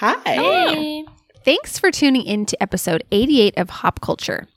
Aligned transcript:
Hi. 0.00 1.04
Thanks 1.44 1.78
for 1.78 1.90
tuning 1.90 2.22
in 2.22 2.46
to 2.46 2.62
episode 2.62 3.04
88 3.12 3.58
of 3.58 3.68
Hop 3.68 4.00
Culture. 4.00 4.48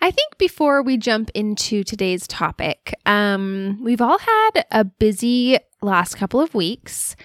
I 0.00 0.12
think 0.12 0.38
before 0.38 0.84
we 0.84 0.96
jump 0.98 1.32
into 1.34 1.82
today's 1.82 2.28
topic, 2.28 2.94
um, 3.04 3.80
we've 3.82 4.00
all 4.00 4.18
had 4.18 4.64
a 4.70 4.84
busy 4.84 5.58
last 5.82 6.14
couple 6.14 6.40
of 6.40 6.54
weeks, 6.54 7.16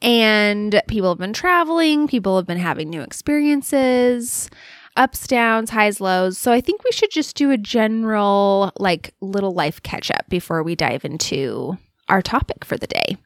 and 0.00 0.80
people 0.86 1.08
have 1.08 1.18
been 1.18 1.32
traveling, 1.32 2.06
people 2.06 2.36
have 2.36 2.46
been 2.46 2.56
having 2.56 2.88
new 2.88 3.02
experiences, 3.02 4.48
ups, 4.96 5.26
downs, 5.26 5.70
highs, 5.70 6.00
lows. 6.00 6.38
So 6.38 6.52
I 6.52 6.60
think 6.60 6.84
we 6.84 6.92
should 6.92 7.10
just 7.10 7.34
do 7.34 7.50
a 7.50 7.56
general, 7.56 8.70
like, 8.78 9.12
little 9.20 9.54
life 9.54 9.82
catch 9.82 10.12
up 10.12 10.28
before 10.28 10.62
we 10.62 10.76
dive 10.76 11.04
into 11.04 11.78
our 12.08 12.22
topic 12.22 12.64
for 12.64 12.76
the 12.76 12.86
day. 12.86 13.16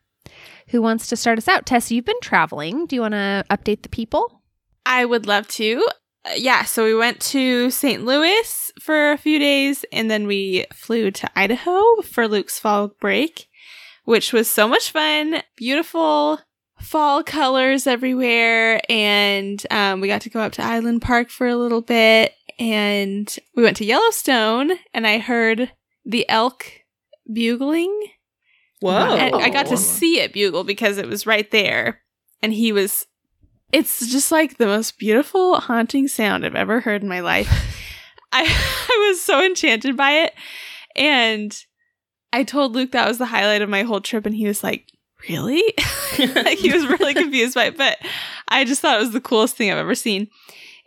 Who 0.72 0.80
wants 0.80 1.06
to 1.08 1.16
start 1.16 1.36
us 1.36 1.48
out? 1.48 1.66
Tess, 1.66 1.90
you've 1.90 2.06
been 2.06 2.20
traveling. 2.22 2.86
Do 2.86 2.96
you 2.96 3.02
want 3.02 3.12
to 3.12 3.44
update 3.50 3.82
the 3.82 3.90
people? 3.90 4.40
I 4.86 5.04
would 5.04 5.26
love 5.26 5.46
to. 5.48 5.86
Uh, 6.24 6.30
yeah, 6.34 6.64
so 6.64 6.84
we 6.84 6.94
went 6.94 7.20
to 7.20 7.70
St. 7.70 8.06
Louis 8.06 8.72
for 8.80 9.12
a 9.12 9.18
few 9.18 9.38
days 9.38 9.84
and 9.92 10.10
then 10.10 10.26
we 10.26 10.64
flew 10.72 11.10
to 11.10 11.30
Idaho 11.36 12.00
for 12.00 12.26
Luke's 12.26 12.58
fall 12.58 12.88
break, 12.88 13.48
which 14.04 14.32
was 14.32 14.48
so 14.48 14.66
much 14.66 14.92
fun. 14.92 15.42
Beautiful 15.56 16.40
fall 16.80 17.22
colors 17.22 17.86
everywhere. 17.86 18.80
And 18.88 19.62
um, 19.70 20.00
we 20.00 20.08
got 20.08 20.22
to 20.22 20.30
go 20.30 20.40
up 20.40 20.52
to 20.52 20.64
Island 20.64 21.02
Park 21.02 21.28
for 21.28 21.46
a 21.46 21.56
little 21.56 21.82
bit. 21.82 22.32
And 22.58 23.36
we 23.54 23.62
went 23.62 23.76
to 23.76 23.84
Yellowstone 23.84 24.72
and 24.94 25.06
I 25.06 25.18
heard 25.18 25.70
the 26.06 26.26
elk 26.30 26.64
bugling. 27.30 27.94
Whoa. 28.82 29.16
And 29.16 29.36
I 29.36 29.50
got 29.50 29.66
to 29.66 29.76
see 29.76 30.20
it 30.20 30.32
bugle 30.32 30.64
because 30.64 30.98
it 30.98 31.08
was 31.08 31.26
right 31.26 31.50
there. 31.50 32.00
And 32.42 32.52
he 32.52 32.72
was, 32.72 33.06
it's 33.72 34.10
just 34.10 34.32
like 34.32 34.58
the 34.58 34.66
most 34.66 34.98
beautiful, 34.98 35.60
haunting 35.60 36.08
sound 36.08 36.44
I've 36.44 36.54
ever 36.54 36.80
heard 36.80 37.02
in 37.02 37.08
my 37.08 37.20
life. 37.20 37.48
I, 38.32 38.42
I 38.88 39.08
was 39.08 39.20
so 39.20 39.44
enchanted 39.44 39.96
by 39.96 40.12
it. 40.12 40.34
And 40.96 41.56
I 42.32 42.44
told 42.44 42.74
Luke 42.74 42.92
that 42.92 43.08
was 43.08 43.18
the 43.18 43.26
highlight 43.26 43.62
of 43.62 43.68
my 43.68 43.82
whole 43.82 44.00
trip. 44.00 44.26
And 44.26 44.34
he 44.34 44.46
was 44.46 44.62
like, 44.62 44.88
Really? 45.28 45.62
like 46.18 46.58
he 46.58 46.72
was 46.72 46.86
really 46.86 47.14
confused 47.14 47.54
by 47.54 47.66
it. 47.66 47.76
But 47.76 47.98
I 48.48 48.64
just 48.64 48.80
thought 48.80 48.96
it 48.96 49.04
was 49.04 49.12
the 49.12 49.20
coolest 49.20 49.56
thing 49.56 49.70
I've 49.70 49.78
ever 49.78 49.94
seen. 49.94 50.28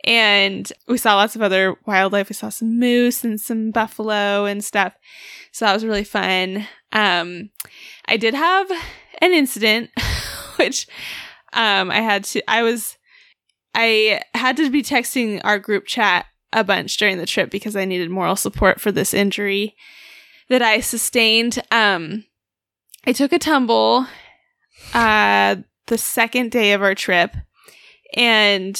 And 0.04 0.70
we 0.86 0.98
saw 0.98 1.16
lots 1.16 1.36
of 1.36 1.42
other 1.42 1.76
wildlife. 1.86 2.28
We 2.28 2.34
saw 2.34 2.50
some 2.50 2.78
moose 2.78 3.24
and 3.24 3.40
some 3.40 3.70
buffalo 3.70 4.44
and 4.44 4.62
stuff. 4.62 4.94
So 5.52 5.64
that 5.64 5.72
was 5.72 5.84
really 5.84 6.04
fun. 6.04 6.66
Um, 6.96 7.50
I 8.06 8.16
did 8.16 8.32
have 8.32 8.70
an 9.20 9.32
incident, 9.32 9.90
which 10.56 10.88
um, 11.52 11.90
I 11.90 12.00
had 12.00 12.24
to, 12.24 12.50
I 12.50 12.62
was, 12.62 12.96
I 13.74 14.22
had 14.34 14.56
to 14.56 14.70
be 14.70 14.82
texting 14.82 15.40
our 15.44 15.58
group 15.58 15.86
chat 15.86 16.24
a 16.54 16.64
bunch 16.64 16.96
during 16.96 17.18
the 17.18 17.26
trip 17.26 17.50
because 17.50 17.76
I 17.76 17.84
needed 17.84 18.10
moral 18.10 18.34
support 18.34 18.80
for 18.80 18.90
this 18.90 19.12
injury 19.12 19.76
that 20.48 20.62
I 20.62 20.80
sustained. 20.80 21.62
Um, 21.70 22.24
I 23.06 23.12
took 23.12 23.32
a 23.32 23.38
tumble 23.38 24.06
uh, 24.94 25.56
the 25.88 25.98
second 25.98 26.50
day 26.50 26.72
of 26.72 26.82
our 26.82 26.94
trip 26.94 27.36
and 28.14 28.74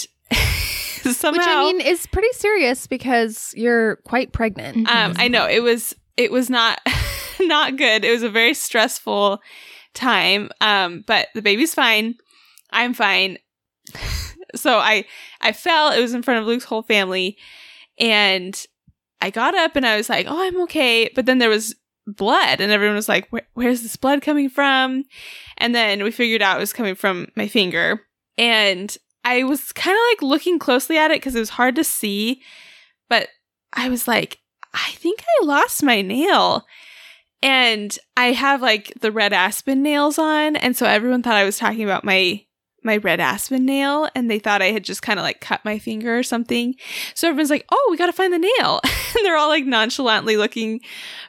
somehow. 1.02 1.32
Which 1.32 1.46
I 1.46 1.60
mean 1.64 1.80
is 1.82 2.06
pretty 2.06 2.32
serious 2.32 2.86
because 2.86 3.52
you're 3.54 3.96
quite 3.96 4.32
pregnant. 4.32 4.88
Um, 4.88 5.14
I 5.16 5.28
know 5.28 5.46
it 5.46 5.62
was 5.62 5.94
it 6.16 6.32
was 6.32 6.48
not 6.48 6.80
not 7.40 7.76
good. 7.76 8.04
It 8.04 8.10
was 8.10 8.22
a 8.22 8.30
very 8.30 8.54
stressful 8.54 9.40
time. 9.94 10.50
Um, 10.60 11.04
but 11.06 11.28
the 11.34 11.42
baby's 11.42 11.74
fine. 11.74 12.16
I'm 12.70 12.94
fine. 12.94 13.38
so 14.54 14.78
I 14.78 15.04
I 15.40 15.52
fell. 15.52 15.90
It 15.90 16.00
was 16.00 16.14
in 16.14 16.22
front 16.22 16.40
of 16.40 16.46
Luke's 16.46 16.64
whole 16.64 16.82
family, 16.82 17.36
and 17.98 18.64
I 19.20 19.30
got 19.30 19.54
up 19.54 19.76
and 19.76 19.86
I 19.86 19.96
was 19.96 20.08
like, 20.08 20.26
"Oh, 20.28 20.40
I'm 20.40 20.60
okay." 20.62 21.10
But 21.14 21.26
then 21.26 21.38
there 21.38 21.48
was 21.48 21.74
blood, 22.06 22.60
and 22.60 22.70
everyone 22.72 22.96
was 22.96 23.08
like, 23.08 23.28
Where, 23.30 23.46
"Where's 23.54 23.82
this 23.82 23.96
blood 23.96 24.22
coming 24.22 24.48
from?" 24.48 25.04
And 25.58 25.74
then 25.74 26.02
we 26.02 26.10
figured 26.10 26.42
out 26.42 26.58
it 26.58 26.60
was 26.60 26.72
coming 26.72 26.94
from 26.94 27.28
my 27.36 27.48
finger, 27.48 28.02
and 28.36 28.96
I 29.24 29.44
was 29.44 29.72
kind 29.72 29.96
of 29.96 30.00
like 30.12 30.30
looking 30.30 30.58
closely 30.58 30.98
at 30.98 31.10
it 31.10 31.16
because 31.16 31.34
it 31.34 31.40
was 31.40 31.50
hard 31.50 31.76
to 31.76 31.84
see, 31.84 32.42
but 33.08 33.28
I 33.72 33.88
was 33.88 34.06
like, 34.06 34.38
I 34.72 34.92
think 34.92 35.20
I 35.22 35.44
lost 35.44 35.82
my 35.82 36.02
nail. 36.02 36.64
And 37.42 37.96
I 38.16 38.32
have 38.32 38.62
like 38.62 38.92
the 39.00 39.12
Red 39.12 39.32
Aspen 39.32 39.82
nails 39.82 40.18
on. 40.18 40.56
And 40.56 40.76
so 40.76 40.86
everyone 40.86 41.22
thought 41.22 41.34
I 41.34 41.44
was 41.44 41.58
talking 41.58 41.84
about 41.84 42.04
my 42.04 42.42
my 42.82 42.98
Red 42.98 43.18
Aspen 43.18 43.66
nail 43.66 44.08
and 44.14 44.30
they 44.30 44.38
thought 44.38 44.62
I 44.62 44.70
had 44.70 44.84
just 44.84 45.02
kind 45.02 45.18
of 45.18 45.24
like 45.24 45.40
cut 45.40 45.64
my 45.64 45.78
finger 45.78 46.16
or 46.16 46.22
something. 46.22 46.76
So 47.14 47.28
everyone's 47.28 47.50
like, 47.50 47.66
"Oh, 47.70 47.88
we 47.90 47.96
got 47.96 48.06
to 48.06 48.12
find 48.12 48.32
the 48.32 48.38
nail." 48.38 48.80
and 48.84 49.24
they're 49.24 49.36
all 49.36 49.48
like 49.48 49.66
nonchalantly 49.66 50.36
looking 50.36 50.80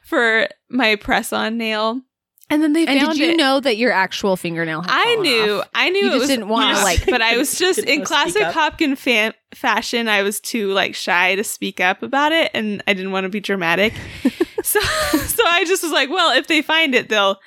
for 0.03 0.47
my 0.69 0.95
press-on 0.95 1.57
nail. 1.57 2.01
And 2.49 2.63
then 2.63 2.71
they 2.73 2.85
and 2.85 2.99
found 3.01 3.17
did 3.17 3.27
you 3.27 3.33
it. 3.33 3.37
know 3.37 3.59
that 3.59 3.75
your 3.75 3.91
actual 3.91 4.37
fingernail? 4.37 4.81
Had 4.81 4.91
I 4.91 5.15
knew, 5.15 5.53
off? 5.59 5.69
I 5.75 5.89
knew 5.89 5.99
You 5.99 6.07
it 6.07 6.11
just 6.11 6.19
was 6.21 6.29
didn't 6.29 6.47
wanna, 6.47 6.73
like- 6.83 7.05
but 7.05 7.21
I 7.21 7.35
was 7.37 7.57
just 7.59 7.79
in 7.93 8.05
classic 8.05 8.41
up. 8.41 8.53
Hopkin 8.53 8.97
fan 8.97 9.33
fashion. 9.53 10.07
I 10.07 10.21
was 10.23 10.39
too 10.39 10.71
like 10.71 10.95
shy 10.95 11.35
to 11.35 11.43
speak 11.43 11.79
up 11.81 12.03
about 12.03 12.31
it, 12.31 12.51
and 12.53 12.81
I 12.87 12.93
didn't 12.93 13.11
want 13.11 13.25
to 13.25 13.29
be 13.29 13.41
dramatic. 13.41 13.93
so, 14.63 14.79
so 14.79 15.43
I 15.45 15.65
just 15.67 15.83
was 15.83 15.91
like, 15.91 16.09
well, 16.09 16.37
if 16.37 16.47
they 16.47 16.61
find 16.61 16.95
it, 16.95 17.09
they'll 17.09 17.37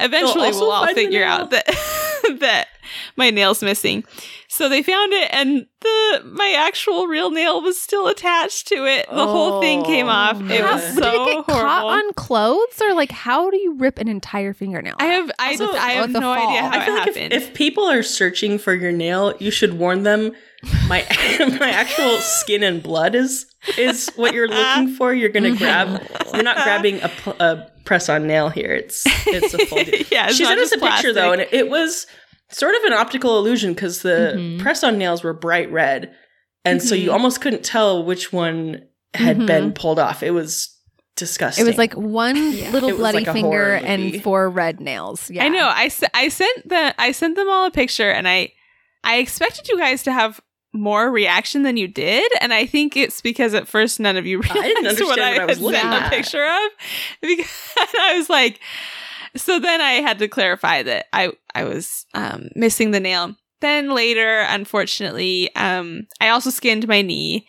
eventually 0.00 0.46
also 0.46 0.60
we'll 0.62 0.72
all 0.72 0.92
figure 0.94 1.24
out 1.24 1.50
that 1.50 1.66
that 2.40 2.66
my 3.16 3.30
nail's 3.30 3.62
missing. 3.62 4.02
So 4.54 4.68
they 4.68 4.82
found 4.82 5.14
it, 5.14 5.30
and 5.32 5.66
the 5.80 6.22
my 6.26 6.54
actual 6.58 7.06
real 7.06 7.30
nail 7.30 7.62
was 7.62 7.80
still 7.80 8.06
attached 8.06 8.68
to 8.68 8.84
it. 8.84 9.06
The 9.08 9.26
whole 9.26 9.62
thing 9.62 9.82
came 9.82 10.06
Oh, 10.06 10.10
off. 10.10 10.40
It 10.40 10.44
no. 10.44 10.60
was 10.72 10.82
How- 10.84 10.94
so 10.94 11.00
did 11.00 11.04
it 11.14 11.26
get 11.26 11.44
horrible. 11.46 11.52
caught 11.54 11.84
on 11.86 12.12
clothes 12.12 12.82
or 12.82 12.92
like 12.92 13.10
how 13.12 13.50
do 13.50 13.56
you 13.56 13.76
rip 13.78 13.98
an 13.98 14.08
entire 14.08 14.52
fingernail? 14.52 14.96
I 14.98 15.06
have 15.06 15.30
I, 15.38 15.48
Also, 15.52 15.72
I 15.72 15.92
have 15.92 16.10
no 16.10 16.20
fall. 16.20 16.32
idea 16.50 16.62
how 16.68 16.78
I 16.80 16.84
feel 16.84 16.94
it 16.94 16.98
like 16.98 17.08
if, 17.08 17.14
happened. 17.16 17.32
if 17.32 17.54
people 17.54 17.84
are 17.88 18.02
searching 18.02 18.58
for 18.58 18.74
your 18.74 18.92
nail, 18.92 19.32
you 19.40 19.50
should 19.50 19.78
warn 19.78 20.02
them 20.02 20.32
my 20.86 21.04
my 21.58 21.70
actual 21.70 22.18
skin 22.18 22.62
and 22.62 22.82
blood 22.82 23.14
is 23.14 23.46
is 23.78 24.10
what 24.16 24.34
you're 24.34 24.48
looking 24.48 24.88
for. 24.94 25.14
You're 25.14 25.30
gonna 25.30 25.56
grab. 25.56 26.02
You're 26.34 26.42
not 26.42 26.56
grabbing 26.56 27.00
a, 27.00 27.08
pl- 27.08 27.36
a 27.40 27.70
press 27.84 28.08
on 28.10 28.26
nail 28.26 28.50
here. 28.50 28.72
It's 28.74 29.02
it's 29.26 29.54
a 29.54 29.66
full. 29.66 29.78
yeah, 30.10 30.26
it's 30.26 30.36
she 30.36 30.44
sent 30.44 30.60
us 30.60 30.70
just 30.70 30.82
a 30.82 30.86
picture 30.86 31.12
though, 31.14 31.32
and 31.32 31.40
it, 31.40 31.48
it 31.54 31.70
was 31.70 32.06
sort 32.52 32.74
of 32.76 32.82
an 32.84 32.92
optical 32.92 33.38
illusion 33.38 33.72
because 33.74 34.02
the 34.02 34.34
Mhm. 34.36 34.60
press 34.60 34.84
on 34.84 34.98
nails 34.98 35.22
were 35.24 35.32
bright 35.32 35.70
red, 35.72 36.14
and 36.64 36.82
so 36.82 36.94
you 36.94 37.10
Mhm. 37.10 37.14
almost 37.14 37.40
couldn't 37.40 37.64
tell 37.64 38.04
which 38.04 38.32
one 38.32 38.82
had 39.14 39.38
Mhm. 39.38 39.46
been 39.46 39.72
pulled 39.72 39.98
off. 39.98 40.22
It 40.22 40.30
was 40.32 40.68
disgusting. 41.16 41.66
it 41.66 41.68
was 41.68 41.76
like 41.78 41.92
one 41.94 42.36
Yeah. 42.52 42.70
little 42.70 42.96
bloody 42.96 43.24
like 43.24 43.32
finger 43.34 43.74
and 43.74 44.22
four 44.22 44.48
red 44.48 44.80
nails. 44.80 45.30
Yeah. 45.30 45.44
I 45.44 45.48
know. 45.48 45.68
I, 45.68 45.84
s- 45.86 46.02
I 46.14 46.28
sent 46.28 46.68
the 46.68 46.94
I 46.98 47.12
sent 47.12 47.36
them 47.36 47.48
all 47.50 47.66
a 47.66 47.70
picture, 47.70 48.10
and 48.10 48.26
I 48.28 48.52
I 49.04 49.16
expected 49.18 49.68
you 49.68 49.78
guys 49.78 50.02
to 50.04 50.12
have 50.12 50.40
more 50.72 51.10
reaction 51.10 51.64
than 51.64 51.76
you 51.76 51.86
did, 51.86 52.32
and 52.40 52.54
I 52.54 52.64
think 52.64 52.96
it's 52.96 53.20
because 53.20 53.52
at 53.52 53.68
first 53.68 54.00
none 54.00 54.16
of 54.16 54.24
you 54.24 54.38
I 54.42 54.54
realized 54.54 54.62
didn't 54.62 54.86
understand 54.86 55.08
what 55.08 55.18
I, 55.20 55.30
what 55.32 55.40
I 55.40 55.44
was 55.44 55.56
had 55.58 55.64
looking 55.64 55.80
sent 55.80 55.92
at. 55.94 56.06
a 56.06 56.16
picture 56.16 56.44
of. 56.46 56.70
Because 57.20 57.68
I 58.00 58.16
was 58.16 58.30
like, 58.30 58.58
so 59.36 59.58
then 59.58 59.80
I 59.82 59.92
had 60.00 60.18
to 60.20 60.28
clarify 60.28 60.82
that 60.82 61.06
I 61.12 61.32
I 61.54 61.64
was 61.64 62.06
um, 62.14 62.48
missing 62.54 62.90
the 62.90 63.00
nail. 63.00 63.36
Then 63.60 63.94
later, 63.94 64.40
unfortunately, 64.48 65.54
um, 65.54 66.06
I 66.20 66.28
also 66.28 66.50
skinned 66.50 66.88
my 66.88 67.02
knee. 67.02 67.46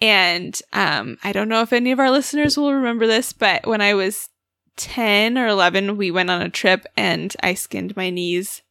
And 0.00 0.60
um, 0.72 1.18
I 1.22 1.32
don't 1.32 1.48
know 1.48 1.62
if 1.62 1.72
any 1.72 1.92
of 1.92 2.00
our 2.00 2.10
listeners 2.10 2.56
will 2.56 2.74
remember 2.74 3.06
this, 3.06 3.32
but 3.32 3.66
when 3.66 3.80
I 3.80 3.94
was 3.94 4.28
10 4.76 5.38
or 5.38 5.46
11, 5.46 5.96
we 5.96 6.10
went 6.10 6.30
on 6.30 6.42
a 6.42 6.48
trip 6.48 6.86
and 6.96 7.34
I 7.42 7.54
skinned 7.54 7.96
my 7.96 8.10
knees 8.10 8.62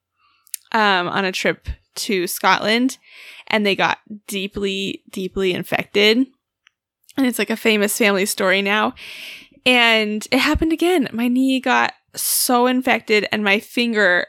um, 0.72 1.08
on 1.08 1.24
a 1.24 1.32
trip 1.32 1.70
to 1.94 2.28
Scotland 2.28 2.98
and 3.48 3.66
they 3.66 3.76
got 3.76 4.00
deeply, 4.28 5.04
deeply 5.10 5.54
infected. 5.54 6.18
And 7.18 7.26
it's 7.28 7.40
like 7.40 7.50
a 7.50 7.58
famous 7.58 7.98
family 7.98 8.26
story 8.26 8.62
now. 8.62 8.94
And 9.66 10.26
it 10.32 10.40
happened 10.40 10.74
again. 10.74 11.08
My 11.12 11.28
knee 11.28 11.60
got 11.60 11.94
so 12.16 12.68
infected 12.68 13.28
and 13.32 13.44
my 13.44 13.60
finger 13.60 14.28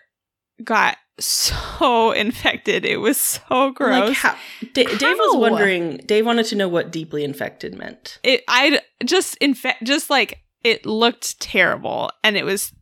got 0.65 0.97
so 1.19 2.11
infected. 2.17 2.85
It 2.85 2.99
was 2.99 3.19
so 3.19 3.71
gross. 3.73 4.09
Like 4.09 4.17
how, 4.17 4.37
D- 4.73 4.85
Dave 4.85 5.17
was 5.19 5.37
wondering. 5.37 5.99
Dave 6.07 6.27
wanted 6.27 6.47
to 6.47 6.57
know 6.57 6.69
what 6.69 6.91
deeply 6.91 7.25
infected 7.25 7.75
meant. 7.77 8.19
it 8.23 8.43
I 8.49 8.81
just 9.05 9.37
in 9.37 9.55
fact 9.55 9.85
just 9.85 10.11
like 10.11 10.41
it 10.65 10.87
looked 10.87 11.41
terrible 11.41 12.11
and 12.25 12.37
it 12.37 12.45
was 12.45 12.73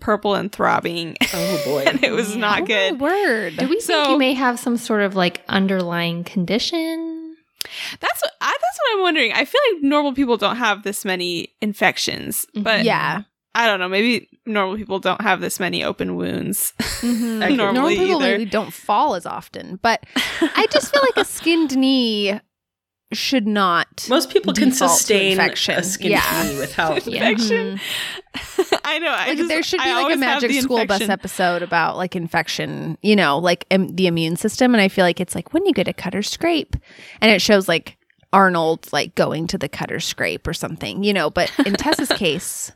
purple 0.00 0.34
and 0.34 0.52
throbbing 0.52 1.16
Oh 1.34 1.62
boy. 1.64 1.82
and 1.86 2.04
it 2.04 2.12
was 2.12 2.36
not 2.36 2.62
Oh, 2.62 2.66
good. 2.66 3.00
word. 3.00 3.56
Do 3.56 3.68
we 3.68 3.80
So- 3.80 3.94
think 3.94 4.08
you 4.10 4.18
may 4.18 4.34
have 4.34 4.58
some 4.60 4.76
sort 4.76 5.02
of 5.02 5.16
like 5.16 5.42
underlying 5.48 6.24
condition? 6.24 7.36
That's 8.00 8.22
what 8.22 8.32
I, 8.40 8.46
that's 8.60 8.78
what 8.80 8.94
I'm 8.96 9.02
wondering. 9.02 9.32
I 9.32 9.44
feel 9.44 9.60
like 9.74 9.82
normal 9.82 10.14
people 10.14 10.36
don't 10.36 10.56
have 10.56 10.84
this 10.84 11.04
many 11.04 11.54
infections, 11.60 12.46
but 12.54 12.84
yeah. 12.84 13.22
I 13.58 13.66
don't 13.66 13.80
know. 13.80 13.88
Maybe 13.88 14.28
normal 14.46 14.76
people 14.76 14.98
don't 15.00 15.20
have 15.20 15.40
this 15.40 15.58
many 15.58 15.82
open 15.82 16.14
wounds. 16.16 16.72
Mhm. 16.78 17.42
Accurate. 17.42 17.56
Normally 17.56 17.72
Normal 17.72 17.90
people 18.06 18.22
either. 18.22 18.38
maybe 18.38 18.50
don't 18.50 18.72
fall 18.72 19.14
as 19.16 19.26
often, 19.26 19.80
but 19.82 20.04
I 20.40 20.66
just 20.70 20.92
feel 20.92 21.02
like 21.02 21.16
a 21.16 21.24
skinned 21.28 21.76
knee 21.76 22.40
should 23.12 23.46
not. 23.46 24.06
Most 24.08 24.30
people 24.30 24.52
can 24.52 24.70
sustain 24.70 25.32
infection. 25.32 25.74
a 25.76 25.82
skin 25.82 26.10
Yeah. 26.12 26.42
knee 26.44 26.58
without. 26.58 27.06
Yeah. 27.06 27.30
Infection. 27.30 27.80
Mhm. 28.36 28.78
I 28.84 28.98
know. 28.98 29.08
I 29.10 29.28
Like 29.28 29.38
just, 29.38 29.48
there 29.48 29.62
should 29.62 29.80
I 29.80 29.84
be 29.86 29.92
like 30.04 30.14
a 30.14 30.18
magic 30.18 30.50
the 30.50 30.60
school 30.60 30.84
bus 30.86 31.08
episode 31.08 31.62
about 31.62 31.96
like 31.96 32.14
infection, 32.14 32.96
you 33.02 33.16
know, 33.16 33.38
like 33.38 33.64
Im- 33.70 33.88
the 33.96 34.06
immune 34.06 34.36
system, 34.36 34.74
and 34.74 34.80
I 34.80 34.88
feel 34.88 35.04
like 35.04 35.20
it's 35.20 35.34
like 35.34 35.52
when 35.52 35.66
you 35.66 35.72
get 35.72 35.88
a 35.88 35.92
cut 35.92 36.14
or 36.14 36.22
scrape, 36.22 36.76
and 37.20 37.32
it 37.32 37.40
shows 37.42 37.66
like 37.66 37.96
Arnold 38.32 38.92
like 38.92 39.14
going 39.14 39.46
to 39.48 39.58
the 39.58 39.68
cutter 39.70 40.00
scrape 40.00 40.46
or 40.46 40.52
something, 40.52 41.02
you 41.02 41.12
know. 41.14 41.30
But 41.30 41.50
in 41.66 41.72
Tessa's 41.74 42.10
case, 42.10 42.70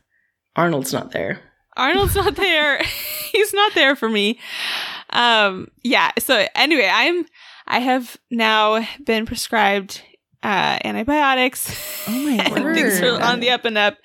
Arnold's 0.55 0.93
not 0.93 1.11
there. 1.11 1.39
Arnold's 1.75 2.15
not 2.15 2.35
there. 2.35 2.81
He's 3.31 3.53
not 3.53 3.73
there 3.73 3.95
for 3.95 4.09
me. 4.09 4.39
Um 5.09 5.67
yeah, 5.83 6.11
so 6.19 6.45
anyway, 6.55 6.89
I'm 6.91 7.25
I 7.67 7.79
have 7.79 8.17
now 8.29 8.85
been 9.03 9.25
prescribed 9.25 10.01
uh 10.43 10.79
antibiotics. 10.83 12.03
Oh 12.07 12.11
my 12.11 12.31
and 12.43 12.75
things 12.75 13.01
are 13.01 13.21
on 13.21 13.39
the 13.39 13.51
up 13.51 13.65
and 13.65 13.77
up. 13.77 13.97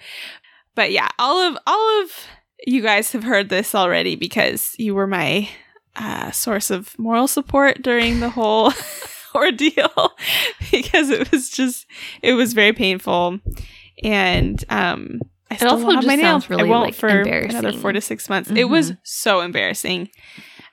But 0.74 0.92
yeah, 0.92 1.08
all 1.18 1.38
of 1.38 1.58
all 1.66 2.02
of 2.02 2.10
you 2.66 2.82
guys 2.82 3.12
have 3.12 3.24
heard 3.24 3.48
this 3.48 3.74
already 3.74 4.16
because 4.16 4.74
you 4.78 4.94
were 4.94 5.06
my 5.06 5.48
uh 5.96 6.30
source 6.30 6.70
of 6.70 6.98
moral 6.98 7.28
support 7.28 7.82
during 7.82 8.20
the 8.20 8.30
whole 8.30 8.72
ordeal 9.34 10.12
because 10.70 11.10
it 11.10 11.30
was 11.30 11.50
just 11.50 11.86
it 12.22 12.32
was 12.32 12.52
very 12.52 12.72
painful 12.72 13.38
and 14.02 14.64
um 14.70 15.20
I 15.50 15.56
still 15.56 15.70
also 15.70 15.86
have 15.86 15.94
just 15.96 16.06
my 16.06 16.16
nail. 16.16 16.24
sounds 16.24 16.50
really, 16.50 16.64
I 16.64 16.66
won't 16.66 16.86
like, 16.86 16.94
for 16.94 17.08
another 17.08 17.72
four 17.72 17.92
to 17.92 18.00
six 18.00 18.28
months. 18.28 18.50
It 18.50 18.64
was 18.64 18.92
Mhm. 18.92 18.98
so 19.02 19.40
embarrassing. 19.40 20.10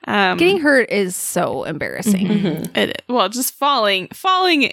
Um, 0.06 0.36
getting 0.38 0.60
hurt 0.60 0.90
is 0.90 1.16
so 1.16 1.64
embarrassing. 1.64 2.26
Mhm. 2.28 2.76
it, 2.76 3.02
well, 3.08 3.28
just 3.28 3.54
falling, 3.54 4.08
falling 4.12 4.72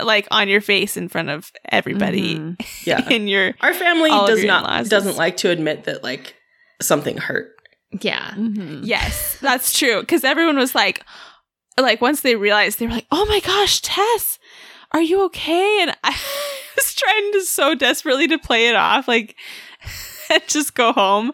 like 0.00 0.28
on 0.30 0.48
your 0.48 0.60
face 0.60 0.96
in 0.96 1.08
front 1.08 1.30
of 1.30 1.50
everybody 1.72 2.36
Mhm. 2.36 2.66
Yeah. 2.86 3.08
in 3.08 3.28
your 3.28 3.54
Our 3.60 3.74
family 3.74 4.10
does 4.10 4.44
not 4.44 4.62
in-laws 4.64 4.88
doesn't 4.88 5.16
like 5.16 5.36
to 5.38 5.50
admit 5.50 5.84
that 5.84 6.02
like 6.04 6.34
something 6.80 7.16
hurt. 7.16 7.52
Yeah. 8.00 8.30
Mhm. 8.36 8.80
Yes, 8.84 9.38
that's 9.40 9.76
true. 9.76 10.00
Because 10.00 10.22
everyone 10.24 10.56
was 10.56 10.74
like, 10.74 11.02
like 11.80 12.00
once 12.00 12.20
they 12.20 12.36
realized, 12.36 12.78
they 12.78 12.86
were 12.86 12.92
like, 12.92 13.06
"Oh 13.10 13.24
my 13.26 13.40
gosh, 13.40 13.80
Tess, 13.82 14.38
are 14.92 15.00
you 15.02 15.22
okay?" 15.24 15.78
And 15.82 15.96
I 16.04 16.14
was 17.36 17.48
so 17.48 17.74
desperately 17.74 18.28
to 18.28 18.38
play 18.38 18.68
it 18.68 18.76
off, 18.76 19.08
like, 19.08 19.36
just 20.48 20.74
go 20.74 20.92
home. 20.92 21.32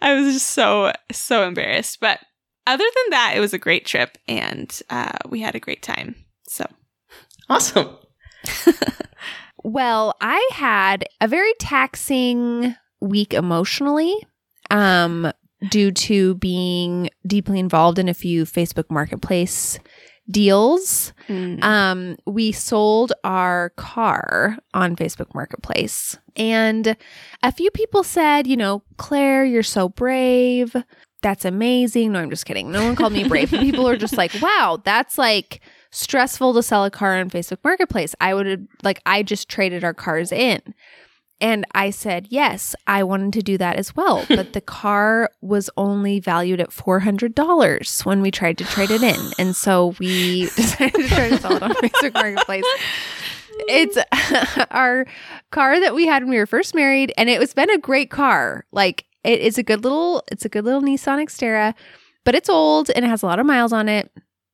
I 0.00 0.14
was 0.14 0.34
just 0.34 0.50
so 0.50 0.92
so 1.12 1.46
embarrassed. 1.46 1.98
But 2.00 2.20
other 2.66 2.84
than 2.84 3.10
that, 3.10 3.34
it 3.36 3.40
was 3.40 3.54
a 3.54 3.58
great 3.58 3.86
trip, 3.86 4.18
and 4.28 4.80
uh, 4.90 5.16
we 5.28 5.40
had 5.40 5.54
a 5.54 5.60
great 5.60 5.82
time. 5.82 6.16
So 6.48 6.66
Awesome. 7.48 7.96
Well, 9.64 10.14
I 10.20 10.46
had 10.52 11.06
a 11.22 11.26
very 11.26 11.54
taxing 11.58 12.76
week 13.00 13.32
emotionally 13.32 14.14
um, 14.70 15.32
due 15.70 15.90
to 15.90 16.34
being 16.34 17.08
deeply 17.26 17.58
involved 17.58 17.98
in 17.98 18.10
a 18.10 18.14
few 18.14 18.44
Facebook 18.44 18.90
Marketplace 18.90 19.78
deals. 20.30 21.12
Um, 21.62 22.16
we 22.26 22.52
sold 22.52 23.12
our 23.24 23.70
car 23.76 24.56
on 24.72 24.96
Facebook 24.96 25.34
Marketplace, 25.34 26.18
and 26.36 26.96
a 27.42 27.52
few 27.52 27.70
people 27.70 28.02
said, 28.02 28.46
you 28.46 28.56
know, 28.56 28.82
Claire, 28.96 29.44
you're 29.44 29.62
so 29.62 29.88
brave. 29.88 30.74
That's 31.22 31.44
amazing. 31.44 32.12
No, 32.12 32.20
I'm 32.20 32.30
just 32.30 32.44
kidding. 32.46 32.70
No 32.70 32.84
one 32.84 32.96
called 32.96 33.12
me 33.14 33.26
brave. 33.26 33.48
People 33.50 33.88
are 33.88 33.96
just 33.96 34.16
like, 34.18 34.32
wow, 34.42 34.80
that's 34.84 35.16
like 35.16 35.60
stressful 35.90 36.52
to 36.54 36.62
sell 36.62 36.84
a 36.84 36.90
car 36.90 37.16
on 37.18 37.30
Facebook 37.30 37.58
Marketplace. 37.64 38.14
I 38.20 38.34
would 38.34 38.46
have, 38.46 38.60
like, 38.82 39.00
I 39.06 39.22
just 39.22 39.48
traded 39.48 39.84
our 39.84 39.94
cars 39.94 40.32
in. 40.32 40.60
And 41.40 41.66
I 41.74 41.90
said, 41.90 42.28
yes, 42.30 42.74
I 42.86 43.02
wanted 43.02 43.32
to 43.34 43.42
do 43.42 43.58
that 43.58 43.76
as 43.76 43.94
well. 43.94 44.24
But 44.34 44.52
the 44.52 44.60
car 44.60 45.30
was 45.40 45.70
only 45.76 46.20
valued 46.20 46.60
at 46.60 46.70
$400 46.70 48.06
when 48.06 48.20
we 48.20 48.30
tried 48.30 48.58
to 48.58 48.64
trade 48.64 48.90
it 48.90 49.02
in. 49.02 49.20
And 49.38 49.54
so 49.54 49.94
we 49.98 50.46
decided 50.56 50.94
to 50.94 51.08
try 51.08 51.28
to 51.28 51.38
sell 51.38 51.56
it 51.56 51.62
on 51.62 51.72
Facebook 51.74 52.14
Marketplace. 52.14 52.64
It's 53.68 53.98
our 54.70 55.06
car 55.50 55.78
that 55.80 55.94
we 55.94 56.06
had 56.06 56.22
when 56.22 56.30
we 56.30 56.38
were 56.38 56.46
first 56.46 56.74
married, 56.74 57.12
and 57.16 57.30
it 57.30 57.38
was 57.38 57.54
been 57.54 57.70
a 57.70 57.78
great 57.78 58.10
car. 58.10 58.66
Like 58.72 59.04
it 59.22 59.40
is 59.40 59.58
a 59.58 59.62
good 59.62 59.84
little, 59.84 60.22
it's 60.30 60.44
a 60.44 60.48
good 60.48 60.64
little 60.64 60.82
Nissan 60.82 61.22
Xterra, 61.22 61.74
but 62.24 62.34
it's 62.34 62.48
old 62.48 62.90
and 62.90 63.04
it 63.04 63.08
has 63.08 63.22
a 63.22 63.26
lot 63.26 63.38
of 63.38 63.46
miles 63.46 63.72
on 63.72 63.88
it. 63.88 64.10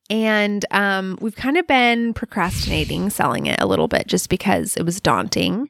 And 0.09 0.65
um, 0.71 1.17
we've 1.21 1.35
kind 1.35 1.57
of 1.57 1.65
been 1.67 2.13
procrastinating 2.13 3.09
selling 3.09 3.45
it 3.45 3.59
a 3.61 3.65
little 3.65 3.87
bit 3.87 4.07
just 4.07 4.29
because 4.29 4.75
it 4.75 4.83
was 4.83 4.99
daunting. 4.99 5.69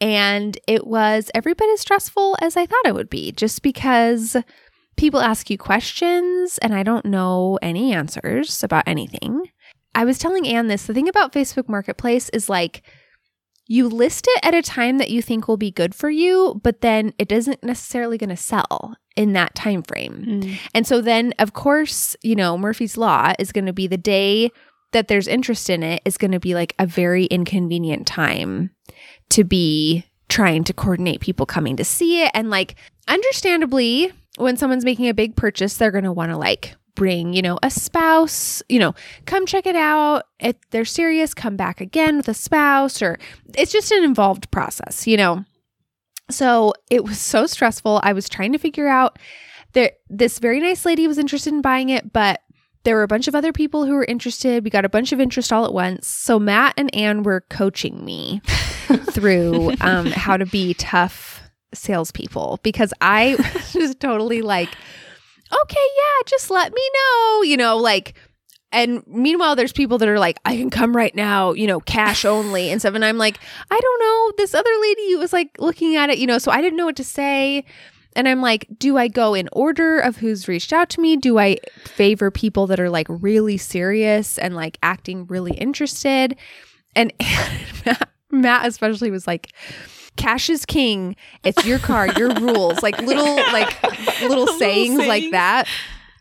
And 0.00 0.58
it 0.66 0.86
was 0.86 1.30
every 1.34 1.54
bit 1.54 1.70
as 1.72 1.80
stressful 1.80 2.36
as 2.40 2.56
I 2.56 2.66
thought 2.66 2.86
it 2.86 2.94
would 2.94 3.10
be, 3.10 3.32
just 3.32 3.62
because 3.62 4.36
people 4.96 5.20
ask 5.20 5.50
you 5.50 5.58
questions 5.58 6.58
and 6.58 6.74
I 6.74 6.82
don't 6.82 7.06
know 7.06 7.58
any 7.62 7.92
answers 7.92 8.62
about 8.62 8.84
anything. 8.86 9.44
I 9.94 10.04
was 10.04 10.18
telling 10.18 10.46
Anne 10.46 10.68
this 10.68 10.86
the 10.86 10.94
thing 10.94 11.08
about 11.08 11.32
Facebook 11.32 11.68
Marketplace 11.68 12.28
is 12.30 12.48
like 12.48 12.82
you 13.66 13.88
list 13.88 14.26
it 14.28 14.44
at 14.44 14.54
a 14.54 14.62
time 14.62 14.98
that 14.98 15.10
you 15.10 15.22
think 15.22 15.46
will 15.46 15.56
be 15.56 15.70
good 15.70 15.94
for 15.94 16.10
you, 16.10 16.60
but 16.64 16.80
then 16.80 17.12
it 17.18 17.30
isn't 17.30 17.62
necessarily 17.62 18.18
going 18.18 18.30
to 18.30 18.36
sell 18.36 18.96
in 19.16 19.32
that 19.34 19.54
time 19.54 19.82
frame. 19.82 20.42
Hmm. 20.42 20.52
And 20.74 20.86
so 20.86 21.00
then, 21.00 21.34
of 21.38 21.52
course, 21.52 22.16
you 22.22 22.34
know, 22.34 22.58
Murphy's 22.58 22.96
Law 22.96 23.32
is 23.38 23.52
going 23.52 23.66
to 23.66 23.72
be 23.72 23.86
the 23.86 23.96
day 23.96 24.50
that 24.92 25.08
there's 25.08 25.28
interest 25.28 25.70
in 25.70 25.82
it 25.82 26.02
is 26.04 26.18
going 26.18 26.32
to 26.32 26.40
be 26.40 26.54
like 26.54 26.74
a 26.78 26.86
very 26.86 27.26
inconvenient 27.26 28.08
time 28.08 28.70
to 29.30 29.44
be 29.44 30.04
trying 30.28 30.64
to 30.64 30.72
coordinate 30.72 31.20
people 31.20 31.46
coming 31.46 31.76
to 31.76 31.84
see 31.84 32.22
it. 32.22 32.30
And 32.34 32.50
like, 32.50 32.76
understandably, 33.08 34.12
when 34.36 34.56
someone's 34.56 34.84
making 34.84 35.08
a 35.08 35.14
big 35.14 35.36
purchase, 35.36 35.76
they're 35.76 35.90
going 35.90 36.04
to 36.04 36.12
want 36.12 36.30
to 36.30 36.36
like 36.36 36.76
bring, 36.94 37.32
you 37.32 37.42
know, 37.42 37.58
a 37.62 37.70
spouse, 37.70 38.62
you 38.68 38.78
know, 38.78 38.94
come 39.26 39.46
check 39.46 39.66
it 39.66 39.76
out. 39.76 40.24
If 40.38 40.56
they're 40.70 40.84
serious, 40.84 41.34
come 41.34 41.56
back 41.56 41.80
again 41.80 42.16
with 42.16 42.28
a 42.28 42.34
spouse, 42.34 43.02
or 43.02 43.18
it's 43.56 43.72
just 43.72 43.90
an 43.90 44.04
involved 44.04 44.50
process, 44.50 45.06
you 45.06 45.16
know. 45.16 45.44
So 46.30 46.74
it 46.90 47.04
was 47.04 47.18
so 47.18 47.46
stressful. 47.46 48.00
I 48.02 48.12
was 48.12 48.28
trying 48.28 48.52
to 48.52 48.58
figure 48.58 48.86
out 48.86 49.18
there 49.72 49.92
this 50.08 50.38
very 50.38 50.60
nice 50.60 50.84
lady 50.84 51.06
was 51.06 51.18
interested 51.18 51.52
in 51.52 51.62
buying 51.62 51.88
it, 51.88 52.12
but 52.12 52.40
there 52.84 52.96
were 52.96 53.02
a 53.02 53.08
bunch 53.08 53.28
of 53.28 53.34
other 53.34 53.52
people 53.52 53.84
who 53.84 53.94
were 53.94 54.04
interested. 54.04 54.64
We 54.64 54.70
got 54.70 54.84
a 54.84 54.88
bunch 54.88 55.12
of 55.12 55.20
interest 55.20 55.52
all 55.52 55.64
at 55.64 55.72
once. 55.72 56.06
So 56.06 56.38
Matt 56.38 56.74
and 56.76 56.94
Anne 56.94 57.22
were 57.22 57.42
coaching 57.42 58.04
me 58.04 58.40
through 59.12 59.72
um, 59.80 60.06
how 60.06 60.36
to 60.36 60.46
be 60.46 60.74
tough 60.74 61.42
salespeople 61.74 62.58
because 62.62 62.92
I 63.00 63.36
was 63.74 63.94
totally 63.96 64.42
like, 64.42 64.68
okay, 64.68 65.86
yeah, 65.96 66.24
just 66.26 66.50
let 66.50 66.72
me 66.72 66.90
know, 66.94 67.42
you 67.42 67.56
know, 67.56 67.76
like. 67.76 68.14
And 68.72 69.02
meanwhile, 69.08 69.56
there's 69.56 69.72
people 69.72 69.98
that 69.98 70.06
are 70.06 70.20
like, 70.20 70.38
I 70.44 70.56
can 70.56 70.70
come 70.70 70.96
right 70.96 71.12
now, 71.12 71.54
you 71.54 71.66
know, 71.66 71.80
cash 71.80 72.24
only 72.24 72.70
and 72.70 72.80
stuff. 72.80 72.94
And 72.94 73.04
I'm 73.04 73.18
like, 73.18 73.40
I 73.68 73.80
don't 73.80 74.00
know. 74.00 74.32
This 74.36 74.54
other 74.54 74.70
lady 74.80 75.16
was 75.16 75.32
like 75.32 75.50
looking 75.58 75.96
at 75.96 76.08
it, 76.08 76.18
you 76.18 76.26
know, 76.28 76.38
so 76.38 76.52
I 76.52 76.60
didn't 76.60 76.76
know 76.76 76.86
what 76.86 76.94
to 76.94 77.02
say. 77.02 77.64
And 78.14 78.28
I'm 78.28 78.40
like, 78.40 78.68
do 78.78 78.96
I 78.96 79.08
go 79.08 79.34
in 79.34 79.48
order 79.52 79.98
of 79.98 80.18
who's 80.18 80.46
reached 80.46 80.72
out 80.72 80.88
to 80.90 81.00
me? 81.00 81.16
Do 81.16 81.38
I 81.40 81.58
favor 81.84 82.30
people 82.30 82.68
that 82.68 82.78
are 82.78 82.90
like 82.90 83.06
really 83.08 83.56
serious 83.56 84.38
and 84.38 84.54
like 84.54 84.78
acting 84.84 85.26
really 85.26 85.52
interested? 85.52 86.36
And 86.94 87.12
Matt, 88.30 88.66
especially 88.66 89.10
was 89.10 89.26
like, 89.26 89.52
cash 90.16 90.50
is 90.50 90.64
king. 90.66 91.16
It's 91.44 91.64
your 91.64 91.78
car, 91.78 92.08
your 92.18 92.34
rules, 92.34 92.82
like 92.82 93.00
little 93.00 93.36
like 93.52 93.82
little 94.22 94.28
Little 94.28 94.46
sayings 94.58 94.98
like 94.98 95.30
that. 95.32 95.66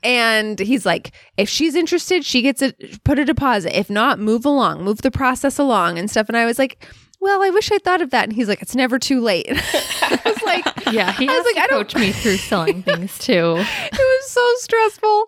And 0.01 0.57
he's 0.59 0.85
like, 0.85 1.11
if 1.37 1.49
she's 1.49 1.75
interested, 1.75 2.23
she 2.23 2.41
gets 2.41 2.61
a 2.61 2.73
put 3.03 3.19
a 3.19 3.25
deposit. 3.25 3.77
If 3.77 3.89
not, 3.89 4.17
move 4.19 4.45
along, 4.45 4.83
move 4.83 5.01
the 5.01 5.11
process 5.11 5.59
along 5.59 5.99
and 5.99 6.09
stuff. 6.09 6.29
And 6.29 6.37
I 6.37 6.45
was 6.45 6.57
like, 6.57 6.85
well, 7.19 7.41
I 7.43 7.49
wish 7.49 7.69
I 7.71 7.79
thought 7.79 8.01
of 8.01 8.11
that. 8.11 8.23
And 8.23 8.33
he's 8.33 8.47
like, 8.47 8.61
it's 8.61 8.75
never 8.75 8.97
too 8.97 9.19
late. 9.19 9.47
I 9.51 10.21
was 10.25 10.41
like, 10.43 10.65
Yeah, 10.93 11.11
he 11.11 11.27
I 11.27 11.35
was 11.37 11.45
like, 11.45 11.57
I 11.61 11.67
don't- 11.67 11.85
coach 11.89 11.95
me 11.99 12.13
through 12.13 12.37
selling 12.37 12.81
things 12.81 13.19
too. 13.19 13.33
it 13.91 13.91
was 13.91 14.29
so 14.29 14.53
stressful. 14.59 15.27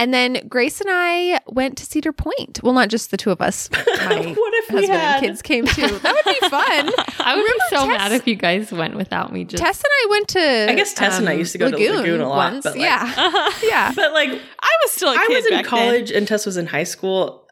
And 0.00 0.14
then 0.14 0.48
Grace 0.48 0.80
and 0.80 0.88
I 0.90 1.40
went 1.46 1.76
to 1.76 1.84
Cedar 1.84 2.10
Point. 2.12 2.60
Well, 2.62 2.72
not 2.72 2.88
just 2.88 3.10
the 3.10 3.18
two 3.18 3.30
of 3.30 3.42
us. 3.42 3.68
My 3.86 4.32
what 4.34 4.54
if 4.54 4.70
we 4.70 4.76
husband 4.76 4.98
had 4.98 5.16
and 5.18 5.26
kids 5.26 5.42
came 5.42 5.66
too. 5.66 5.86
That 5.98 6.14
would 6.24 6.40
be 6.40 6.48
fun. 6.48 6.90
I 7.20 7.36
would 7.36 7.44
be 7.44 7.52
so 7.68 7.86
Tess- 7.86 7.98
mad 7.98 8.12
if 8.12 8.26
you 8.26 8.34
guys 8.34 8.72
went 8.72 8.96
without 8.96 9.30
me. 9.30 9.44
Just 9.44 9.62
Tess 9.62 9.76
and 9.78 9.90
I 9.90 10.06
went 10.08 10.28
to. 10.28 10.66
I 10.70 10.74
guess 10.74 10.94
Tess 10.94 11.18
and 11.18 11.28
I 11.28 11.34
um, 11.34 11.38
used 11.38 11.52
to 11.52 11.58
go 11.58 11.70
to 11.70 11.76
Lagoon 11.76 12.22
a 12.22 12.28
lot, 12.30 12.52
Once. 12.52 12.64
but, 12.64 12.72
like- 12.78 12.80
yeah, 12.82 13.50
yeah. 13.62 13.92
But 13.94 14.12
like 14.14 14.30
I 14.30 14.70
was 14.84 14.90
still 14.92 15.10
a 15.10 15.16
I 15.16 15.26
kid 15.26 15.32
I 15.32 15.34
was 15.36 15.44
in 15.46 15.50
back 15.50 15.64
then. 15.64 15.68
college 15.70 16.10
and 16.10 16.26
Tess 16.26 16.46
was 16.46 16.56
in 16.56 16.66
high 16.66 16.84
school. 16.84 17.46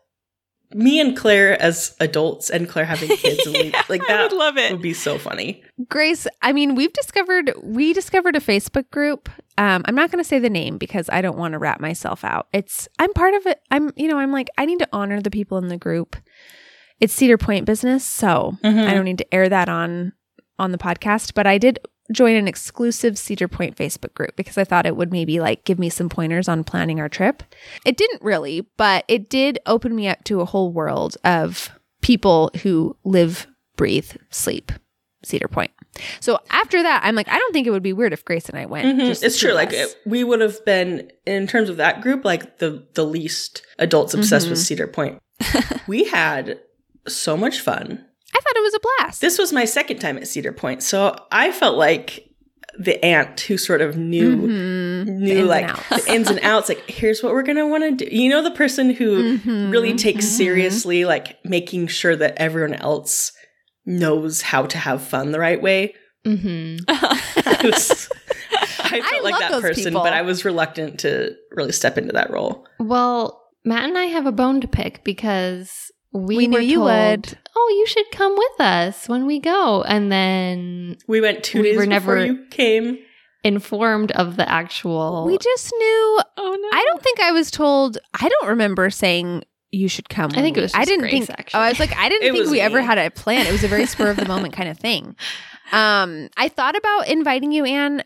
Me 0.74 1.00
and 1.00 1.16
Claire 1.16 1.60
as 1.60 1.96
adults 2.00 2.50
and 2.50 2.68
Claire 2.68 2.84
having 2.84 3.08
kids 3.16 3.46
and 3.46 3.56
we, 3.56 3.62
Yeah, 3.70 3.82
like 3.88 4.02
I 4.02 4.06
that 4.08 4.22
would 4.30 4.38
love 4.38 4.56
it. 4.58 4.70
would 4.72 4.82
be 4.82 4.92
so 4.94 5.18
funny. 5.18 5.62
Grace, 5.88 6.26
I 6.42 6.52
mean, 6.52 6.74
we've 6.74 6.92
discovered 6.92 7.52
we 7.62 7.92
discovered 7.92 8.36
a 8.36 8.40
Facebook 8.40 8.90
group. 8.90 9.28
Um, 9.56 9.82
I'm 9.86 9.94
not 9.94 10.10
going 10.10 10.22
to 10.22 10.28
say 10.28 10.38
the 10.38 10.50
name 10.50 10.76
because 10.78 11.08
I 11.10 11.20
don't 11.22 11.38
want 11.38 11.52
to 11.52 11.58
rat 11.58 11.80
myself 11.80 12.22
out. 12.24 12.48
It's 12.52 12.86
I'm 12.98 13.12
part 13.14 13.34
of 13.34 13.46
it. 13.46 13.60
I'm 13.70 13.92
you 13.96 14.08
know 14.08 14.18
I'm 14.18 14.32
like 14.32 14.48
I 14.58 14.66
need 14.66 14.78
to 14.80 14.88
honor 14.92 15.20
the 15.20 15.30
people 15.30 15.58
in 15.58 15.68
the 15.68 15.78
group. 15.78 16.16
It's 17.00 17.14
Cedar 17.14 17.38
Point 17.38 17.64
business, 17.64 18.04
so 18.04 18.56
Mhm. 18.64 18.86
I 18.88 18.92
don't 18.94 19.04
need 19.04 19.18
to 19.18 19.34
air 19.34 19.48
that 19.48 19.68
on 19.68 20.12
on 20.58 20.72
the 20.72 20.78
podcast. 20.78 21.32
But 21.34 21.46
I 21.46 21.56
did 21.58 21.78
join 22.12 22.34
an 22.36 22.48
exclusive 22.48 23.18
Cedar 23.18 23.48
Point 23.48 23.76
Facebook 23.76 24.14
group 24.14 24.34
because 24.36 24.56
I 24.58 24.64
thought 24.64 24.86
it 24.86 24.96
would 24.96 25.12
maybe 25.12 25.40
like 25.40 25.64
give 25.64 25.78
me 25.78 25.88
some 25.90 26.08
pointers 26.08 26.48
on 26.48 26.64
planning 26.64 27.00
our 27.00 27.08
trip. 27.08 27.42
It 27.84 27.96
didn't 27.96 28.22
really, 28.22 28.66
but 28.76 29.04
it 29.08 29.28
did 29.28 29.58
open 29.66 29.94
me 29.94 30.08
up 30.08 30.24
to 30.24 30.40
a 30.40 30.44
whole 30.44 30.72
world 30.72 31.16
of 31.24 31.70
people 32.00 32.50
who 32.62 32.96
live, 33.04 33.46
breathe, 33.76 34.10
sleep 34.30 34.72
Cedar 35.24 35.48
Point. 35.48 35.72
So 36.20 36.38
after 36.50 36.82
that, 36.82 37.02
I'm 37.04 37.14
like, 37.16 37.28
I 37.28 37.38
don't 37.38 37.52
think 37.52 37.66
it 37.66 37.70
would 37.70 37.82
be 37.82 37.92
weird 37.92 38.12
if 38.12 38.24
Grace 38.24 38.48
and 38.48 38.58
I 38.58 38.66
went. 38.66 38.98
Mhm. 39.00 39.06
just 39.06 39.22
It's 39.24 39.38
true. 39.38 39.52
Like 39.52 39.72
it, 39.72 39.96
we 40.06 40.22
would 40.22 40.40
have 40.40 40.64
been 40.64 41.10
in 41.26 41.46
terms 41.46 41.68
of 41.68 41.76
that 41.78 42.00
group, 42.02 42.24
like 42.24 42.58
the 42.58 42.86
the 42.94 43.04
least 43.04 43.62
adults 43.78 44.14
obsessed 44.14 44.48
with 44.48 44.58
Mhm. 44.60 44.62
Cedar 44.62 44.86
Point. 44.86 45.18
we 45.88 46.04
had 46.04 46.60
so 47.06 47.36
much 47.36 47.60
fun. 47.60 48.04
I 48.34 48.40
thought 48.40 48.56
it 48.56 48.62
was 48.62 48.74
a 48.74 48.80
blast. 48.98 49.20
This 49.20 49.38
was 49.38 49.52
my 49.52 49.64
second 49.64 49.98
time 49.98 50.16
at 50.18 50.28
Cedar 50.28 50.52
Point, 50.52 50.82
so 50.82 51.16
I 51.32 51.50
felt 51.52 51.76
like 51.78 52.24
the 52.78 53.02
aunt 53.04 53.40
who 53.40 53.56
sort 53.58 53.80
of 53.80 53.96
knew 53.96 54.36
Mhm. 54.36 55.06
Knew 55.18 55.38
and 55.40 55.48
like 55.48 55.88
the 55.88 56.04
ins 56.12 56.28
and 56.30 56.38
outs. 56.42 56.68
Like, 56.68 56.88
here's 56.88 57.22
what 57.22 57.32
we're 57.32 57.42
gonna 57.42 57.66
want 57.66 57.98
to 57.98 58.04
do. 58.04 58.14
You 58.16 58.28
know, 58.30 58.42
the 58.42 58.52
person 58.52 58.90
who 58.90 59.38
Mhm. 59.38 59.72
really 59.72 59.94
takes 59.94 60.24
Mhm. 60.26 60.36
seriously 60.36 61.04
like 61.04 61.38
making 61.44 61.88
sure 61.88 62.14
that 62.14 62.34
everyone 62.36 62.74
else 62.74 63.32
knows 63.84 64.42
how 64.42 64.64
to 64.66 64.78
have 64.78 65.02
fun 65.02 65.32
the 65.32 65.40
right 65.40 65.60
way. 65.60 65.94
I, 66.24 67.60
was, 67.64 68.08
I 68.80 69.00
felt 69.00 69.24
like 69.24 69.38
that 69.38 69.60
person, 69.62 69.84
people. 69.84 70.02
but 70.02 70.12
I 70.12 70.22
was 70.22 70.44
reluctant 70.44 71.00
to 71.00 71.34
really 71.52 71.72
step 71.72 71.96
into 71.98 72.12
that 72.12 72.30
role. 72.30 72.66
Well, 72.78 73.42
Matt 73.64 73.84
and 73.84 73.96
I 73.98 74.04
have 74.04 74.26
a 74.26 74.32
bone 74.32 74.60
to 74.60 74.68
pick 74.68 75.02
because 75.04 75.90
we, 76.26 76.36
We 76.36 76.46
knew 76.48 76.56
were 76.56 76.60
you 76.62 76.76
told, 76.78 76.86
would. 76.90 77.38
Oh, 77.56 77.74
you 77.78 77.86
should 77.86 78.10
come 78.12 78.34
with 78.36 78.60
us 78.60 79.08
when 79.08 79.26
we 79.26 79.40
go, 79.40 79.82
and 79.82 80.10
then 80.12 80.96
We 81.06 81.20
went 81.20 81.42
two 81.42 81.62
We 81.62 81.70
days 81.70 81.76
were 81.76 81.86
before 81.86 82.16
never- 82.16 82.24
you 82.26 82.46
came. 82.50 82.98
informed 83.44 84.10
of 84.12 84.36
the 84.36 84.48
actual. 84.48 85.24
we 85.26 85.38
just 85.38 85.72
knew. 85.72 86.20
Oh 86.36 86.58
no! 86.60 86.68
I 86.78 86.84
don't 86.88 87.02
think 87.02 87.20
I 87.20 87.32
was 87.32 87.50
told. 87.50 87.98
I 88.14 88.28
don't 88.28 88.48
remember 88.48 88.90
saying 88.90 89.44
you 89.70 89.88
should 89.88 90.08
come. 90.08 90.30
I 90.34 90.40
think 90.42 90.56
it 90.56 90.60
was 90.62 90.72
we- 90.74 90.80
I 90.80 90.84
didn't 90.84 91.00
Grace, 91.00 91.12
think. 91.26 91.30
actually. 91.30 91.60
Oh, 91.60 91.62
I 91.62 91.68
was 91.68 91.78
like, 91.80 91.96
I 91.96 92.08
didn't 92.08 92.22
think 92.32 92.38
was 92.38 92.50
we 92.50 92.60
ever 92.60 92.80
had 92.82 92.98
a 92.98 93.10
plan. 93.10 93.46
It 93.46 93.52
was 93.52 93.64
a 93.64 93.68
very 93.68 93.86
spur 93.86 94.10
of 94.10 94.16
the 94.16 94.26
moment 94.34 94.54
kind 94.54 94.68
of 94.68 94.78
thing. 94.78 95.14
Um, 95.72 96.28
I 96.36 96.48
thought 96.48 96.76
about 96.76 97.08
inviting 97.08 97.52
you, 97.52 97.64
Anne, 97.66 98.02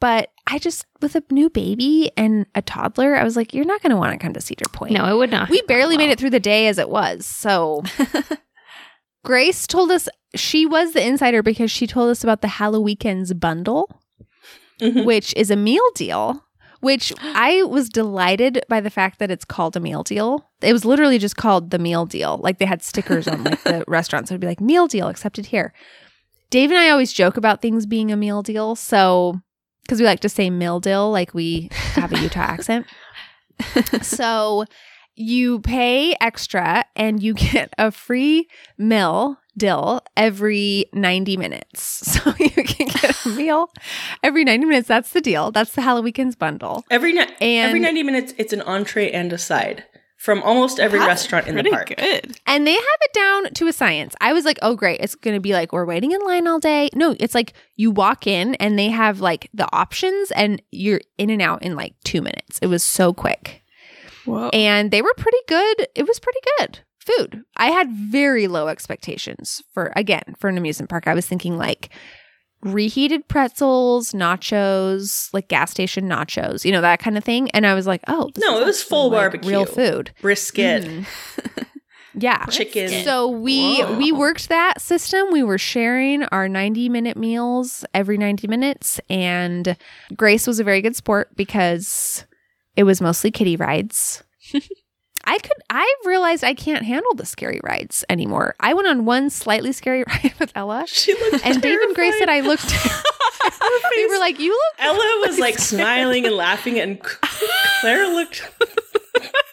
but 0.00 0.28
I 0.46 0.58
just 0.58 0.86
with 1.02 1.14
a 1.16 1.22
new 1.30 1.50
baby 1.50 2.10
and 2.16 2.46
a 2.54 2.62
toddler, 2.62 3.16
I 3.16 3.24
was 3.24 3.36
like, 3.36 3.52
you're 3.52 3.64
not 3.64 3.82
going 3.82 3.90
to 3.90 3.96
want 3.96 4.12
to 4.12 4.18
come 4.24 4.32
to 4.32 4.40
Cedar 4.40 4.68
Point. 4.72 4.92
no, 4.92 5.04
it 5.06 5.16
would 5.18 5.30
not. 5.30 5.48
we 5.48 5.56
have 5.56 5.66
gone 5.66 5.76
barely 5.76 5.96
made 5.96 6.10
it 6.10 6.18
through 6.20 6.30
the 6.30 6.40
day 6.40 6.68
as 6.68 6.78
it 6.78 6.88
was. 6.88 7.26
So 7.26 7.82
Grace 9.24 9.66
told 9.66 9.90
us 9.90 10.08
she 10.34 10.66
was 10.66 10.92
the 10.92 11.04
insider 11.04 11.42
because 11.42 11.70
she 11.70 11.86
told 11.86 12.10
us 12.10 12.22
about 12.22 12.42
the 12.42 12.48
HalloWeekends 12.48 13.38
bundle, 13.40 13.90
Mhm. 14.80 15.04
which 15.04 15.34
is 15.36 15.50
a 15.50 15.56
meal 15.56 15.82
deal. 15.94 16.42
Which 16.80 17.12
I 17.20 17.62
was 17.64 17.88
delighted 17.88 18.62
by 18.68 18.80
the 18.80 18.90
fact 18.90 19.18
that 19.18 19.30
it's 19.30 19.46
called 19.46 19.76
a 19.76 19.80
meal 19.80 20.02
deal. 20.02 20.50
It 20.60 20.74
was 20.74 20.84
literally 20.84 21.18
just 21.18 21.36
called 21.36 21.70
the 21.70 21.78
meal 21.78 22.04
deal. 22.04 22.36
Like 22.38 22.58
they 22.58 22.66
had 22.66 22.82
stickers 22.82 23.26
on 23.26 23.42
like 23.44 23.62
the 23.64 23.82
restaurants. 23.88 24.30
It 24.30 24.34
would 24.34 24.42
be 24.42 24.46
like 24.46 24.60
meal 24.60 24.86
deal 24.86 25.08
accepted 25.08 25.46
here. 25.46 25.72
Dave 26.50 26.70
and 26.70 26.78
I 26.78 26.90
always 26.90 27.12
joke 27.14 27.36
about 27.38 27.62
things 27.62 27.86
being 27.86 28.12
a 28.12 28.16
meal 28.16 28.42
deal. 28.42 28.76
So, 28.76 29.40
because 29.86 30.00
we 30.00 30.06
like 30.06 30.20
to 30.20 30.28
say 30.28 30.50
meal 30.50 30.80
deal, 30.80 31.10
like 31.10 31.32
we 31.34 31.68
have 31.94 32.12
a 32.12 32.18
Utah 32.20 32.40
accent. 32.40 32.86
so 34.02 34.64
you 35.14 35.60
pay 35.60 36.14
extra 36.20 36.84
and 36.94 37.22
you 37.22 37.32
get 37.34 37.72
a 37.78 37.90
free 37.90 38.48
meal 38.76 39.38
dill 39.56 40.02
every 40.16 40.86
90 40.92 41.36
minutes. 41.36 42.02
So 42.16 42.34
you 42.38 42.50
can 42.50 42.88
get 42.88 43.24
a 43.24 43.28
meal 43.30 43.70
every 44.22 44.42
90 44.44 44.66
minutes. 44.66 44.88
That's 44.88 45.10
the 45.10 45.20
deal. 45.20 45.50
That's 45.50 45.72
the 45.72 45.82
HalloWeekends 45.82 46.38
bundle. 46.38 46.84
Every 46.90 47.12
ni- 47.12 47.20
And 47.40 47.68
every 47.68 47.80
ninety 47.80 48.02
minutes, 48.02 48.34
it's 48.36 48.52
an 48.52 48.62
entree 48.62 49.10
and 49.10 49.32
a 49.32 49.38
side 49.38 49.84
from 50.26 50.42
almost 50.42 50.80
every 50.80 50.98
That's 50.98 51.08
restaurant 51.08 51.46
in 51.46 51.54
the 51.54 51.62
park. 51.70 51.94
Good. 51.96 52.36
and 52.48 52.66
they 52.66 52.72
have 52.72 53.00
it 53.02 53.12
down 53.12 53.54
to 53.54 53.68
a 53.68 53.72
science. 53.72 54.16
I 54.20 54.32
was 54.32 54.44
like, 54.44 54.58
oh, 54.60 54.74
great. 54.74 54.98
It's 55.00 55.14
going 55.14 55.36
to 55.36 55.40
be 55.40 55.52
like, 55.52 55.72
we're 55.72 55.84
waiting 55.84 56.10
in 56.10 56.20
line 56.22 56.48
all 56.48 56.58
day. 56.58 56.90
No, 56.94 57.14
it's 57.20 57.32
like 57.32 57.52
you 57.76 57.92
walk 57.92 58.26
in 58.26 58.56
and 58.56 58.76
they 58.76 58.88
have 58.88 59.20
like 59.20 59.48
the 59.54 59.68
options 59.72 60.32
and 60.32 60.60
you're 60.72 61.00
in 61.16 61.30
and 61.30 61.40
out 61.40 61.62
in 61.62 61.76
like 61.76 61.94
two 62.04 62.20
minutes. 62.20 62.58
It 62.60 62.66
was 62.66 62.82
so 62.82 63.14
quick. 63.14 63.62
Whoa. 64.24 64.48
and 64.48 64.90
they 64.90 65.02
were 65.02 65.14
pretty 65.16 65.38
good. 65.46 65.86
It 65.94 66.08
was 66.08 66.18
pretty 66.18 66.40
good 66.58 66.80
food. 66.98 67.44
I 67.56 67.66
had 67.68 67.92
very 67.92 68.48
low 68.48 68.66
expectations 68.66 69.62
for 69.72 69.92
again 69.94 70.34
for 70.40 70.48
an 70.48 70.58
amusement 70.58 70.90
park. 70.90 71.06
I 71.06 71.14
was 71.14 71.24
thinking 71.24 71.56
like 71.56 71.90
reheated 72.72 73.26
pretzels, 73.28 74.12
nachos, 74.12 75.28
like 75.32 75.48
gas 75.48 75.70
station 75.70 76.08
nachos, 76.08 76.64
you 76.64 76.72
know 76.72 76.80
that 76.80 76.98
kind 77.00 77.16
of 77.18 77.24
thing. 77.24 77.50
And 77.50 77.66
I 77.66 77.74
was 77.74 77.86
like, 77.86 78.02
oh, 78.08 78.30
this 78.34 78.42
No, 78.42 78.56
is 78.56 78.62
it 78.62 78.66
was 78.66 78.82
full 78.82 79.10
like, 79.10 79.18
barbecue. 79.20 79.50
real 79.50 79.66
food. 79.66 80.10
Brisket, 80.20 80.84
Mhm. 80.84 81.06
yeah. 82.14 82.44
chicken. 82.46 83.04
So 83.04 83.28
we 83.28 83.80
Whoa. 83.82 83.98
we 83.98 84.12
worked 84.12 84.48
that 84.48 84.80
system. 84.80 85.26
We 85.32 85.42
were 85.42 85.58
sharing 85.58 86.24
our 86.24 86.48
90 86.48 86.88
minute 86.88 87.16
meals 87.16 87.84
every 87.94 88.16
90 88.18 88.48
minutes 88.48 89.00
and 89.10 89.76
Grace 90.16 90.46
was 90.46 90.58
a 90.60 90.64
very 90.64 90.80
good 90.82 90.96
sport 90.96 91.34
because 91.36 92.24
it 92.76 92.84
was 92.84 93.00
mostly 93.00 93.30
kiddie 93.30 93.56
rides. 93.56 94.22
I 95.26 95.38
could 95.38 95.52
I 95.70 95.94
realized 96.04 96.44
I 96.44 96.54
can't 96.54 96.84
handle 96.84 97.14
the 97.14 97.26
scary 97.26 97.60
rides 97.64 98.04
anymore. 98.08 98.54
I 98.60 98.74
went 98.74 98.88
on 98.88 99.04
one 99.04 99.30
slightly 99.30 99.72
scary 99.72 100.04
ride 100.08 100.34
with 100.38 100.52
Ella 100.54 100.84
she 100.86 101.14
looked 101.14 101.44
and 101.44 101.60
Dave 101.60 101.80
and 101.80 101.94
Grace 101.94 102.18
said. 102.18 102.28
I 102.28 102.40
looked 102.40 102.68
they 103.96 104.06
were 104.06 104.18
like 104.18 104.38
you 104.38 104.50
look 104.50 104.86
Ella 104.86 105.26
was 105.26 105.38
like 105.38 105.58
smiling 105.58 106.26
and 106.26 106.34
laughing, 106.34 106.78
and 106.78 107.02
Claire 107.02 108.06
looked 108.06 108.48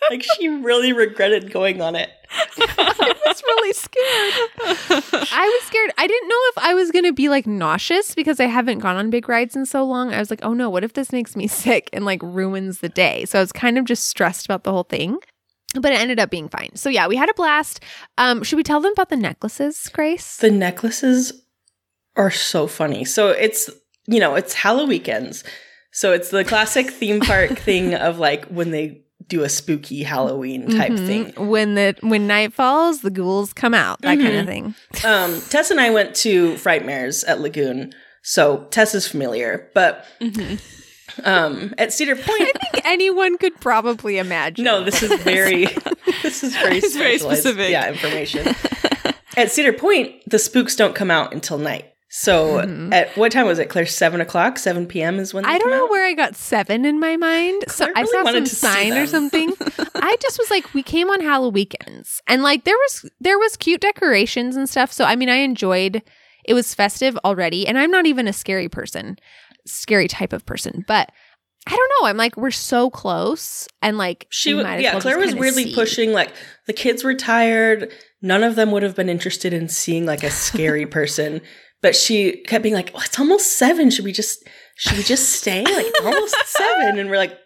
like 0.09 0.23
she 0.35 0.47
really 0.47 0.93
regretted 0.93 1.51
going 1.51 1.81
on 1.81 1.95
it. 1.95 2.09
I 2.31 3.13
was 3.25 3.43
really 3.43 3.73
scared. 3.73 5.29
I 5.31 5.59
was 5.59 5.67
scared. 5.67 5.91
I 5.97 6.07
didn't 6.07 6.29
know 6.29 6.39
if 6.49 6.57
I 6.57 6.73
was 6.73 6.91
going 6.91 7.05
to 7.05 7.13
be 7.13 7.29
like 7.29 7.45
nauseous 7.45 8.15
because 8.15 8.39
I 8.39 8.45
haven't 8.45 8.79
gone 8.79 8.95
on 8.95 9.09
big 9.09 9.29
rides 9.29 9.55
in 9.55 9.65
so 9.65 9.85
long. 9.85 10.13
I 10.13 10.19
was 10.19 10.29
like, 10.29 10.43
oh 10.43 10.53
no, 10.53 10.69
what 10.69 10.83
if 10.83 10.93
this 10.93 11.11
makes 11.11 11.35
me 11.35 11.47
sick 11.47 11.89
and 11.93 12.05
like 12.05 12.21
ruins 12.23 12.79
the 12.79 12.89
day? 12.89 13.25
So 13.25 13.39
I 13.39 13.41
was 13.41 13.51
kind 13.51 13.77
of 13.77 13.85
just 13.85 14.07
stressed 14.07 14.45
about 14.45 14.63
the 14.63 14.71
whole 14.71 14.83
thing. 14.83 15.19
But 15.73 15.91
it 15.91 15.99
ended 15.99 16.19
up 16.19 16.29
being 16.29 16.49
fine. 16.49 16.75
So 16.75 16.89
yeah, 16.89 17.07
we 17.07 17.15
had 17.15 17.29
a 17.29 17.33
blast. 17.33 17.79
Um, 18.17 18.43
should 18.43 18.57
we 18.57 18.63
tell 18.63 18.79
them 18.81 18.91
about 18.93 19.09
the 19.09 19.15
necklaces, 19.17 19.89
Grace? 19.93 20.37
The 20.37 20.51
necklaces 20.51 21.33
are 22.15 22.31
so 22.31 22.67
funny. 22.67 23.05
So 23.05 23.29
it's 23.29 23.69
you 24.07 24.19
know 24.19 24.35
it's 24.35 24.53
HalloWeekends, 24.53 25.43
so 25.91 26.11
it's 26.13 26.29
the 26.29 26.43
classic 26.43 26.89
theme 26.91 27.19
park 27.21 27.51
thing 27.57 27.95
of 27.95 28.19
like 28.19 28.45
when 28.45 28.71
they 28.71 29.01
do 29.27 29.41
a 29.43 29.49
spooky 29.49 30.03
Halloween 30.03 30.69
type 30.69 30.91
Mhm. 30.91 31.07
thing. 31.07 31.47
When 31.47 31.75
the 31.75 31.95
when 32.01 32.27
night 32.27 32.53
falls, 32.53 33.01
the 33.01 33.09
ghouls 33.09 33.53
come 33.53 33.73
out. 33.73 34.01
That 34.01 34.17
kind 34.19 34.33
Mhm. 34.35 34.39
of 34.41 34.45
thing. 34.45 34.75
Um, 35.05 35.41
Tess 35.49 35.71
and 35.71 35.79
I 35.79 35.89
went 35.91 36.13
to 36.17 36.55
Frightmares 36.55 37.23
at 37.27 37.39
Lagoon, 37.39 37.93
so 38.21 38.67
Tess 38.69 38.93
is 38.93 39.07
familiar. 39.07 39.71
But 39.73 40.05
Mhm. 40.21 40.59
Um, 41.23 41.73
at 41.77 41.93
Cedar 41.93 42.15
Point, 42.15 42.27
I 42.41 42.51
think 42.71 42.85
anyone 42.85 43.37
could 43.37 43.59
probably 43.59 44.17
imagine. 44.17 44.65
No, 44.65 44.83
this 44.83 45.03
is 45.03 45.13
very 45.21 45.65
this 46.23 46.43
is 46.43 46.55
very 46.55 46.79
very 46.79 47.17
specific. 47.19 47.69
Yeah, 47.71 47.89
information. 47.91 48.47
at 49.37 49.51
Cedar 49.51 49.73
Point, 49.73 50.13
the 50.29 50.39
spooks 50.39 50.75
don't 50.75 50.95
come 50.95 51.11
out 51.11 51.33
until 51.33 51.57
night. 51.57 51.89
So 52.15 52.57
Mhm. 52.59 52.93
at 52.93 53.09
what 53.17 53.31
time 53.31 53.47
was 53.47 53.57
it, 53.57 53.69
Claire? 53.69 53.87
Seven 53.87 54.21
o'clock, 54.21 54.59
seven 54.59 54.85
p.m. 54.85 55.17
is 55.19 55.33
when 55.33 55.43
they 55.43 55.49
I 55.49 55.57
don't 55.57 55.71
know 55.71 55.85
out? 55.85 55.89
where 55.89 56.05
I 56.05 56.13
got 56.13 56.35
seven 56.35 56.85
in 56.85 56.99
my 56.99 57.17
mind. 57.17 57.63
So 57.67 57.85
Claire 57.85 57.97
I 57.97 58.01
really 58.01 58.23
saw 58.25 58.31
some 58.31 58.43
to 58.43 58.55
sign 58.55 58.93
or 58.93 59.07
something. 59.07 59.51
I 59.95 60.15
just 60.21 60.37
was 60.37 60.51
like, 60.51 60.73
we 60.75 60.83
came 60.83 61.09
on 61.09 61.21
HalloWeekends, 61.21 62.19
and 62.27 62.43
like 62.43 62.65
there 62.65 62.75
was 62.77 63.09
there 63.19 63.39
was 63.39 63.57
cute 63.57 63.81
decorations 63.81 64.55
and 64.55 64.69
stuff. 64.69 64.91
So 64.93 65.05
I 65.05 65.15
mean, 65.15 65.29
I 65.29 65.37
enjoyed. 65.37 66.03
It 66.45 66.53
was 66.53 66.73
festive 66.75 67.17
already, 67.23 67.65
and 67.65 67.79
I'm 67.79 67.89
not 67.89 68.05
even 68.05 68.27
a 68.27 68.33
scary 68.33 68.67
person, 68.67 69.17
scary 69.65 70.07
type 70.07 70.33
of 70.33 70.45
person, 70.45 70.83
but 70.87 71.11
I 71.65 71.71
don't 71.71 71.91
know. 72.01 72.07
I'm 72.09 72.17
like, 72.17 72.35
we're 72.35 72.51
so 72.51 72.89
close, 72.89 73.67
and 73.81 73.97
like 73.97 74.27
She, 74.29 74.53
we 74.53 74.59
w- 74.63 74.75
as 74.77 74.81
yeah, 74.83 74.91
well 74.93 75.01
Claire 75.01 75.17
was 75.19 75.33
weirdly 75.33 75.65
see. 75.65 75.75
pushing. 75.75 76.11
Like 76.11 76.33
the 76.67 76.73
kids 76.73 77.03
were 77.03 77.13
tired. 77.13 77.89
None 78.21 78.43
of 78.43 78.55
them 78.55 78.71
would 78.71 78.83
have 78.83 78.95
been 78.95 79.09
interested 79.09 79.53
in 79.53 79.69
seeing 79.69 80.05
like 80.05 80.23
a 80.23 80.29
scary 80.31 80.85
person. 80.97 81.41
But 81.81 81.95
she 81.95 82.37
kept 82.43 82.63
being 82.63 82.75
like, 82.75 82.91
"Oh, 82.93 83.01
it's 83.03 83.19
almost 83.19 83.57
seven. 83.57 83.89
Should 83.89 84.05
we 84.05 84.11
just 84.11 84.45
should 84.77 84.97
we 84.97 85.03
just 85.03 85.29
stay? 85.33 85.63
Like 85.63 85.85
almost 86.03 86.35
seven? 86.47 86.99
And 86.99 87.09
we're 87.09 87.17
like, 87.17 87.37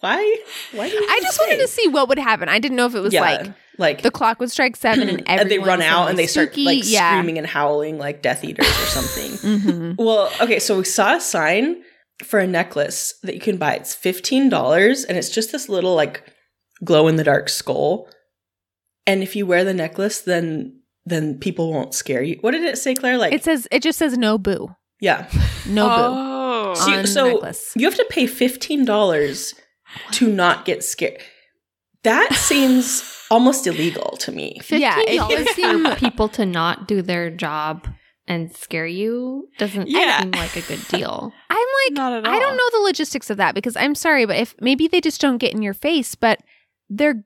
"Why? 0.00 0.36
Why 0.72 0.84
I 0.86 1.18
just 1.22 1.38
wanted 1.38 1.58
to 1.58 1.68
see 1.68 1.88
what 1.88 2.08
would 2.08 2.18
happen. 2.18 2.48
I 2.48 2.58
didn't 2.58 2.76
know 2.76 2.86
if 2.86 2.94
it 2.94 3.00
was 3.00 3.12
yeah, 3.14 3.20
like 3.22 3.52
like 3.78 4.02
the 4.02 4.10
clock 4.10 4.38
would 4.40 4.50
strike 4.50 4.76
seven 4.76 5.08
and 5.08 5.22
and 5.28 5.50
they 5.50 5.58
run 5.58 5.82
out 5.82 6.08
and 6.08 6.18
they 6.18 6.26
start 6.26 6.48
spooky. 6.52 6.64
like 6.64 6.82
yeah. 6.84 7.12
screaming 7.12 7.38
and 7.38 7.46
howling 7.46 7.98
like 7.98 8.22
Death 8.22 8.44
Eaters 8.44 8.66
or 8.66 8.86
something. 8.86 9.30
Mhm. 9.42 9.96
Well, 9.98 10.30
okay, 10.40 10.58
so 10.58 10.78
we 10.78 10.84
saw 10.84 11.16
a 11.16 11.20
sign 11.20 11.82
for 12.24 12.38
a 12.38 12.46
necklace 12.46 13.14
that 13.22 13.34
you 13.34 13.40
can 13.40 13.56
buy. 13.56 13.74
It's 13.74 13.94
fifteen 13.94 14.48
dollars, 14.48 15.04
and 15.04 15.16
it's 15.18 15.30
just 15.30 15.52
this 15.52 15.68
little 15.68 15.94
like 15.94 16.24
glow 16.84 17.08
in 17.08 17.16
the 17.16 17.24
dark 17.24 17.48
skull. 17.48 18.08
And 19.06 19.22
if 19.22 19.34
you 19.34 19.46
wear 19.46 19.64
the 19.64 19.74
necklace, 19.74 20.20
then 20.20 20.80
then 21.04 21.38
people 21.38 21.72
won't 21.72 21.94
scare 21.94 22.22
you. 22.22 22.38
What 22.42 22.52
did 22.52 22.62
it 22.62 22.78
say, 22.78 22.94
Claire? 22.94 23.18
Like, 23.18 23.32
It 23.32 23.42
says 23.42 23.66
it 23.72 23.82
just 23.82 23.98
says 23.98 24.16
no 24.16 24.38
boo, 24.38 24.68
yeah. 25.00 25.28
no 25.68 25.86
boo. 25.88 25.94
Oh. 25.94 26.74
So, 26.74 26.92
on 26.92 27.02
the 27.02 27.52
so 27.52 27.72
you 27.76 27.86
have 27.86 27.96
to 27.96 28.06
pay 28.08 28.26
fifteen 28.26 28.84
dollars 28.84 29.54
to 30.12 30.28
not 30.28 30.64
get 30.64 30.84
scared. 30.84 31.18
That 32.04 32.32
seems 32.34 33.04
almost 33.30 33.66
illegal 33.66 34.16
to 34.18 34.32
me. 34.32 34.60
Yeah, 34.68 34.98
it- 34.98 35.06
Fifteen 35.08 35.16
dollars 35.18 35.40
it 35.40 35.48
seem- 35.54 35.84
for 35.84 35.96
people 35.96 36.28
to 36.30 36.44
not 36.46 36.88
do 36.88 37.02
their 37.02 37.30
job 37.30 37.86
and 38.28 38.54
scare 38.54 38.86
you 38.86 39.48
doesn't 39.58 39.88
Yeah. 39.88 40.20
seem 40.22 40.30
like 40.32 40.56
a 40.56 40.62
good 40.62 40.86
deal. 40.88 41.32
I'm 41.50 41.56
like, 41.86 41.92
Not 41.96 42.12
at 42.12 42.26
I 42.26 42.38
don't 42.38 42.56
know 42.56 42.70
the 42.78 42.84
logistics 42.84 43.30
of 43.30 43.36
that 43.38 43.54
because 43.54 43.76
I'm 43.76 43.94
sorry, 43.94 44.26
but 44.26 44.36
if 44.36 44.54
maybe 44.60 44.86
they 44.88 45.00
just 45.00 45.20
don't 45.20 45.38
get 45.38 45.52
in 45.52 45.62
your 45.62 45.74
face, 45.74 46.14
but 46.14 46.40
they're 46.88 47.14
g- 47.14 47.22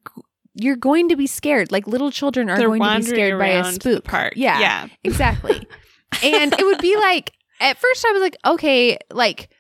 you're 0.54 0.76
going 0.76 1.08
to 1.10 1.16
be 1.16 1.26
scared. 1.26 1.70
Like 1.70 1.86
little 1.86 2.10
children 2.10 2.48
are 2.48 2.56
They're 2.56 2.68
going 2.68 2.82
to 2.82 2.96
be 2.96 3.02
scared 3.02 3.38
by 3.38 3.48
a 3.48 3.72
spook. 3.72 4.04
park. 4.04 4.32
Yeah, 4.36 4.58
Yeah. 4.58 4.88
exactly. 5.04 5.66
and 6.22 6.52
it 6.54 6.64
would 6.64 6.80
be 6.80 6.96
like 6.96 7.32
at 7.60 7.76
first 7.78 8.04
I 8.06 8.12
was 8.12 8.22
like, 8.22 8.36
okay, 8.46 8.96
like 9.10 9.50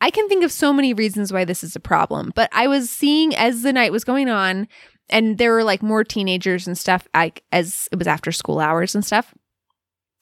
I 0.00 0.10
can 0.10 0.28
think 0.28 0.44
of 0.44 0.52
so 0.52 0.72
many 0.72 0.94
reasons 0.94 1.32
why 1.32 1.44
this 1.44 1.64
is 1.64 1.74
a 1.74 1.80
problem, 1.80 2.32
but 2.34 2.48
I 2.52 2.66
was 2.68 2.88
seeing 2.90 3.34
as 3.34 3.62
the 3.62 3.72
night 3.72 3.92
was 3.92 4.04
going 4.04 4.28
on 4.28 4.68
and 5.10 5.38
there 5.38 5.52
were 5.52 5.64
like 5.64 5.82
more 5.82 6.04
teenagers 6.04 6.66
and 6.66 6.76
stuff 6.78 7.08
like 7.14 7.42
as 7.50 7.88
it 7.90 7.98
was 7.98 8.06
after 8.06 8.30
school 8.30 8.60
hours 8.60 8.94
and 8.94 9.04
stuff. 9.04 9.34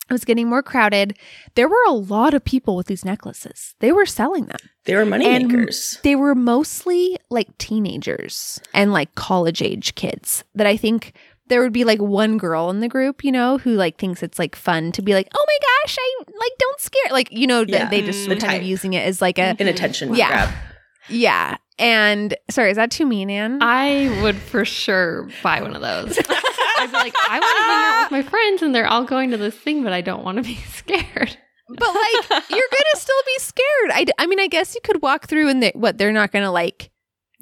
It 0.09 0.13
was 0.13 0.25
getting 0.25 0.49
more 0.49 0.63
crowded. 0.63 1.19
There 1.57 1.69
were 1.69 1.83
a 1.89 1.93
lot 1.93 2.33
of 2.33 2.45
people 2.45 2.77
with 2.77 2.87
these 2.87 3.05
necklaces. 3.05 3.75
They 3.81 3.91
were 3.91 4.07
selling 4.07 4.47
them. 4.47 4.61
They 4.85 4.95
were 4.95 5.05
money 5.05 5.27
And- 5.27 5.49
makers. 5.49 5.99
They 6.05 6.15
were 6.15 6.37
mostly 6.37 7.19
like 7.29 7.59
teenagers 7.59 8.61
and 8.73 8.93
like 8.93 9.17
college 9.17 9.61
age 9.61 9.97
kids 9.97 10.45
that 10.55 10.67
I 10.67 10.77
think 10.77 11.13
there 11.49 11.61
would 11.63 11.73
be 11.73 11.85
like 11.85 12.01
one 12.01 12.39
girl 12.39 12.71
in 12.71 12.81
the 12.81 12.89
group, 12.89 13.23
you 13.25 13.31
know, 13.33 13.59
who 13.59 13.75
like 13.75 13.99
thinks 13.99 14.23
it's 14.23 14.39
like 14.39 14.57
fun 14.57 14.93
to 14.93 15.03
be 15.03 15.15
like, 15.15 15.29
oh 15.35 15.47
my 15.47 15.59
gosh, 15.85 15.97
I 16.01 16.15
like 16.27 16.53
don't 16.59 16.81
scare. 16.81 17.13
Like, 17.13 17.29
you 17.31 17.47
know, 17.47 17.61
Yeah. 17.67 17.79
that 17.79 17.91
they 17.91 18.03
just 18.03 18.25
Mm. 18.25 18.29
were 18.29 18.35
The 18.35 18.41
kind 18.41 18.53
type. 18.53 18.61
of 18.63 18.67
using 18.67 18.95
it 18.95 19.07
as 19.07 19.23
like 19.23 19.39
a, 19.39 19.55
An 19.59 19.69
attention 19.69 20.15
Yeah. 20.15 20.29
grab. 20.29 20.49
yeah. 21.09 21.57
And 21.79 22.35
sorry, 22.51 22.71
is 22.71 22.77
that 22.77 22.91
too 22.91 23.05
mean, 23.07 23.29
Anne? 23.31 23.59
I 23.63 24.19
would 24.23 24.37
for 24.37 24.65
sure 24.65 25.29
buy 25.43 25.61
one 25.61 25.77
of 25.77 25.83
those. 25.83 26.19
I'd 26.79 26.87
be 26.91 26.93
like, 26.97 27.15
I 27.29 27.39
want 27.39 27.59
to 27.59 27.65
hang 27.65 27.85
out 27.85 28.03
with 28.05 28.11
my 28.13 28.23
friends 28.31 28.63
and 28.63 28.75
they're 28.75 28.87
all 28.87 29.05
going 29.05 29.31
to 29.31 29.37
this 29.37 29.55
thing, 29.55 29.83
but 29.85 29.93
I 29.93 30.01
don't 30.01 30.25
want 30.25 30.37
to 30.39 30.43
be 30.43 30.55
scared. 30.75 31.37
but 31.69 31.89
like, 31.89 32.31
you're 32.51 32.69
going 32.71 32.85
to 32.93 32.97
still 32.97 33.23
be 33.27 33.39
scared. 33.39 33.91
I, 33.93 34.05
d- 34.05 34.13
I 34.19 34.27
mean, 34.27 34.41
I 34.41 34.47
guess 34.47 34.75
you 34.75 34.81
could 34.83 35.03
walk 35.03 35.27
through 35.27 35.49
and 35.49 35.63
they, 35.63 35.73
what, 35.75 35.99
they're 35.99 36.13
not 36.13 36.33
going 36.33 36.45
to 36.45 36.51
like 36.51 36.91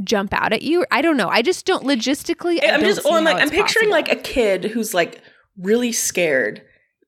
jump 0.02 0.32
out 0.34 0.52
at 0.52 0.62
you. 0.62 0.84
I 0.90 1.02
don't 1.02 1.16
know. 1.16 1.28
I 1.28 1.42
just 1.42 1.66
don't 1.66 1.84
logistically. 1.84 2.62
I 2.64 2.72
I'm 2.74 2.80
don't 2.80 2.88
just, 2.88 3.02
see 3.02 3.08
well, 3.08 3.18
I'm 3.18 3.24
like, 3.24 3.36
I'm 3.36 3.50
picturing 3.50 3.90
possible. 3.90 3.90
like 3.92 4.08
a 4.12 4.16
kid 4.16 4.64
who's 4.66 4.92
like 4.94 5.20
really 5.56 5.92
scared, 5.92 6.62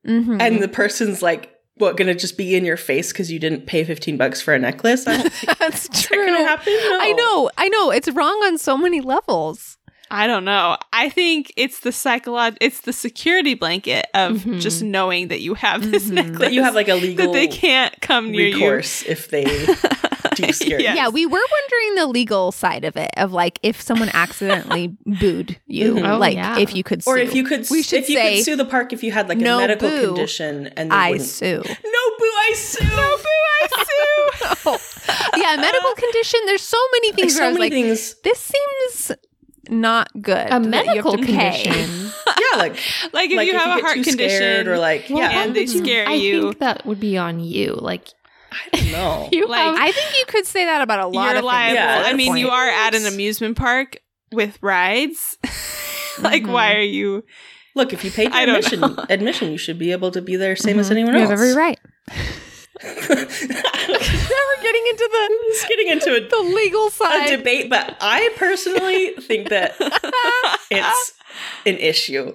Mhm. 0.06 0.40
and 0.40 0.62
the 0.62 0.68
person's 0.68 1.20
like, 1.22 1.52
what, 1.78 1.96
gonna 1.96 2.14
just 2.14 2.38
be 2.38 2.54
in 2.54 2.64
your 2.64 2.76
face 2.76 3.12
because 3.12 3.30
you 3.32 3.38
didn't 3.40 3.66
pay 3.66 3.82
15 3.84 4.16
bucks 4.16 4.40
for 4.40 4.54
a 4.54 4.58
necklace? 4.58 5.06
I 5.06 5.16
don't 5.18 5.32
think 5.32 5.58
That's 5.58 5.88
that's 5.88 6.02
true. 6.06 6.24
gonna 6.24 6.44
happen. 6.44 6.72
No. 6.72 6.98
I 7.00 7.12
know, 7.12 7.50
I 7.58 7.68
know. 7.68 7.90
It's 7.90 8.08
wrong 8.10 8.40
on 8.44 8.56
so 8.56 8.78
many 8.78 9.00
levels. 9.00 9.76
I 10.08 10.28
don't 10.28 10.44
know. 10.44 10.76
I 10.92 11.08
think 11.08 11.52
it's 11.56 11.80
the 11.80 11.90
psychological, 11.90 12.64
it's 12.64 12.82
the 12.82 12.92
security 12.92 13.54
blanket 13.54 14.06
of 14.14 14.36
Mhm. 14.44 14.60
just 14.60 14.80
knowing 14.80 15.26
that 15.28 15.40
you 15.40 15.54
have 15.54 15.90
this 15.90 16.04
Mhm. 16.04 16.12
necklace. 16.12 16.38
That 16.38 16.52
you 16.52 16.62
have 16.62 16.76
like 16.76 16.88
a 16.88 16.94
legal 16.94 17.26
that 17.26 17.32
they 17.32 17.48
can't 17.48 17.92
come 18.00 18.30
near 18.30 18.54
recourse 18.54 19.02
if 19.02 19.28
they 19.28 19.44
you. 20.38 20.46
do 20.46 20.52
scare 20.52 20.78
you. 20.78 20.84
Yes. 20.84 20.96
Yeah, 20.96 21.08
we 21.08 21.26
were 21.26 21.32
wondering 21.32 21.94
the 21.96 22.06
legal 22.06 22.52
side 22.52 22.84
of 22.84 22.96
it 22.96 23.10
of 23.16 23.32
like 23.32 23.58
if 23.62 23.80
someone 23.80 24.10
accidentally 24.14 24.96
booed 25.06 25.58
you, 25.66 25.94
Mhm. 25.94 26.14
Oh, 26.14 26.18
like 26.18 26.34
yeah. 26.34 26.58
if 26.58 26.74
you 26.74 26.82
could 26.82 27.02
sue. 27.02 27.10
Or 27.10 27.16
if 27.18 27.34
you 27.34 27.44
could, 27.44 27.66
We 27.70 27.82
should 27.82 28.00
if 28.00 28.08
you 28.08 28.16
say, 28.16 28.36
could 28.36 28.44
sue 28.44 28.56
the 28.56 28.64
park 28.64 28.92
if 28.92 29.02
you 29.02 29.12
had 29.12 29.28
like 29.28 29.38
a 29.38 29.42
medical 29.42 29.88
boo, 29.88 30.06
condition 30.06 30.68
and 30.76 30.90
they 30.90 30.96
I 30.96 31.10
wouldn't. 31.10 31.28
sue. 31.28 31.62
No 31.62 32.02
boo, 32.18 32.24
I 32.24 32.52
sue. 32.56 32.84
No 32.84 33.16
boo, 33.16 33.42
I 33.52 33.68
sue. 33.84 34.60
oh. 34.66 34.78
yeah, 35.36 35.56
medical 35.56 35.94
condition. 35.94 36.40
There's 36.46 36.62
so 36.62 36.78
many 36.92 37.08
like 37.10 37.16
things 37.20 37.36
so 37.36 37.44
I 37.44 37.48
was 37.48 37.58
many 37.58 37.64
like, 37.64 37.72
things. 37.72 38.14
this 38.24 38.38
seems 38.40 39.12
not 39.68 40.08
good. 40.20 40.46
A 40.46 40.50
that 40.50 40.50
you 40.50 40.52
have 40.60 40.66
medical 40.66 41.12
condition. 41.16 42.10
Yeah, 42.26 42.58
like 42.58 42.76
Like 43.12 43.30
if 43.30 43.36
like 43.36 43.46
you 43.48 43.54
if 43.54 43.60
have 43.62 43.76
you 43.78 43.82
a 43.82 43.84
heart 43.86 44.02
condition 44.04 44.68
or 44.68 44.78
like 44.78 45.06
Well, 45.10 45.18
yeah, 45.18 45.42
and 45.42 45.54
they 45.56 45.64
that 45.64 45.74
would- 45.74 45.84
scare 45.84 46.08
I 46.08 46.14
you. 46.14 46.42
think 46.42 46.58
that 46.60 46.86
would 46.86 47.00
be 47.00 47.16
on 47.18 47.40
you. 47.40 47.74
Like 47.80 48.08
I 48.72 48.76
don't 48.76 48.92
know. 48.92 49.28
you 49.32 49.46
Like, 49.46 49.60
have 49.62 49.74
I 49.76 49.92
think 49.92 50.18
you 50.18 50.24
could 50.26 50.46
say 50.46 50.64
that 50.64 50.80
about 50.82 51.00
a 51.00 51.06
lot 51.08 51.28
you're 51.30 51.38
of 51.38 51.44
liable. 51.44 51.74
things. 51.76 51.84
Yeah, 51.84 52.02
I 52.06 52.12
this 52.12 52.16
mean, 52.16 52.36
you 52.36 52.48
are 52.50 52.68
at 52.68 52.94
an 52.94 53.06
amusement 53.06 53.56
park 53.56 53.98
with 54.32 54.58
rides. 54.62 55.36
like, 56.20 56.42
Mhm. 56.44 56.52
why 56.52 56.74
are 56.74 56.80
you? 56.80 57.24
Look, 57.74 57.92
if 57.92 58.04
you 58.04 58.10
paid 58.10 58.32
I 58.32 58.44
your 58.44 58.56
admission, 58.56 58.82
admission, 59.10 59.52
you 59.52 59.58
should 59.58 59.78
be 59.78 59.92
able 59.92 60.10
to 60.12 60.22
be 60.22 60.36
there 60.36 60.56
same 60.56 60.78
as 60.78 60.88
Mhm. 60.88 60.92
anyone 60.92 61.14
else. 61.14 61.22
You 61.22 61.28
have 61.28 61.32
every 61.38 61.54
right. 61.54 61.78
We're 62.82 63.16
We're 63.16 64.62
getting 64.62 64.86
into 64.90 65.08
the 65.10 65.38
just 65.52 65.68
getting 65.68 65.88
into 65.88 66.10
a, 66.16 66.28
the 66.28 66.42
legal 66.54 66.88
a 66.88 66.90
side. 66.90 67.26
debate, 67.36 67.70
but 67.70 67.96
I 68.00 68.30
personally 68.36 69.12
think 69.20 69.48
that 69.50 69.74
it's 70.70 71.12
an 71.64 71.76
issue. 71.78 72.34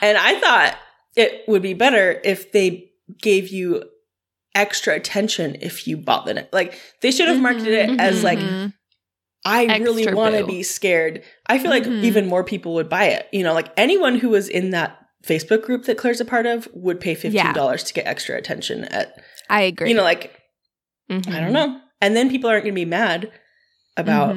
And 0.00 0.16
I 0.18 0.38
thought 0.40 0.76
it 1.16 1.42
would 1.48 1.62
be 1.62 1.74
better 1.74 2.20
if 2.24 2.52
they 2.52 2.90
gave 3.20 3.48
you 3.48 3.84
extra 4.54 4.94
attention 4.94 5.56
if 5.60 5.86
you 5.88 5.96
bought 5.96 6.26
the 6.26 6.34
net. 6.34 6.48
Like 6.52 6.78
they 7.00 7.10
should 7.10 7.28
have 7.28 7.40
marketed 7.40 7.68
it 7.90 8.00
as 8.00 8.22
like 8.22 8.38
Mhm. 8.38 8.72
I 9.44 9.78
really 9.78 10.12
want 10.12 10.36
to 10.36 10.46
be 10.46 10.62
scared. 10.62 11.22
I 11.46 11.58
feel 11.58 11.70
like 11.70 11.84
Mhm. 11.84 12.04
even 12.04 12.26
more 12.26 12.44
people 12.44 12.74
would 12.74 12.88
buy 12.88 13.06
it. 13.06 13.26
You 13.32 13.42
know, 13.42 13.54
like 13.54 13.68
anyone 13.76 14.16
who 14.18 14.28
was 14.28 14.48
in 14.48 14.70
that 14.70 14.98
Facebook 15.26 15.62
group 15.62 15.84
that 15.86 15.98
Claire's 15.98 16.20
a 16.20 16.24
part 16.24 16.46
of 16.46 16.68
would 16.74 17.00
pay 17.00 17.14
fifteen 17.14 17.52
dollars 17.54 17.82
to 17.84 17.94
get 17.94 18.06
extra 18.06 18.36
attention 18.36 18.84
at 18.84 19.20
I 19.50 19.62
agree. 19.62 19.88
you 19.88 19.94
know, 19.96 20.02
like 20.04 20.38
I 21.10 21.18
don't 21.18 21.52
know. 21.52 21.80
And 22.00 22.16
then 22.16 22.30
people 22.30 22.48
aren't 22.50 22.64
gonna 22.64 22.74
be 22.74 22.84
mad 22.84 23.30
about 23.96 24.36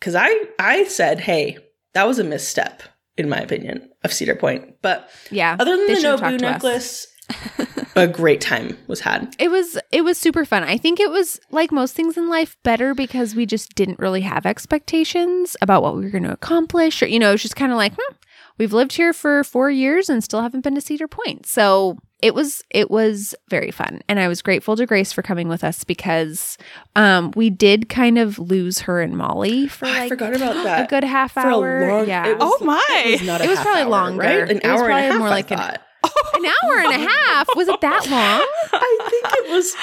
because 0.00 0.14
I 0.14 0.32
I 0.58 0.84
said, 0.84 1.20
hey, 1.20 1.58
that 1.94 2.06
was 2.06 2.18
a 2.18 2.24
misstep 2.24 2.82
in 3.16 3.28
my 3.28 3.38
opinion 3.38 3.90
of 4.02 4.12
Cedar 4.12 4.34
Point. 4.34 4.74
But 4.82 5.08
yeah. 5.30 5.56
other 5.58 5.76
than 5.76 5.86
the 5.86 5.94
should've 6.00 6.20
Nobu 6.20 6.38
talked 6.38 6.62
to 6.62 6.68
us. 6.68 7.06
necklace, 7.28 7.83
a 7.96 8.06
great 8.06 8.40
time 8.40 8.76
was 8.86 9.00
had. 9.00 9.34
It 9.38 9.50
was 9.50 9.78
it 9.92 10.02
was 10.02 10.18
super 10.18 10.44
fun. 10.44 10.62
I 10.64 10.76
think 10.76 10.98
it 11.00 11.10
was 11.10 11.40
like 11.50 11.70
most 11.72 11.94
things 11.94 12.16
in 12.16 12.28
life 12.28 12.56
better 12.62 12.94
because 12.94 13.34
we 13.34 13.46
just 13.46 13.74
didn't 13.74 13.98
really 13.98 14.22
have 14.22 14.46
expectations 14.46 15.56
about 15.62 15.82
what 15.82 15.96
we 15.96 16.02
were 16.04 16.10
going 16.10 16.24
to 16.24 16.32
accomplish 16.32 17.02
or 17.02 17.06
you 17.06 17.18
know, 17.18 17.28
it 17.30 17.32
was 17.32 17.42
just 17.42 17.56
kind 17.56 17.72
of 17.72 17.78
like, 17.78 17.92
hmm, 17.94 18.14
we've 18.58 18.72
lived 18.72 18.92
here 18.92 19.12
for 19.12 19.44
4 19.44 19.70
years 19.70 20.08
and 20.10 20.22
still 20.24 20.42
haven't 20.42 20.62
been 20.62 20.74
to 20.74 20.80
Cedar 20.80 21.08
Point. 21.08 21.46
So, 21.46 21.98
it 22.22 22.34
was 22.34 22.62
it 22.70 22.90
was 22.90 23.34
very 23.50 23.70
fun 23.70 24.00
and 24.08 24.18
I 24.18 24.28
was 24.28 24.40
grateful 24.40 24.76
to 24.76 24.86
Grace 24.86 25.12
for 25.12 25.20
coming 25.20 25.46
with 25.48 25.62
us 25.62 25.84
because 25.84 26.56
um 26.96 27.32
we 27.36 27.50
did 27.50 27.90
kind 27.90 28.16
of 28.18 28.38
lose 28.38 28.78
her 28.80 29.02
and 29.02 29.14
Molly 29.14 29.66
for 29.68 29.84
I 29.86 30.08
forgot 30.08 30.34
about 30.34 30.54
that. 30.64 30.84
a 30.84 30.86
good 30.88 31.04
half 31.04 31.32
For 31.32 31.40
hour. 31.40 31.86
a 31.88 31.92
long, 31.98 32.08
yeah. 32.08 32.26
it 32.28 32.38
was, 32.38 32.52
Oh 32.60 32.64
my. 32.64 33.02
It 33.06 33.20
was, 33.20 33.26
not 33.26 33.40
a 33.42 33.44
It 33.44 33.48
was 33.48 33.58
half 33.58 33.66
probably 33.66 33.82
hour, 33.82 33.88
longer. 33.90 34.20
right? 34.22 34.50
An 34.50 34.56
It 34.56 34.62
was 34.64 34.64
hour 34.80 34.90
and 34.90 34.98
a 35.06 35.12
half. 35.12 35.18
more 35.18 35.28
I 35.28 35.30
like 35.30 35.50
an- 35.50 35.58
thought. 35.58 35.80
an 36.34 36.44
hour 36.46 36.78
and 36.78 37.02
a 37.04 37.08
half. 37.08 37.48
Was 37.56 37.68
it 37.68 37.80
that 37.80 38.06
long? 38.10 38.46
I 38.72 38.98
think 39.10 39.24
it 39.46 39.50
was 39.50 39.74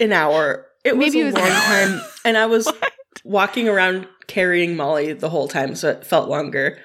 an 0.00 0.12
hour. 0.12 0.66
It 0.84 0.96
Maybe 0.96 1.22
was 1.22 1.34
it 1.34 1.38
a 1.38 1.42
was 1.42 1.50
long 1.50 1.62
time, 1.62 2.00
and 2.24 2.38
I 2.38 2.46
was 2.46 2.72
walking 3.24 3.68
around 3.68 4.06
carrying 4.28 4.76
Molly 4.76 5.12
the 5.12 5.28
whole 5.28 5.48
time, 5.48 5.74
so 5.74 5.90
it 5.90 6.04
felt 6.06 6.28
longer. 6.28 6.78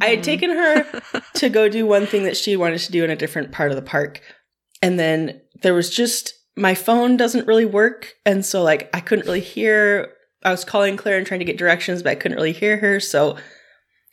I 0.00 0.06
had 0.08 0.18
Mhm. 0.18 0.22
taken 0.22 0.50
her 0.50 1.02
to 1.34 1.48
go 1.48 1.68
do 1.68 1.86
one 1.86 2.06
thing 2.06 2.24
that 2.24 2.36
she 2.36 2.56
wanted 2.56 2.80
to 2.80 2.92
do 2.92 3.04
in 3.04 3.10
a 3.10 3.16
different 3.16 3.52
part 3.52 3.70
of 3.70 3.76
the 3.76 3.82
park, 3.82 4.20
and 4.82 4.98
then 4.98 5.40
there 5.62 5.72
was 5.74 5.88
just 5.88 6.34
my 6.56 6.74
phone 6.74 7.16
doesn't 7.16 7.46
really 7.46 7.64
work, 7.64 8.14
and 8.26 8.44
so 8.44 8.62
like 8.62 8.90
I 8.92 9.00
couldn't 9.00 9.26
really 9.26 9.40
hear. 9.40 10.12
I 10.44 10.50
was 10.50 10.64
calling 10.64 10.96
Claire 10.96 11.16
and 11.18 11.26
trying 11.26 11.40
to 11.40 11.44
get 11.46 11.58
directions, 11.58 12.02
but 12.02 12.10
I 12.10 12.14
couldn't 12.16 12.36
really 12.36 12.52
hear 12.52 12.76
her, 12.78 13.00
so 13.00 13.36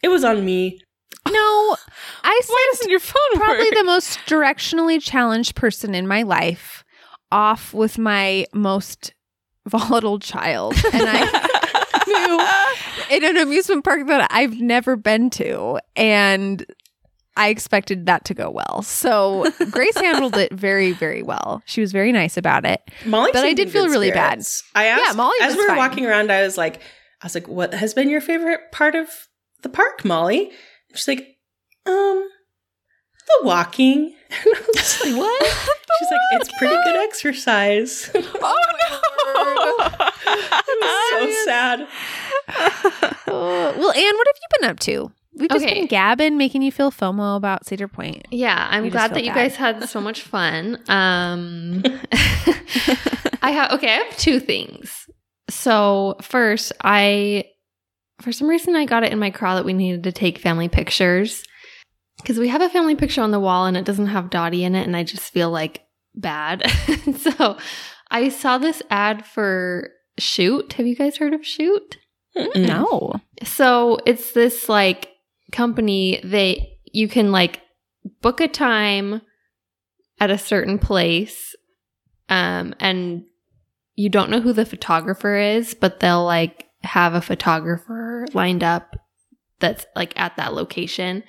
it 0.03 0.07
was 0.09 0.23
on 0.23 0.45
me. 0.45 0.79
No, 1.29 1.75
I 2.27 2.41
Why 2.47 2.67
doesn't 2.71 2.89
your 2.89 2.99
phone 2.99 3.21
probably 3.35 3.65
work? 3.65 3.73
the 3.75 3.83
most 3.83 4.19
directionally 4.25 5.01
challenged 5.01 5.55
person 5.55 5.93
in 5.93 6.07
my 6.07 6.23
life 6.23 6.83
off 7.31 7.73
with 7.73 7.97
my 7.97 8.45
most 8.53 9.13
volatile 9.67 10.19
child, 10.19 10.73
and 10.93 11.03
I 11.07 13.05
in 13.11 13.23
an 13.23 13.37
amusement 13.37 13.83
park 13.83 14.07
that 14.07 14.27
I've 14.31 14.59
never 14.59 14.95
been 14.95 15.29
to, 15.31 15.79
and 15.95 16.65
I 17.37 17.49
expected 17.49 18.05
that 18.05 18.25
to 18.25 18.33
go 18.33 18.49
well. 18.49 18.81
So 18.81 19.45
Grace 19.71 19.97
handled 19.97 20.37
it 20.37 20.53
very, 20.53 20.93
very 20.93 21.21
well. 21.21 21.61
She 21.65 21.81
was 21.81 21.91
very 21.91 22.11
nice 22.11 22.37
about 22.37 22.65
it. 22.65 22.81
Molly, 23.05 23.31
But 23.33 23.43
I 23.43 23.53
did 23.53 23.69
feel 23.71 23.87
really 23.87 24.11
bad. 24.11 24.39
I 24.73 24.85
asked, 24.85 25.03
Yeah, 25.05 25.13
Molly 25.13 25.35
as 25.41 25.55
we 25.55 25.61
were 25.61 25.67
fine. 25.69 25.77
walking 25.77 26.05
around, 26.05 26.31
I 26.31 26.43
was 26.43 26.57
like, 26.57 26.77
I 27.21 27.25
was 27.25 27.35
like, 27.35 27.47
"What 27.47 27.73
has 27.73 27.93
been 27.93 28.09
your 28.09 28.21
favorite 28.21 28.71
part 28.71 28.95
of 28.95 29.09
the 29.63 29.69
park, 29.69 30.05
Molly?" 30.05 30.49
And 30.89 30.97
she's 30.97 31.07
like, 31.07 31.34
"Um, 31.85 32.27
the 33.27 33.45
walking." 33.47 34.13
And 34.45 34.53
I 34.55 34.65
was 34.73 35.01
like, 35.05 35.15
What? 35.15 35.45
She's 35.99 36.11
like, 36.11 36.21
"It's 36.41 36.51
pretty 36.57 36.75
good 36.83 36.95
exercise." 37.03 38.09
it 38.13 38.25
Oh 38.41 38.55
was 40.81 41.09
so 41.11 41.45
sad. 41.45 41.87
Uh, 42.47 43.73
well, 43.77 43.91
Anne, 43.91 44.15
what 44.15 44.27
have 44.27 44.35
you 44.35 44.59
been 44.59 44.69
up 44.69 44.79
to? 44.81 45.11
We've 45.37 45.49
just 45.49 45.65
Okay. 45.65 45.73
been 45.75 45.87
gabbing, 45.87 46.37
making 46.37 46.61
you 46.61 46.71
feel 46.71 46.91
FOMO 46.91 47.35
about 47.37 47.65
Cedar 47.65 47.87
Point. 47.87 48.25
Yeah, 48.31 48.67
I'm 48.69 48.85
You 48.85 48.91
just 48.91 48.93
glad 48.93 49.07
feel 49.09 49.15
that 49.15 49.23
you 49.25 49.29
bad. 49.31 49.35
guys 49.35 49.55
had 49.57 49.89
so 49.89 49.99
much 50.01 50.21
fun. 50.21 50.79
Um 50.87 51.83
I 53.41 53.51
have 53.51 53.71
okay, 53.73 53.89
I 53.89 54.03
have 54.05 54.17
two 54.17 54.39
things. 54.39 55.07
So, 55.49 56.15
first, 56.21 56.71
I 56.83 57.45
for 58.21 58.31
some 58.31 58.47
reason 58.47 58.75
I 58.75 58.85
got 58.85 59.03
it 59.03 59.11
in 59.11 59.19
my 59.19 59.29
craw 59.29 59.55
that 59.55 59.65
we 59.65 59.73
needed 59.73 60.03
to 60.05 60.11
take 60.11 60.37
family 60.39 60.69
pictures 60.69 61.43
cuz 62.25 62.39
we 62.39 62.47
have 62.49 62.61
a 62.61 62.69
family 62.69 62.95
picture 62.95 63.21
on 63.21 63.31
the 63.31 63.39
wall 63.39 63.65
and 63.65 63.77
it 63.77 63.85
doesn't 63.85 64.07
have 64.07 64.29
Dottie 64.29 64.63
in 64.63 64.75
it 64.75 64.85
and 64.85 64.95
I 64.95 65.03
just 65.03 65.31
feel 65.31 65.49
like 65.49 65.85
bad. 66.13 66.69
so, 67.17 67.57
I 68.11 68.29
saw 68.29 68.57
this 68.57 68.81
ad 68.89 69.25
for 69.25 69.89
Shoott. 70.19 70.73
Have 70.73 70.87
you 70.87 70.95
guys 70.95 71.17
heard 71.17 71.33
of 71.33 71.41
Shoott? 71.41 71.97
No. 72.55 73.13
So 73.43 73.99
it's 74.05 74.31
this 74.31 74.69
like 74.69 75.09
company 75.51 76.19
they 76.23 76.79
you 76.91 77.07
can 77.07 77.31
like 77.31 77.61
book 78.21 78.41
a 78.41 78.47
time 78.47 79.21
at 80.19 80.29
a 80.29 80.37
certain 80.37 80.79
place 80.79 81.55
um 82.29 82.73
and 82.79 83.23
you 83.95 84.09
don't 84.09 84.29
know 84.29 84.41
who 84.41 84.51
the 84.51 84.65
photographer 84.65 85.35
is 85.35 85.73
but 85.73 85.99
they'll 85.99 86.25
like 86.25 86.65
have 86.81 87.13
a 87.13 87.21
photographer 87.21 88.25
lined 88.33 88.63
up 88.63 88.95
that's 89.59 89.85
like 89.95 90.19
at 90.19 90.35
that 90.35 90.53
location 90.53 91.23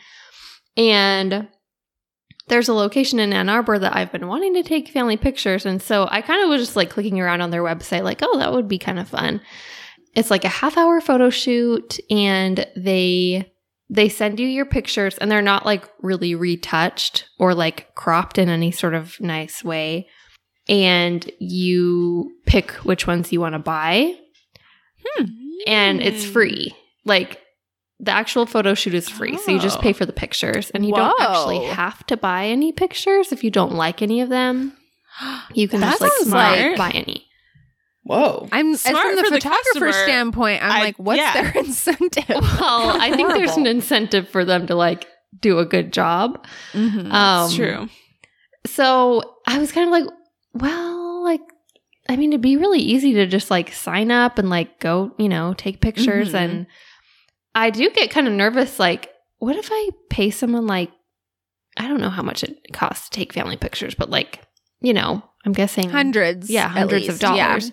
and 0.77 1.49
there's 2.49 2.69
a 2.69 2.75
location 2.75 3.19
in 3.19 3.33
Ann 3.33 3.49
Arbor 3.49 3.79
that 3.79 3.97
I've 3.97 4.13
been 4.13 4.29
wanting 4.29 4.55
to 4.55 4.63
take 4.63 4.89
family 4.89 5.17
pictures. 5.17 5.67
And 5.67 5.83
so 5.83 6.07
I 6.11 6.21
kind 6.23 6.43
of 6.43 6.49
was 6.49 6.63
just 6.63 6.77
like 6.77 6.91
clicking 6.91 7.21
around 7.21 7.41
on 7.41 7.51
their 7.51 7.63
website 7.63 8.05
like 8.05 8.21
oh 8.23 8.39
that 8.39 8.53
would 8.53 8.69
be 8.69 8.79
kind 8.79 8.99
of 8.99 9.09
fun. 9.09 9.41
It's 10.15 10.31
like 10.31 10.45
a 10.45 10.49
half 10.49 10.79
hour 10.79 11.01
photo 11.01 11.31
shoot 11.31 11.99
and 12.11 12.67
they 12.77 13.53
they 13.89 14.09
send 14.09 14.41
you 14.41 14.47
your 14.47 14.65
pictures 14.65 15.17
and 15.19 15.31
they're 15.31 15.43
not 15.43 15.65
like 15.65 15.89
really 16.01 16.35
retouched 16.35 17.29
or 17.39 17.55
like 17.55 17.95
cropped 17.95 18.39
in 18.39 18.49
any 18.49 18.73
sort 18.73 18.95
of 18.95 19.21
nice 19.21 19.63
way. 19.63 20.09
And 20.69 21.31
you 21.39 22.33
pick 22.45 22.73
which 22.73 23.07
ones 23.07 23.33
you 23.33 23.41
want 23.41 23.53
to 23.53 23.61
buy 23.61 24.15
hmm. 25.05 25.25
and 25.67 26.01
it's 26.01 26.25
free. 26.25 26.75
Like 27.05 27.41
the 27.99 28.11
actual 28.13 28.45
photo 28.47 28.75
shoot 28.75 28.93
is 28.95 29.09
free 29.09 29.37
so 29.39 29.51
you 29.51 29.59
just 29.59 29.79
Oh. 29.79 29.83
pay 29.83 29.93
for 29.93 30.05
the 30.07 30.13
pictures 30.13 30.71
and 30.71 30.85
you 30.85 30.93
don't 30.95 31.19
actually 31.21 31.65
have 31.65 32.05
to 32.07 32.17
buy 32.17 32.47
any 32.47 32.71
pictures 32.73 33.33
if 33.33 33.43
you 33.43 33.51
don't 33.51 33.73
like 33.75 34.03
any 34.03 34.21
of 34.21 34.29
them 34.29 34.77
you 35.55 35.67
can 35.67 35.81
That 35.81 35.93
just 35.93 36.03
like 36.03 36.13
sounds 36.13 36.31
like- 36.33 36.77
buy 36.77 36.91
any 36.91 37.23
Whoa. 38.09 38.49
I'm 38.53 38.73
as 38.75 38.83
Smart 38.83 39.03
from 39.05 39.17
the 39.17 39.25
for 39.25 39.31
the 39.31 39.41
photographer's 39.41 39.97
standpoint. 39.97 40.63
I'm 40.63 40.71
I- 40.71 40.79
like, 40.81 40.97
what's 40.97 41.19
yeah. 41.19 41.33
their 41.33 41.51
incentive? 41.65 42.29
Well, 42.29 43.01
I 43.03 43.11
think 43.17 43.31
there's 43.31 43.57
an 43.57 43.67
incentive 43.67 44.29
for 44.29 44.45
them 44.45 44.69
to 44.69 44.77
like 44.77 45.09
do 45.41 45.59
a 45.59 45.65
good 45.65 45.93
job. 45.93 46.47
Mhm. 46.73 47.11
Um, 47.13 47.47
It's 47.47 47.57
true. 47.57 47.89
So 48.67 49.39
I 49.49 49.59
was 49.59 49.73
kind 49.73 49.87
of 49.89 49.91
like, 49.91 50.05
well, 50.55 51.25
like, 51.25 51.41
I 52.09 52.15
mean, 52.15 52.31
it'd 52.33 52.41
be 52.43 52.57
really 52.57 52.79
easy 52.79 53.13
to 53.15 53.27
just 53.27 53.51
like 53.51 53.73
sign 53.73 54.13
up 54.13 54.39
and 54.39 54.49
like 54.51 54.79
go, 54.79 55.11
you 55.19 55.29
know, 55.29 55.55
take 55.55 55.81
pictures. 55.81 56.31
Mhm. 56.33 56.35
And 56.45 56.67
I 57.57 57.71
do 57.71 57.91
get 57.91 58.11
kind 58.11 58.29
of 58.29 58.35
nervous. 58.35 58.79
Like, 58.79 59.11
what 59.39 59.57
if 59.57 59.69
I 59.73 59.91
pay 60.11 60.31
someone 60.31 60.67
like, 60.67 60.91
I 61.77 61.89
don't 61.89 62.01
know 62.01 62.11
how 62.11 62.23
much 62.23 62.45
it 62.45 62.59
costs 62.73 63.09
to 63.09 63.19
take 63.19 63.33
family 63.33 63.57
pictures, 63.57 63.95
but 63.95 64.11
like, 64.11 64.41
you 64.81 64.93
know, 64.95 65.23
I'm 65.45 65.53
guessing 65.53 65.91
hundreds. 65.91 66.49
yeah, 66.51 66.69
hundreds 66.69 67.09
of 67.09 67.15
least. 67.15 67.23
Yeah. 67.23 67.49
dollars. 67.49 67.73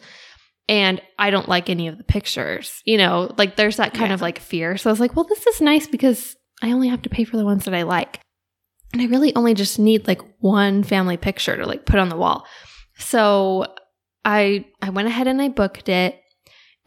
And 0.69 1.01
I 1.19 1.29
don't 1.29 1.49
like 1.49 1.69
any 1.69 1.87
of 1.89 1.97
the 1.97 2.03
pictures. 2.05 2.81
You 2.85 2.97
know, 2.97 3.33
like 3.37 3.57
there's 3.57 3.77
that 3.77 3.93
kind 3.93 4.09
Yeah. 4.09 4.13
of 4.15 4.21
like 4.21 4.39
fear. 4.39 4.77
So 4.77 4.89
I 4.89 4.93
was 4.93 4.99
like, 5.01 5.15
well, 5.15 5.25
this 5.25 5.45
is 5.45 5.59
nice 5.61 5.87
because 5.87 6.35
I 6.61 6.71
only 6.71 6.87
have 6.87 7.01
to 7.01 7.09
pay 7.09 7.25
for 7.25 7.35
the 7.37 7.45
ones 7.45 7.65
that 7.65 7.73
I 7.75 7.83
like. 7.83 8.19
And 8.93 9.01
I 9.01 9.05
really 9.07 9.35
only 9.35 9.53
just 9.53 9.77
need 9.79 10.07
like 10.07 10.21
one 10.39 10.83
family 10.83 11.17
picture 11.17 11.57
to 11.57 11.65
like 11.65 11.85
put 11.85 11.99
on 11.99 12.07
the 12.09 12.15
wall. 12.15 12.45
So 12.99 13.65
I 14.23 14.65
I 14.81 14.89
went 14.91 15.07
ahead 15.09 15.27
and 15.27 15.41
I 15.41 15.49
booked 15.49 15.89
it. 15.89 16.19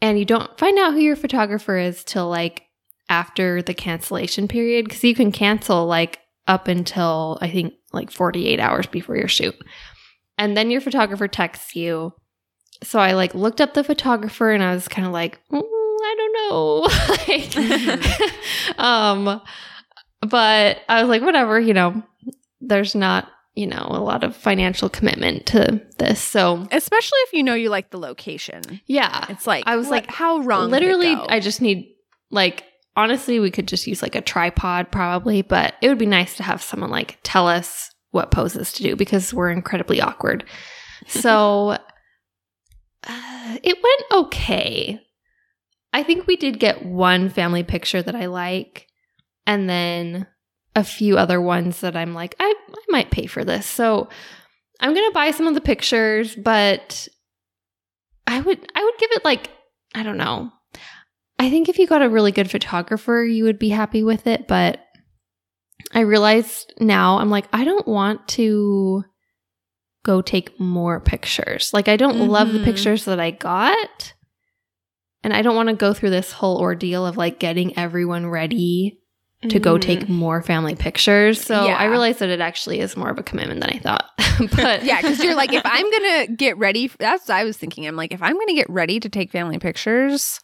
And 0.01 0.17
you 0.17 0.25
don't 0.25 0.57
find 0.59 0.77
out 0.79 0.93
who 0.93 0.99
your 0.99 1.15
photographer 1.15 1.77
is 1.77 2.03
till 2.03 2.29
like 2.29 2.63
after 3.09 3.61
the 3.61 3.73
cancellation 3.73 4.47
period 4.47 4.85
because 4.85 5.03
you 5.03 5.15
can 5.15 5.31
cancel 5.31 5.85
like 5.85 6.19
up 6.47 6.67
until 6.67 7.37
I 7.41 7.49
think 7.49 7.73
like 7.93 8.11
48 8.11 8.59
hours 8.59 8.85
before 8.87 9.15
your 9.17 9.27
shoot. 9.27 9.55
And 10.37 10.55
then 10.55 10.69
your 10.69 10.81
photographer 10.81 11.27
texts 11.27 11.75
you. 11.75 12.13
So 12.83 12.99
I 12.99 13.13
like 13.13 13.33
looked 13.33 13.59
up 13.61 13.73
the 13.73 13.83
photographer 13.83 14.51
and 14.51 14.61
I 14.63 14.73
was 14.73 14.87
kind 14.87 15.07
of 15.07 15.13
like, 15.13 15.39
"Mm, 15.51 15.61
I 15.63 16.15
don't 16.17 16.35
know. 16.49 16.87
like, 18.77 18.79
um, 18.79 19.41
but 20.21 20.79
I 20.87 21.01
was 21.01 21.09
like, 21.09 21.21
whatever, 21.21 21.59
you 21.59 21.73
know, 21.73 22.03
there's 22.61 22.93
not, 22.95 23.29
you 23.55 23.65
know, 23.67 23.87
a 23.89 23.99
lot 24.01 24.23
of 24.23 24.35
financial 24.35 24.89
commitment 24.89 25.47
to 25.47 25.81
this. 25.97 26.21
So 26.21 26.67
Especially 26.71 27.17
if 27.21 27.33
you 27.33 27.43
know 27.43 27.55
you 27.55 27.69
like 27.69 27.89
the 27.89 27.97
location. 27.99 28.61
yeah, 28.85 29.25
It's 29.29 29.47
like 29.47 29.63
I 29.65 29.75
was 29.75 29.87
what- 29.87 29.91
like, 30.03 30.11
how 30.11 30.39
wrong? 30.39 30.69
literally. 30.69 31.13
I 31.13 31.39
just 31.39 31.61
need 31.61 31.95
like 32.29 32.63
honestly, 32.97 33.39
we 33.39 33.51
could 33.51 33.67
just 33.67 33.87
use 33.87 34.01
like 34.01 34.15
a 34.15 34.21
tripod 34.21 34.91
probably, 34.91 35.43
but 35.43 35.75
it 35.81 35.87
would 35.87 35.99
be 35.99 36.05
nice 36.05 36.35
to 36.37 36.43
have 36.43 36.61
someone 36.61 36.89
like 36.89 37.19
tell 37.23 37.47
us 37.47 37.91
what 38.11 38.31
poses 38.31 38.73
to 38.73 38.83
do 38.83 38.95
because 38.95 39.33
we're 39.33 39.51
incredibly 39.51 40.01
awkward. 40.01 40.43
So 41.07 41.69
uh, 43.07 43.57
it 43.63 43.77
went 43.81 44.25
okay. 44.25 44.99
I 45.93 46.03
think 46.03 46.27
we 46.27 46.35
did 46.35 46.59
get 46.59 46.85
one 46.85 47.29
family 47.29 47.63
picture 47.63 48.01
that 48.01 48.15
I 48.15 48.25
like, 48.25 48.87
and 49.45 49.69
then 49.69 50.27
a 50.75 50.83
few 50.83 51.17
other 51.17 51.39
ones 51.39 51.79
that 51.81 51.95
I'm 51.95 52.13
like, 52.13 52.35
I, 52.39 52.53
I 52.69 52.83
might 52.89 53.09
pay 53.09 53.25
for 53.25 53.45
this. 53.45 53.65
So 53.65 54.09
I'm 54.79 54.93
gonna 54.93 55.11
buy 55.11 55.31
some 55.31 55.47
of 55.47 55.53
the 55.53 55.61
pictures, 55.61 56.35
but 56.35 57.07
I 58.25 58.41
would 58.41 58.71
I 58.75 58.83
would 58.83 58.97
give 58.99 59.11
it 59.11 59.23
like 59.23 59.49
I 59.95 60.03
don't 60.03 60.17
know. 60.17 60.51
I 61.39 61.49
think 61.49 61.69
if 61.69 61.77
you 61.77 61.87
got 61.87 62.01
a 62.01 62.09
really 62.09 62.31
good 62.31 62.49
photographer, 62.49 63.23
you 63.23 63.43
would 63.43 63.59
be 63.59 63.69
happy 63.69 64.03
with 64.03 64.25
it, 64.27 64.47
but 64.47 64.79
I 65.93 66.01
realized 66.01 66.73
now 66.79 67.19
I'm 67.19 67.29
like 67.29 67.45
I 67.53 67.63
don't 67.63 67.87
want 67.87 68.27
to 68.29 69.03
go 70.03 70.21
take 70.21 70.59
more 70.59 70.99
pictures. 70.99 71.71
Like 71.73 71.87
I 71.87 71.97
don't 71.97 72.19
love 72.29 72.53
the 72.53 72.59
Mhm. 72.59 72.63
pictures 72.63 73.05
that 73.05 73.19
I 73.19 73.31
got. 73.31 74.13
And 75.23 75.33
I 75.33 75.41
don't 75.41 75.55
want 75.55 75.69
to 75.69 75.75
go 75.75 75.93
through 75.93 76.11
this 76.11 76.31
whole 76.31 76.57
ordeal 76.59 77.05
of 77.05 77.17
like 77.17 77.39
getting 77.39 77.77
everyone 77.77 78.27
ready 78.27 78.99
to 79.49 79.59
go 79.59 79.75
Mhm. 79.77 79.81
take 79.81 80.09
more 80.09 80.41
family 80.41 80.75
pictures. 80.75 81.41
So 81.41 81.65
Yeah. 81.65 81.75
I 81.75 81.85
realized 81.85 82.19
that 82.19 82.29
it 82.29 82.39
actually 82.39 82.79
is 82.79 82.95
more 82.97 83.09
of 83.09 83.19
a 83.19 83.23
commitment 83.23 83.59
than 83.61 83.69
I 83.69 83.79
thought. 83.79 84.05
but 84.55 84.83
yeah, 84.83 85.01
because 85.01 85.21
you're 85.23 85.35
like, 85.35 85.51
if 85.53 85.61
I'm 85.65 85.91
gonna 85.91 86.27
get 86.27 86.57
ready, 86.57 86.89
that's 86.99 87.27
what 87.27 87.35
I 87.35 87.43
was 87.43 87.57
thinking. 87.57 87.85
I'm 87.85 87.95
like, 87.95 88.13
if 88.13 88.21
I'm 88.23 88.33
gonna 88.39 88.53
get 88.55 88.69
ready 88.69 88.99
to 88.99 89.09
take 89.09 89.31
family 89.31 89.59
pictures, 89.59 90.39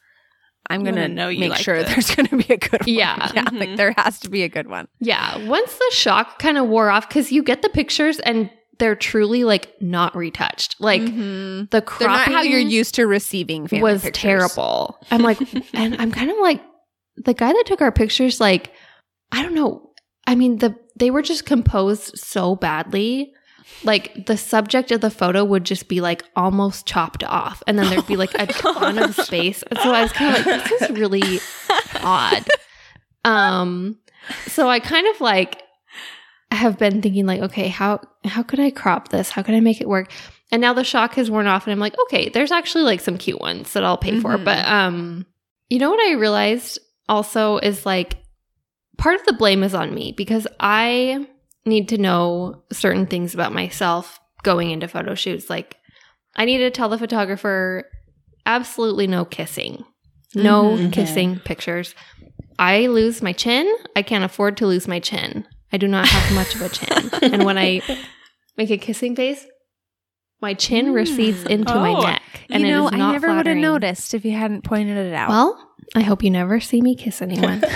I'm 0.69 0.83
gonna 0.83 1.07
know 1.07 1.27
you 1.29 1.39
make 1.41 1.49
like 1.51 1.59
sure 1.61 1.83
this. 1.83 1.89
there's 1.89 2.15
gonna 2.15 2.43
be 2.43 2.53
a 2.53 2.57
good 2.57 2.81
one. 2.81 2.87
Yeah. 2.89 3.31
yeah, 3.35 3.43
Mhm. 3.45 3.59
like 3.59 3.75
there 3.77 3.93
has 3.97 4.19
to 4.21 4.29
be 4.29 4.43
a 4.43 4.49
good 4.49 4.67
one. 4.69 4.87
yeah, 4.99 5.37
once 5.47 5.73
the 5.77 5.89
shock 5.91 6.39
kind 6.39 6.57
of 6.57 6.67
wore 6.67 6.89
off, 6.89 7.07
because 7.07 7.31
you 7.31 7.43
get 7.43 7.61
the 7.61 7.69
pictures 7.69 8.19
and 8.19 8.49
they're 8.79 8.95
truly 8.95 9.43
like 9.43 9.69
not 9.81 10.15
retouched. 10.15 10.75
Like 10.79 11.01
Mhm. 11.01 11.69
the 11.69 11.81
cropping 11.81 12.07
not 12.07 12.27
how 12.31 12.41
you're 12.41 12.59
used 12.59 12.95
to 12.95 13.05
receiving 13.05 13.67
family 13.67 13.83
was 13.83 14.01
pictures. 14.03 14.21
terrible. 14.21 14.97
I'm 15.11 15.21
like, 15.21 15.39
and 15.73 15.95
I'm 16.01 16.11
kind 16.11 16.31
of 16.31 16.37
like, 16.41 16.61
the 17.17 17.33
guy 17.35 17.53
that 17.53 17.63
took 17.67 17.81
our 17.81 17.91
pictures, 17.91 18.39
like, 18.41 18.71
I 19.31 19.43
don't 19.43 19.53
know. 19.53 19.91
I 20.25 20.33
mean, 20.35 20.57
the 20.57 20.75
they 20.97 21.11
were 21.11 21.21
just 21.21 21.45
composed 21.45 22.17
so 22.17 22.55
badly. 22.55 23.33
Like 23.83 24.25
the 24.25 24.37
subject 24.37 24.91
of 24.91 25.01
the 25.01 25.09
photo 25.09 25.43
would 25.43 25.63
just 25.63 25.87
be 25.87 26.01
like 26.01 26.23
almost 26.35 26.85
chopped 26.85 27.23
off, 27.23 27.61
and 27.67 27.77
then 27.77 27.89
there'd 27.89 28.07
be 28.07 28.17
like 28.17 28.33
a 28.35 28.45
ton 28.47 28.97
of 28.97 29.15
space. 29.15 29.63
So 29.81 29.91
I 29.91 30.01
was 30.01 30.11
kind 30.11 30.35
of 30.37 30.45
like, 30.45 30.69
this 30.69 30.81
is 30.81 30.89
really 30.91 31.39
odd. 32.03 32.45
Um, 33.25 33.97
so 34.47 34.69
I 34.69 34.79
kind 34.79 35.07
of 35.07 35.21
like 35.21 35.61
have 36.51 36.77
been 36.77 37.01
thinking 37.01 37.25
like, 37.25 37.41
okay, 37.41 37.67
how 37.67 37.99
how 38.25 38.43
could 38.43 38.59
I 38.59 38.69
crop 38.69 39.09
this? 39.09 39.29
How 39.29 39.41
could 39.41 39.55
I 39.55 39.59
make 39.59 39.81
it 39.81 39.87
work? 39.89 40.11
and 40.51 40.61
now 40.61 40.71
the 40.71 40.83
shock 40.83 41.15
has 41.15 41.31
worn 41.31 41.47
off 41.47 41.65
and 41.65 41.71
I'm 41.71 41.79
like, 41.79 41.95
okay, 42.03 42.29
there's 42.29 42.51
actually 42.51 42.83
like 42.83 42.99
some 42.99 43.17
cute 43.17 43.41
ones 43.41 43.73
that 43.73 43.83
I'll 43.83 43.97
pay 43.97 44.19
for. 44.19 44.37
Mhm. 44.37 44.45
But 44.45 44.63
um 44.67 45.25
you 45.69 45.79
know 45.79 45.89
what 45.89 45.99
I 45.99 46.13
realized 46.13 46.77
also 47.09 47.57
is 47.57 47.87
like 47.87 48.17
part 48.99 49.15
of 49.19 49.25
the 49.25 49.33
blame 49.33 49.63
is 49.63 49.73
on 49.73 49.95
me 49.95 50.13
because 50.15 50.45
I 50.59 51.27
need 51.65 51.89
to 51.89 51.97
know 51.97 52.63
certain 52.71 53.05
things 53.05 53.33
about 53.33 53.53
myself 53.53 54.19
going 54.43 54.71
into 54.71 54.87
photo 54.87 55.15
shoots. 55.15 55.49
Like 55.49 55.77
I 56.35 56.45
need 56.45 56.57
to 56.59 56.69
tell 56.71 56.89
the 56.89 56.97
photographer 56.97 57.85
absolutely 58.45 59.07
no 59.07 59.23
kissing. 59.25 59.85
No 60.35 60.71
Mhm. 60.75 60.91
kissing 60.91 61.39
pictures. 61.39 61.93
I 62.59 62.87
lose 62.87 63.21
my 63.21 63.33
chin. 63.33 63.71
I 63.95 64.01
can't 64.01 64.23
afford 64.23 64.57
to 64.57 64.67
lose 64.67 64.87
my 64.87 64.99
chin. 64.99 65.45
I 65.71 65.77
do 65.77 65.87
not 65.87 66.07
have 66.07 66.35
much 66.35 66.55
of 66.55 66.61
a 66.61 66.69
chin. 66.69 67.09
and 67.33 67.45
when 67.45 67.57
I 67.57 67.81
make 68.57 68.69
a 68.69 68.77
kissing 68.77 69.15
face, 69.15 69.45
my 70.41 70.53
chin 70.53 70.91
recedes 70.93 71.43
into 71.45 71.73
my 71.75 71.93
Oh. 71.93 72.01
neck. 72.01 72.21
And 72.49 72.61
you 72.63 72.67
it 72.67 72.71
know, 72.71 72.87
is 72.87 72.93
I 72.93 72.97
not 72.97 73.11
never 73.13 73.33
would 73.33 73.45
have 73.47 73.57
noticed 73.57 74.13
if 74.13 74.25
you 74.25 74.31
hadn't 74.33 74.63
pointed 74.63 74.97
it 74.97 75.13
out. 75.13 75.29
Well, 75.29 75.69
I 75.95 76.01
hope 76.01 76.21
you 76.23 76.29
never 76.29 76.59
see 76.59 76.81
me 76.81 76.95
kiss 76.95 77.21
anyone. 77.21 77.63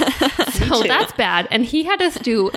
so 0.52 0.82
that's 0.84 1.12
bad. 1.12 1.46
And 1.50 1.64
he 1.64 1.84
had 1.84 2.00
us 2.02 2.14
do 2.16 2.50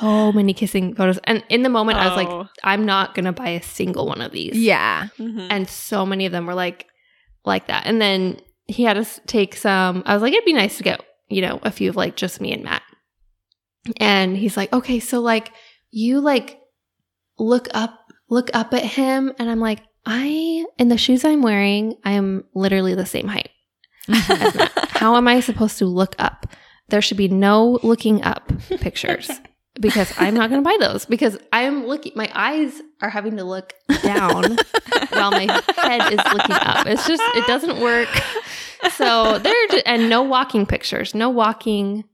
so 0.00 0.32
many 0.32 0.52
kissing 0.54 0.94
photos. 0.94 1.18
And 1.24 1.44
in 1.48 1.62
the 1.62 1.68
moment, 1.68 1.98
I 1.98 2.06
was 2.08 2.16
like, 2.16 2.28
Oh. 2.28 2.48
I'm 2.64 2.84
not 2.86 3.14
going 3.14 3.24
to 3.26 3.32
buy 3.32 3.50
a 3.50 3.62
single 3.62 4.06
one 4.06 4.20
of 4.20 4.32
these. 4.32 4.56
yeah. 4.56 5.08
Mhm. 5.18 5.48
And 5.50 5.68
so 5.68 6.04
many 6.06 6.26
of 6.26 6.32
them 6.32 6.46
were 6.46 6.54
like, 6.54 6.86
like 7.44 7.66
that. 7.68 7.86
And 7.86 8.00
then 8.00 8.40
he 8.66 8.82
had 8.84 8.96
us 8.98 9.20
take 9.26 9.54
some, 9.56 10.02
I 10.06 10.14
was 10.14 10.22
like, 10.22 10.32
it'd 10.32 10.44
be 10.44 10.52
nice 10.52 10.76
to 10.78 10.82
get, 10.82 11.00
you 11.28 11.40
know, 11.42 11.60
a 11.62 11.70
few 11.70 11.88
of 11.88 11.96
like 11.96 12.16
just 12.16 12.40
me 12.40 12.52
and 12.52 12.64
Matt. 12.64 12.82
And 13.98 14.36
he's 14.36 14.56
like, 14.56 14.72
okay, 14.72 14.98
so 14.98 15.20
like 15.20 15.52
you 15.90 16.20
like 16.20 16.58
look 17.38 17.68
up, 17.72 17.98
look 18.28 18.50
up 18.54 18.74
at 18.74 18.82
him. 18.84 19.32
And 19.38 19.48
I'm 19.48 19.60
like, 19.60 19.80
I, 20.04 20.64
in 20.78 20.88
the 20.88 20.98
shoes 20.98 21.24
I'm 21.24 21.42
wearing, 21.42 21.96
I 22.04 22.12
am 22.12 22.44
literally 22.54 22.94
the 22.94 23.06
same 23.06 23.28
height. 23.28 23.50
How 24.08 25.16
am 25.16 25.28
I 25.28 25.40
supposed 25.40 25.78
to 25.78 25.86
look 25.86 26.14
up? 26.18 26.46
There 26.88 27.02
should 27.02 27.16
be 27.16 27.28
no 27.28 27.78
looking 27.82 28.22
up 28.22 28.52
pictures 28.80 29.30
because 29.80 30.12
I'm 30.18 30.34
not 30.34 30.50
going 30.50 30.62
to 30.62 30.68
buy 30.68 30.76
those 30.80 31.04
because 31.06 31.36
I'm 31.52 31.86
looking, 31.86 32.12
my 32.16 32.30
eyes 32.34 32.72
are 33.00 33.10
having 33.10 33.36
to 33.36 33.44
look 33.44 33.72
down 34.02 34.42
while 35.10 35.30
my 35.30 35.62
head 35.76 36.12
is 36.12 36.20
looking 36.32 36.56
up. 36.56 36.86
It's 36.86 37.06
just, 37.06 37.22
it 37.34 37.46
doesn't 37.46 37.80
work. 37.80 38.08
So 38.92 39.38
there, 39.38 39.68
ju- 39.68 39.82
and 39.86 40.08
no 40.08 40.22
walking 40.22 40.66
pictures, 40.66 41.14
no 41.14 41.28
walking. 41.30 42.04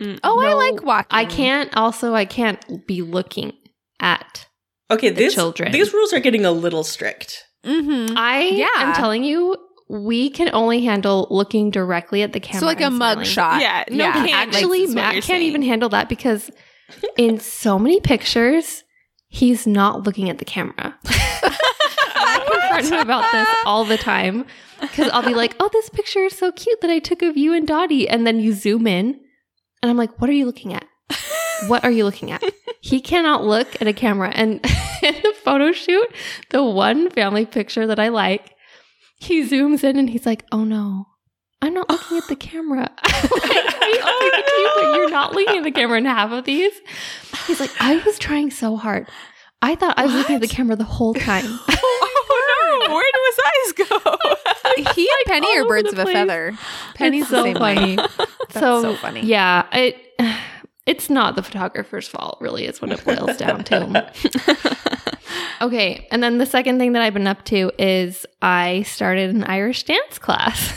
Mm. 0.00 0.20
Oh, 0.22 0.40
I 0.40 0.52
like 0.54 0.82
walking. 0.84 1.08
I 1.10 1.24
can't, 1.24 1.74
also, 1.76 2.14
I 2.14 2.24
can't 2.24 2.86
be 2.86 3.02
looking 3.02 3.52
at. 4.00 4.46
Okay, 4.90 5.10
these 5.10 5.34
children. 5.34 5.72
these 5.72 5.92
rules 5.92 6.12
are 6.12 6.20
getting 6.20 6.44
a 6.44 6.52
little 6.52 6.84
strict. 6.84 7.44
Mm-hmm. 7.64 8.16
I 8.16 8.42
Yeah. 8.42 8.68
am 8.78 8.94
telling 8.94 9.24
you, 9.24 9.56
we 9.90 10.30
can 10.30 10.50
only 10.52 10.84
handle 10.84 11.26
looking 11.30 11.70
directly 11.70 12.22
at 12.22 12.32
the 12.32 12.40
camera. 12.40 12.60
So 12.60 12.66
like 12.66 12.80
a 12.80 12.84
and 12.84 12.98
mug 12.98 13.24
smiling. 13.24 13.26
shot. 13.26 13.60
Yeah, 13.60 13.84
no 13.90 14.04
yeah. 14.04 14.12
candles. 14.12 14.56
Actually, 14.56 14.82
is 14.82 14.88
what 14.90 14.94
Matt 14.96 15.22
can't 15.24 15.42
even 15.42 15.62
handle 15.62 15.88
that 15.90 16.08
because 16.08 16.50
in 17.16 17.38
so 17.38 17.78
many 17.78 18.00
pictures, 18.00 18.84
he's 19.28 19.66
not 19.66 20.04
looking 20.04 20.28
at 20.30 20.38
the 20.38 20.44
camera. 20.44 20.98
I 21.06 22.44
confront 22.50 22.86
him 22.92 23.00
about 23.00 23.30
this 23.32 23.48
all 23.66 23.84
the 23.84 23.98
time 23.98 24.44
because 24.80 25.10
I'll 25.10 25.24
be 25.24 25.34
like, 25.34 25.56
"Oh, 25.60 25.68
this 25.72 25.88
picture 25.88 26.20
is 26.20 26.36
so 26.36 26.52
cute 26.52 26.80
that 26.80 26.90
I 26.90 26.98
took 26.98 27.22
of 27.22 27.36
you 27.36 27.52
and 27.52 27.66
Dottie," 27.66 28.08
and 28.08 28.26
then 28.26 28.40
you 28.40 28.52
zoom 28.52 28.86
in, 28.86 29.20
and 29.82 29.90
I'm 29.90 29.96
like, 29.96 30.20
"What 30.20 30.30
are 30.30 30.34
you 30.34 30.46
looking 30.46 30.74
at? 30.74 30.86
What 31.66 31.84
are 31.84 31.90
you 31.90 32.04
looking 32.04 32.30
at?" 32.30 32.42
He 32.80 33.00
cannot 33.00 33.44
look 33.44 33.80
at 33.80 33.88
a 33.88 33.92
camera, 33.92 34.30
and 34.34 34.54
in 35.02 35.14
the 35.22 35.34
photo 35.42 35.72
shoot, 35.72 36.08
the 36.50 36.62
one 36.62 37.10
family 37.10 37.44
picture 37.44 37.86
that 37.86 37.98
I 37.98 38.08
like, 38.08 38.54
he 39.16 39.42
zooms 39.42 39.82
in 39.84 39.98
and 39.98 40.10
he's 40.10 40.26
like, 40.26 40.44
"Oh 40.52 40.64
no." 40.64 41.06
I'm 41.60 41.74
not 41.74 41.88
looking 41.88 42.18
at 42.18 42.28
the 42.28 42.36
camera. 42.48 42.88
I'm 43.02 43.22
like, 43.22 43.30
I 43.32 44.30
speak 44.30 44.46
to 44.46 44.52
you, 44.60 44.70
but 44.76 44.96
you're 44.96 45.10
not 45.10 45.32
looking 45.34 45.56
at 45.58 45.64
the 45.64 45.70
camera 45.72 45.98
in 45.98 46.04
half 46.04 46.30
of 46.30 46.44
these. 46.44 46.72
He's 47.46 47.60
like, 47.60 47.70
I 47.80 47.96
was 48.04 48.18
trying 48.18 48.50
so 48.50 48.76
hard. 48.76 49.08
I 49.60 49.74
thought 49.74 49.98
I 49.98 50.04
was 50.06 50.14
looking 50.14 50.36
at 50.36 50.40
the 50.40 50.46
camera 50.48 50.76
the 50.76 50.84
whole 50.84 51.14
time. 51.14 51.44
Oh 52.70 52.86
no! 52.88 52.94
Where 52.94 53.04
do 53.14 53.20
his 53.26 53.38
eyes 53.46 53.88
go? 54.84 54.92
he 54.92 55.08
and 55.08 55.26
Penny 55.26 55.58
are 55.58 55.66
birds 55.66 55.92
of 55.92 55.98
a 55.98 56.04
feather. 56.06 56.52
Penny's 56.94 57.22
It's 57.22 57.30
the 57.30 57.36
so 57.38 57.42
same 57.44 57.56
funny. 57.56 57.96
way. 57.96 58.06
so, 58.50 58.82
so 58.82 58.94
funny. 58.96 59.20
Yeah, 59.24 59.66
it 59.72 59.96
it's 60.86 61.08
not 61.10 61.34
the 61.36 61.42
photographer's 61.42 62.06
fault, 62.08 62.38
really, 62.40 62.66
is 62.66 62.80
what 62.82 62.92
it 62.92 63.04
boils 63.04 63.36
down 63.38 63.64
to. 63.64 64.12
okay, 65.62 66.06
and 66.10 66.22
then 66.22 66.38
the 66.38 66.46
second 66.46 66.78
thing 66.78 66.92
that 66.92 67.02
I've 67.02 67.14
been 67.14 67.26
up 67.26 67.44
to 67.46 67.70
is 67.78 68.26
I 68.42 68.82
started 68.82 69.34
an 69.34 69.44
Irish 69.44 69.84
dance 69.84 70.18
class. 70.18 70.72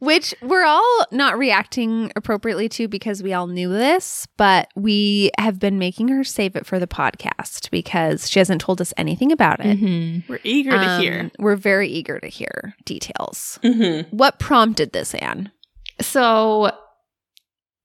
Which 0.00 0.34
we're 0.42 0.64
all 0.64 1.06
not 1.12 1.38
reacting 1.38 2.10
appropriately 2.16 2.68
to 2.70 2.88
because 2.88 3.22
we 3.22 3.32
all 3.34 3.46
knew 3.46 3.68
this, 3.68 4.26
but 4.38 4.68
we 4.74 5.30
have 5.38 5.58
been 5.58 5.78
making 5.78 6.08
her 6.08 6.24
save 6.24 6.56
it 6.56 6.64
for 6.66 6.78
the 6.78 6.86
podcast 6.86 7.70
because 7.70 8.28
she 8.30 8.38
hasn't 8.40 8.60
told 8.62 8.80
us 8.80 8.92
anything 8.96 9.30
about 9.30 9.60
it. 9.60 9.78
Mm-hmm. 9.78 10.32
We're 10.32 10.40
eager 10.42 10.70
to 10.70 10.76
Um, 10.78 11.00
hear. 11.02 11.30
We're 11.38 11.56
very 11.56 11.88
eager 11.88 12.18
to 12.18 12.28
hear 12.28 12.74
details. 12.84 13.58
Mm-hmm. 13.62 14.16
What 14.16 14.38
prompted 14.38 14.92
this, 14.92 15.14
Anne? 15.14 15.52
So 16.00 16.72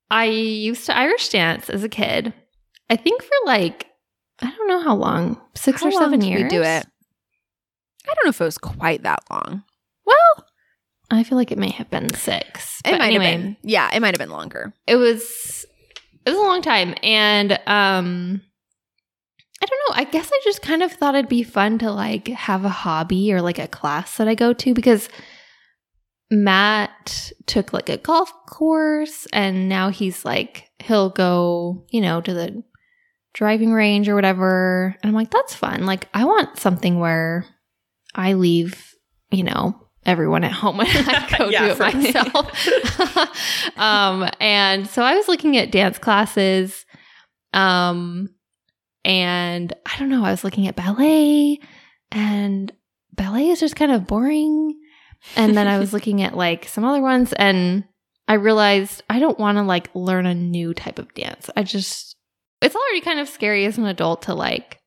I 0.10 0.26
used 0.26 0.86
to 0.86 0.98
Irish 0.98 1.30
dance 1.30 1.70
as 1.70 1.84
a 1.84 1.90
kid. 1.90 2.34
I 2.90 2.96
think 2.96 3.22
for 3.22 3.36
like 3.46 3.88
I 4.42 4.52
don't 4.52 4.68
know 4.68 4.82
how 4.82 4.96
long, 4.96 5.42
six 5.56 5.82
How 5.82 5.88
or 5.88 5.92
long 5.92 6.02
seven 6.02 6.20
did 6.22 6.30
years. 6.30 6.44
we 6.44 6.50
do 6.50 6.62
it? 6.62 6.86
I 8.08 8.14
don't 8.14 8.26
know 8.26 8.30
if 8.30 8.40
it 8.40 8.46
was 8.46 8.58
quite 8.58 9.04
that 9.04 9.24
long. 9.30 9.64
Well, 10.06 10.46
I 11.12 11.24
feel 11.24 11.38
like 11.38 11.52
it 11.52 11.58
may 11.58 11.72
have 11.72 11.90
been 11.90 12.14
six. 12.14 12.82
it 12.84 12.92
might 12.92 13.02
anyway, 13.02 13.32
have 13.32 13.42
been. 13.42 13.58
Yeah, 13.62 13.94
it 13.94 14.00
might 14.00 14.16
have 14.16 14.20
been 14.20 14.36
longer. 14.36 14.74
It 14.88 14.96
was 14.96 15.66
it 16.26 16.30
was 16.30 16.40
a 16.40 16.42
long 16.42 16.62
time, 16.62 16.96
and 17.04 17.54
um, 17.68 18.42
I 19.62 19.66
don't 19.66 19.80
know. 19.90 19.96
I 19.96 20.04
guess 20.06 20.30
I 20.34 20.40
just 20.44 20.62
kind 20.62 20.82
of 20.82 20.92
thought 20.92 21.16
it'd 21.16 21.30
be 21.30 21.44
fun 21.44 21.78
to 21.80 21.92
like 21.92 22.28
have 22.30 22.66
a 22.66 22.70
hobby 22.70 23.32
or 23.34 23.42
like 23.42 23.60
a 23.60 23.68
class 23.68 24.18
that 24.18 24.28
I 24.28 24.36
go 24.36 24.54
to 24.54 24.74
because 24.74 25.10
Matt 26.32 27.32
took 27.46 27.72
like 27.72 27.90
a 27.90 27.98
golf 27.98 28.32
course, 28.48 29.28
and 29.32 29.70
now 29.70 29.90
he's 29.90 30.26
like 30.26 30.70
he'll 30.80 31.10
go, 31.10 31.86
you 31.90 32.02
know, 32.02 32.22
to 32.22 32.34
the 32.34 32.64
driving 33.36 33.72
range 33.72 34.10
or 34.10 34.16
whatever. 34.16 34.96
And 35.04 35.10
I'm 35.10 35.16
like, 35.16 35.30
that's 35.30 35.54
fun. 35.54 35.86
Like, 35.86 36.08
I 36.14 36.26
want 36.26 36.58
something 36.58 37.00
where 37.00 37.46
I 38.16 38.34
leave, 38.34 38.96
you 39.30 39.44
know, 39.44 39.85
everyone 40.06 40.44
at 40.44 40.52
home 40.52 40.78
when 40.78 40.88
I 40.88 41.36
go 41.38 41.50
Yeah, 41.50 41.74
do 41.74 41.84
it 41.84 41.94
myself. 41.94 43.78
um, 43.78 44.30
and 44.40 44.88
so 44.88 45.02
I 45.02 45.16
was 45.16 45.28
looking 45.28 45.58
at 45.58 45.72
dance 45.72 45.98
classes. 45.98 46.86
Um, 47.54 48.30
and 49.04 49.74
I 49.86 49.98
don't 49.98 50.10
know, 50.10 50.26
I 50.26 50.32
was 50.32 50.44
looking 50.44 50.68
at 50.68 50.76
ballet 50.76 51.60
and 52.12 52.72
ballet 53.14 53.50
is 53.50 53.60
just 53.60 53.76
kind 53.76 53.92
of 53.92 54.08
boring. 54.08 54.80
And 55.36 55.56
then 55.56 55.68
I 55.68 55.80
was 55.80 55.94
looking 55.94 56.22
at 56.22 56.36
like 56.36 56.68
some 56.68 56.84
other 56.84 57.02
ones 57.02 57.34
and 57.34 57.86
I 58.28 58.34
realized 58.34 59.04
I 59.10 59.20
don't 59.20 59.40
want 59.40 59.58
to 59.58 59.64
like 59.64 59.90
learn 59.94 60.26
a 60.26 60.34
new 60.34 60.74
type 60.74 61.00
of 61.00 61.14
dance. 61.14 61.50
I 61.56 61.64
just, 61.64 62.16
it's 62.62 62.76
already 62.76 63.02
kind 63.02 63.20
of 63.20 63.30
scary 63.30 63.66
as 63.66 63.78
an 63.78 63.86
adult 63.86 64.24
to 64.24 64.34
like 64.34 64.80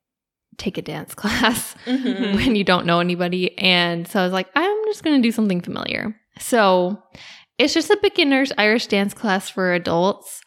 take 0.59 0.77
a 0.79 0.83
dance 0.83 1.15
class 1.23 1.75
Mm-hmm. 1.87 2.35
when 2.37 2.55
you 2.57 2.65
don't 2.65 2.85
know 2.87 3.01
anybody. 3.01 3.57
And 3.59 4.07
so 4.07 4.21
I 4.21 4.25
was 4.25 4.33
like, 4.33 4.49
I'm 4.55 4.85
just 4.87 5.03
going 5.05 5.17
to 5.17 5.23
do 5.27 5.33
something 5.33 5.61
familiar. 5.61 6.15
So 6.39 7.03
it's 7.59 7.75
just 7.75 7.91
a 7.91 7.99
beginner's 8.03 8.53
Irish 8.59 8.87
dance 8.89 9.15
class 9.15 9.49
for 9.49 9.73
adults. 9.73 10.41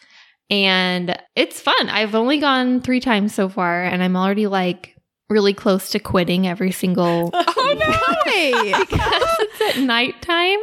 And 0.50 1.18
it's 1.36 1.60
fun. 1.62 1.90
I've 1.90 2.14
only 2.14 2.38
gone 2.40 2.82
three 2.82 3.00
times 3.00 3.34
so 3.34 3.48
far, 3.48 3.84
and 3.84 4.04
I'm 4.04 4.18
already 4.18 4.48
like 4.48 4.96
really 5.30 5.54
close 5.54 5.92
to 5.92 6.00
quitting 6.00 6.46
every 6.46 6.74
single 6.74 7.30
Oh 7.34 7.76
no! 7.80 8.76
Because 8.86 9.38
it's 9.40 9.78
at 9.78 9.82
nighttime 9.84 10.60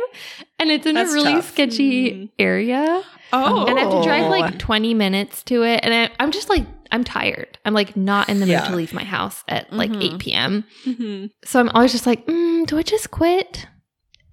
and 0.59 0.71
it's 0.71 0.85
in 0.85 0.95
That's 0.95 1.11
a 1.11 1.15
really 1.15 1.33
tough. 1.35 1.49
sketchy 1.51 2.11
Mm. 2.13 2.29
area. 2.39 3.03
Oh, 3.33 3.67
And 3.67 3.79
I 3.79 3.83
have 3.83 3.93
to 3.93 4.03
drive 4.03 4.31
like 4.31 4.59
20 4.59 4.93
minutes 4.95 5.43
to 5.45 5.63
it. 5.63 5.81
And 5.83 5.95
I, 5.95 6.11
I'm 6.21 6.33
just 6.33 6.49
like, 6.51 6.67
I'm 6.91 7.05
tired. 7.05 7.59
I'm 7.65 7.75
like 7.75 7.97
not 7.97 8.29
in 8.29 8.41
the 8.41 8.47
mood 8.47 8.53
Yeah. 8.53 8.69
to 8.69 8.77
leave 8.77 8.93
my 8.93 9.05
house 9.05 9.45
at 9.49 9.73
like 9.73 9.91
Mhm. 9.91 10.15
8 10.15 10.19
p.m. 10.19 10.65
Mhm. 10.87 11.31
So 11.45 11.61
I'm 11.61 11.69
always 11.71 11.93
just 11.93 12.07
like, 12.07 12.27
mm, 12.27 12.67
do 12.67 12.79
I 12.79 12.83
just 12.83 13.11
quit? 13.11 13.67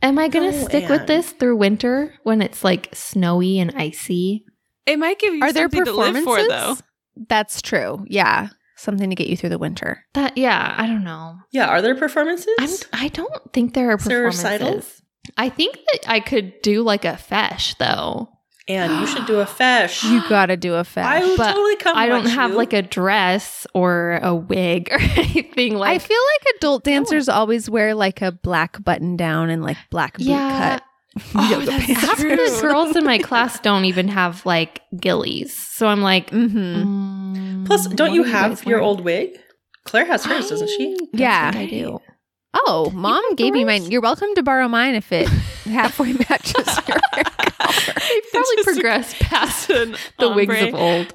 Am 0.02 0.20
I 0.20 0.28
going 0.28 0.52
to 0.52 0.58
No, 0.60 0.66
stick 0.68 0.90
with 0.90 1.08
this 1.08 1.32
through 1.32 1.58
winter 1.58 2.14
when 2.24 2.42
it's 2.42 2.64
like 2.64 2.90
snowy 2.94 3.60
and 3.60 3.74
icy? 3.76 4.46
it 4.86 5.00
might 5.00 5.18
give 5.20 5.34
you 5.34 5.42
Are 5.42 5.52
there 5.52 5.64
something 5.66 5.86
to 5.86 5.92
live 5.94 6.14
performances? 6.14 6.46
for, 6.46 6.48
though. 6.50 6.76
That's 7.28 7.62
true. 7.62 8.06
Yeah. 8.08 8.50
Something 8.78 9.10
to 9.10 9.16
get 9.16 9.28
you 9.28 9.38
through 9.38 9.50
the 9.50 9.58
winter. 9.58 10.04
That 10.14 10.38
yeah, 10.38 10.76
I 10.78 10.86
don't 10.86 11.04
know. 11.06 11.38
Yeah, 11.52 11.68
are 11.68 11.82
there 11.82 11.96
performances? 11.96 12.54
I'm 12.60 12.70
I 12.94 13.08
don't 13.08 13.54
think 13.54 13.74
there 13.74 13.90
are 13.92 13.96
Is 13.96 14.04
there 14.04 14.30
performances. 14.30 15.02
I 15.38 15.50
think 15.50 15.78
that 15.92 16.08
I 16.10 16.20
could 16.20 16.62
do 16.62 16.84
like 16.84 17.04
a 17.06 17.14
feis 17.14 17.76
though. 17.80 18.30
And 18.68 19.00
you 19.02 19.06
should 19.08 19.26
do 19.28 19.40
a 19.40 19.46
feis. 19.46 20.04
You 20.10 20.28
gotta 20.28 20.58
do 20.58 20.74
a 20.74 20.80
I 20.80 20.84
fest. 20.84 21.26
will 21.28 21.38
But 21.38 21.52
totally 21.54 21.76
come. 21.76 21.96
I 21.98 22.08
don't 22.08 22.26
have 22.26 22.52
you. 22.52 22.58
like 22.58 22.74
a 22.74 22.82
dress 22.82 23.68
or 23.74 24.20
a 24.24 24.34
wig 24.34 24.90
or 24.92 24.98
anything 25.00 25.76
like. 25.76 25.92
I 25.92 26.00
feel 26.00 26.18
like 26.18 26.56
adult 26.58 26.84
dancers 26.84 27.30
always 27.30 27.70
wear 27.70 27.94
like 27.94 28.22
a 28.24 28.32
black 28.32 28.84
button 28.84 29.16
down 29.18 29.50
and 29.50 29.64
like 29.64 29.78
black 29.92 30.18
boot 30.18 30.28
Yeah. 30.28 30.80
cut. 30.80 30.84
Oh, 31.34 31.50
yoga 31.50 31.66
that's 31.68 31.86
half 31.86 32.18
true. 32.18 32.36
the 32.36 32.60
girls 32.62 32.94
in 32.96 33.06
my 33.06 33.20
class 33.20 33.58
don't 33.62 33.86
even 33.86 34.08
have 34.10 34.46
like 34.46 34.82
ghillies. 34.96 35.50
So 35.52 35.88
I'm 35.88 36.02
like, 36.02 36.30
Mm-hmm. 36.32 37.64
mm, 37.64 37.66
Plus, 37.68 37.88
don't 37.88 38.14
you 38.14 38.24
have 38.24 38.52
guys 38.52 38.66
your 38.66 38.80
wearing? 38.80 38.86
old 38.90 39.02
wig? 39.02 39.40
Claire 39.86 40.06
has 40.08 40.26
hers, 40.26 40.50
doesn't 40.50 40.68
she? 40.70 40.98
Yeah. 41.14 41.52
think 41.52 41.72
I 41.72 41.74
do. 41.74 42.02
Oh, 42.54 42.90
mom 42.94 43.24
have 43.30 43.38
gave 43.38 43.54
me 43.54 43.64
mine. 43.64 43.92
You're 43.92 44.02
welcome 44.02 44.30
to 44.36 44.44
borrow 44.44 44.68
mine 44.68 44.96
if 44.96 45.12
it 45.12 45.28
halfway 45.66 46.14
matches 46.14 46.68
your 46.88 46.98
hair 47.14 47.24
They've 48.10 48.32
probably 48.32 48.64
progressed 48.64 49.16
past 49.20 49.68
the 50.20 50.32
wigs 50.36 50.62
of 50.62 50.74
old. 50.76 51.14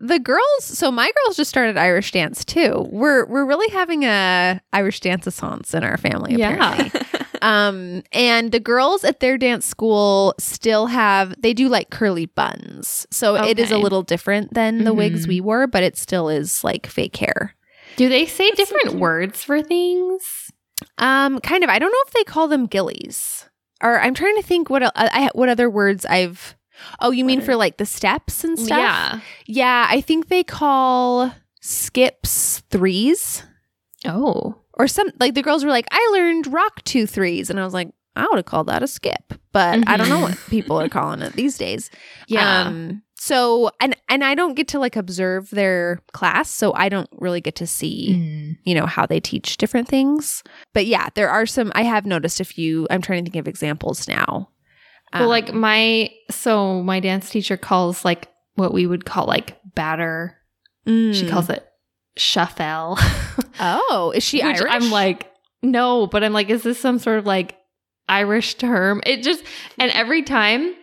The 0.00 0.18
girls, 0.18 0.64
so 0.64 0.90
my 0.90 1.10
girls 1.24 1.36
just 1.36 1.48
started 1.48 1.78
Irish 1.78 2.10
dance 2.10 2.44
too. 2.44 2.86
We're 2.90 3.24
we're 3.26 3.46
really 3.46 3.72
having 3.72 4.02
a 4.04 4.60
Irish 4.72 5.00
dance 5.00 5.26
assance 5.26 5.72
in 5.72 5.82
our 5.84 5.96
family. 5.96 6.34
Apparently. 6.34 7.00
um, 7.40 8.02
and 8.12 8.50
the 8.52 8.60
girls 8.60 9.04
at 9.04 9.20
their 9.20 9.38
dance 9.38 9.64
school 9.64 10.34
still 10.38 10.86
have 10.86 11.34
they 11.40 11.54
do 11.54 11.68
like 11.68 11.90
curly 11.90 12.26
buns, 12.26 13.06
so 13.10 13.36
it 13.36 13.58
is 13.58 13.70
a 13.70 13.78
little 13.78 14.02
different 14.02 14.52
than 14.52 14.84
the 14.84 14.92
wigs 14.92 15.24
Mhm. 15.24 15.28
we 15.28 15.40
wore, 15.40 15.66
but 15.68 15.82
it 15.82 15.96
still 15.96 16.28
is 16.28 16.62
like 16.64 16.86
fake 16.86 17.16
hair. 17.16 17.54
Do 17.96 18.08
they 18.08 18.26
say 18.26 18.48
That's 18.50 18.56
different 18.58 18.88
cute. 18.88 19.00
words 19.00 19.42
for 19.44 19.62
things? 19.62 20.50
Um, 20.98 21.38
kind 21.38 21.62
of. 21.62 21.70
I 21.70 21.78
don't 21.78 21.92
know 21.92 22.02
if 22.08 22.12
they 22.12 22.24
call 22.24 22.48
them 22.48 22.66
ghillies, 22.68 23.43
or 23.84 24.00
I'm 24.00 24.14
trying 24.14 24.34
to 24.36 24.42
think 24.42 24.70
what 24.70 24.82
I, 24.82 24.90
I 24.96 25.30
what 25.34 25.48
other 25.48 25.70
words 25.70 26.04
I've. 26.06 26.56
Oh, 27.00 27.12
you 27.12 27.24
mean 27.24 27.38
What 27.38 27.46
for 27.46 27.54
like 27.56 27.76
the 27.76 27.86
steps 27.86 28.42
and 28.42 28.58
stuff? 28.58 28.78
Yeah. 28.78 29.20
Yeah, 29.46 29.86
I 29.88 30.00
think 30.00 30.26
they 30.28 30.42
call 30.42 31.32
skips 31.60 32.62
threes 32.70 33.44
Oh. 34.04 34.56
or 34.74 34.88
some 34.88 35.10
like 35.20 35.34
the 35.34 35.42
girls 35.42 35.64
were 35.64 35.70
like, 35.70 35.86
I 35.90 36.10
learned 36.12 36.48
rock 36.52 36.82
two 36.84 37.06
threes, 37.06 37.48
and 37.50 37.60
I 37.60 37.64
was 37.64 37.72
like, 37.74 37.90
I 38.16 38.26
would 38.26 38.36
have 38.36 38.44
called 38.44 38.66
that 38.68 38.82
a 38.82 38.86
skip, 38.88 39.34
but 39.52 39.86
I 39.88 39.96
don't 39.96 40.08
know 40.08 40.20
what 40.20 40.38
people 40.48 40.80
are 40.80 40.88
calling 40.88 41.22
it 41.22 41.32
these 41.34 41.56
days. 41.58 41.90
Yeah. 42.28 42.62
Um, 42.66 43.02
so 43.16 43.70
and 43.80 43.96
and 44.08 44.22
I 44.24 44.34
don't 44.34 44.54
get 44.54 44.68
to 44.68 44.78
like 44.78 44.96
observe 44.96 45.50
their 45.50 46.00
class, 46.12 46.50
so 46.50 46.72
I 46.74 46.88
don't 46.88 47.08
really 47.12 47.40
get 47.40 47.54
to 47.56 47.66
see 47.66 48.16
Mm. 48.16 48.56
you 48.64 48.74
know 48.74 48.86
how 48.86 49.06
they 49.06 49.20
teach 49.20 49.56
different 49.56 49.88
things. 49.88 50.42
But 50.72 50.86
yeah, 50.86 51.08
there 51.14 51.30
are 51.30 51.46
some. 51.46 51.72
I 51.74 51.82
have 51.82 52.06
noticed 52.06 52.40
a 52.40 52.44
few. 52.44 52.86
I'm 52.90 53.00
trying 53.02 53.24
to 53.24 53.30
think 53.30 53.40
of 53.40 53.48
examples 53.48 54.06
now. 54.08 54.48
well, 55.12 55.22
Um, 55.24 55.28
like 55.28 55.52
my 55.54 56.10
so 56.30 56.82
my 56.82 57.00
dance 57.00 57.30
teacher 57.30 57.56
calls 57.56 58.04
like 58.04 58.28
what 58.56 58.72
we 58.74 58.86
would 58.86 59.04
call 59.04 59.26
like 59.26 59.58
batter. 59.74 60.36
She 60.86 60.92
mm. 60.92 61.30
calls 61.30 61.48
it 61.50 61.66
shuffle. 62.16 62.98
Oh, 63.60 64.12
is 64.14 64.24
she 64.24 64.42
Irish? 64.42 64.62
I'm 64.68 64.90
like, 64.90 65.30
no, 65.62 66.08
but 66.08 66.24
I'm 66.24 66.32
like, 66.32 66.50
is 66.50 66.64
this 66.64 66.78
some 66.78 66.98
sort 66.98 67.18
of 67.20 67.26
like 67.26 67.56
Irish 68.08 68.56
term? 68.56 69.00
It 69.06 69.22
just 69.22 69.44
and 69.78 69.92
every 69.92 70.22
time 70.22 70.74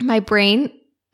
my 0.00 0.20
brain 0.20 0.70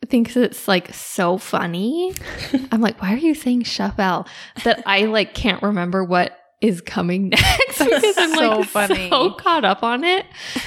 thinks 0.09 0.35
it's 0.35 0.67
like 0.67 0.93
so 0.93 1.37
funny. 1.37 2.13
I'm 2.71 2.81
like, 2.81 3.01
why 3.01 3.13
are 3.13 3.17
you 3.17 3.33
saying 3.35 3.63
shuffle? 3.63 4.27
That 4.63 4.83
I 4.85 5.05
like 5.05 5.33
can't 5.33 5.61
remember 5.63 6.03
what 6.03 6.37
is 6.61 6.81
coming 6.81 7.29
next 7.29 7.79
because 7.79 8.17
I'm 8.17 8.35
So 8.35 8.59
like 8.59 8.67
funny. 8.67 9.09
so 9.09 9.31
caught 9.31 9.65
up 9.65 9.83
on 9.83 10.03
it. 10.03 10.25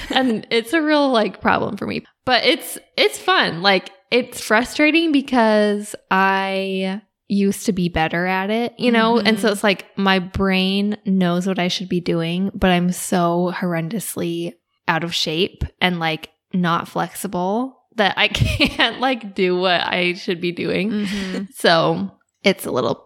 And 0.09 0.45
it's 0.49 0.73
a 0.73 0.81
real 0.81 1.09
like 1.11 1.41
problem 1.41 1.77
for 1.77 1.85
me. 1.87 2.03
But 2.25 2.43
it's 2.43 2.77
it's 2.97 3.17
fun. 3.17 3.61
Like 3.61 3.91
it's 4.11 4.41
frustrating 4.41 5.11
because 5.11 5.95
I 6.11 7.01
used 7.27 7.65
to 7.65 7.73
be 7.73 7.89
better 7.89 8.25
at 8.27 8.49
it, 8.51 8.73
you 8.77 8.91
know? 8.91 9.17
And 9.19 9.39
so 9.39 9.49
Mhm. 9.49 9.51
it's 9.53 9.63
like 9.63 9.85
my 9.97 10.19
brain 10.19 10.95
knows 11.05 11.47
what 11.47 11.57
I 11.59 11.69
should 11.69 11.89
be 11.89 11.99
doing, 11.99 12.51
but 12.53 12.69
I'm 12.69 12.91
so 12.91 13.51
horrendously 13.55 14.53
out 14.87 15.03
of 15.03 15.15
shape 15.15 15.63
and 15.81 15.99
like 15.99 16.29
not 16.53 16.87
flexible 16.87 17.81
that 17.95 18.13
I 18.17 18.27
can't 18.29 18.99
like 18.99 19.35
do 19.35 19.57
what 19.57 19.81
I 19.81 20.13
should 20.13 20.41
be 20.41 20.51
doing. 20.51 20.91
Mhm. 20.91 21.53
So 21.53 22.11
it's 22.43 22.65
a 22.65 22.71
little 22.71 23.05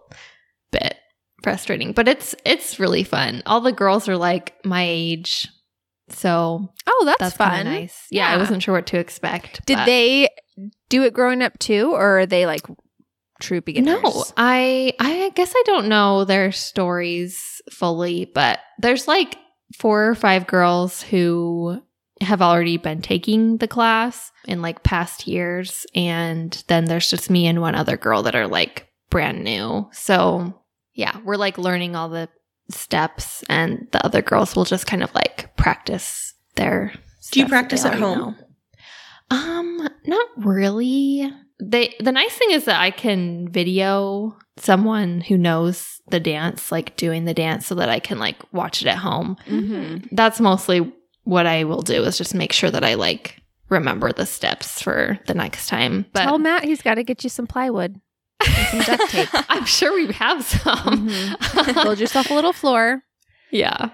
bit 0.72 0.96
frustrating, 1.42 1.92
but 1.92 2.08
it's 2.08 2.34
it's 2.44 2.78
really 2.78 3.04
fun. 3.04 3.42
All 3.46 3.60
the 3.60 3.72
girls 3.72 4.08
are 4.08 4.16
like 4.16 4.54
my 4.64 4.84
age. 4.86 5.48
So 6.10 6.72
Oh, 6.86 7.02
that's, 7.06 7.18
that's, 7.20 7.36
fun. 7.36 7.64
nice. 7.66 8.06
Yeah, 8.10 8.28
I 8.28 8.36
wasn't 8.36 8.62
sure 8.62 8.74
what 8.74 8.86
to 8.88 8.98
expect. 8.98 9.64
Did 9.66 9.76
but- 9.76 9.86
they 9.86 10.28
do 10.88 11.04
it 11.04 11.14
growing 11.14 11.40
up 11.42 11.58
too, 11.58 11.92
or 11.92 12.20
are 12.20 12.26
they 12.26 12.46
like 12.46 12.66
true 13.40 13.60
beginners? 13.60 14.02
No, 14.02 14.24
I 14.36 14.92
I 14.98 15.30
guess 15.34 15.52
I 15.56 15.62
don't 15.66 15.88
know 15.88 16.24
their 16.24 16.50
stories 16.52 17.62
fully, 17.72 18.24
but 18.34 18.58
there's 18.80 19.06
like 19.08 19.36
four 19.78 20.08
or 20.08 20.14
five 20.16 20.46
girls 20.48 21.00
who 21.00 21.80
have 22.20 22.42
already 22.42 22.76
been 22.76 23.00
taking 23.02 23.56
the 23.58 23.68
class 23.68 24.30
in 24.46 24.60
like 24.62 24.82
past 24.82 25.26
years 25.26 25.86
and 25.94 26.62
then 26.68 26.84
there's 26.84 27.08
just 27.10 27.30
me 27.30 27.46
and 27.46 27.60
one 27.60 27.74
other 27.74 27.96
girl 27.96 28.22
that 28.24 28.34
are 28.34 28.46
like 28.46 28.88
brand 29.08 29.42
new. 29.42 29.88
So, 29.92 30.54
yeah, 30.94 31.18
we're 31.24 31.36
like 31.36 31.56
learning 31.58 31.96
all 31.96 32.08
the 32.08 32.28
steps 32.70 33.42
and 33.48 33.88
the 33.92 34.04
other 34.04 34.22
girls 34.22 34.54
will 34.54 34.64
just 34.64 34.86
kind 34.86 35.02
of 35.02 35.12
like 35.14 35.56
practice 35.56 36.34
their 36.56 36.92
Do 37.30 37.40
you 37.40 37.46
practice 37.46 37.84
at 37.84 37.94
home? 37.98 38.18
know. 38.18 38.34
Um, 39.30 39.88
not 40.06 40.26
really. 40.36 41.30
They 41.62 41.94
the 42.00 42.12
nice 42.12 42.32
thing 42.36 42.50
is 42.52 42.64
that 42.64 42.80
I 42.80 42.90
can 42.90 43.48
video 43.50 44.36
someone 44.56 45.20
who 45.20 45.36
knows 45.38 46.00
the 46.10 46.20
dance, 46.20 46.72
like 46.72 46.96
doing 46.96 47.24
the 47.24 47.34
dance, 47.34 47.66
so 47.66 47.74
that 47.76 47.88
I 47.88 48.00
can 48.00 48.18
like 48.18 48.36
watch 48.52 48.82
it 48.82 48.88
at 48.88 48.98
home. 48.98 49.36
Mhm. 49.46 50.08
That's 50.12 50.40
mostly 50.40 50.92
what 51.30 51.46
I 51.46 51.64
will 51.64 51.82
do 51.82 52.02
is 52.04 52.18
just 52.18 52.34
make 52.34 52.52
sure 52.52 52.70
that 52.70 52.84
I 52.84 52.94
like 52.94 53.36
remember 53.68 54.12
the 54.12 54.26
steps 54.26 54.82
for 54.82 55.18
the 55.26 55.34
next 55.34 55.68
time. 55.68 56.04
But 56.12 56.24
Tell 56.24 56.38
Matt 56.38 56.64
he's 56.64 56.82
got 56.82 56.94
to 56.96 57.04
get 57.04 57.22
you 57.22 57.30
some 57.30 57.46
plywood, 57.46 58.00
and 58.44 58.66
some 58.84 58.96
duct 58.96 59.10
tape. 59.14 59.28
I'm 59.48 59.64
sure 59.64 59.94
we 59.94 60.12
have 60.12 60.44
some. 60.44 61.08
Mhm. 61.08 61.74
Build 61.84 61.98
yourself 62.00 62.30
a 62.30 62.34
little 62.34 62.52
floor. 62.52 63.02
yeah. 63.52 63.90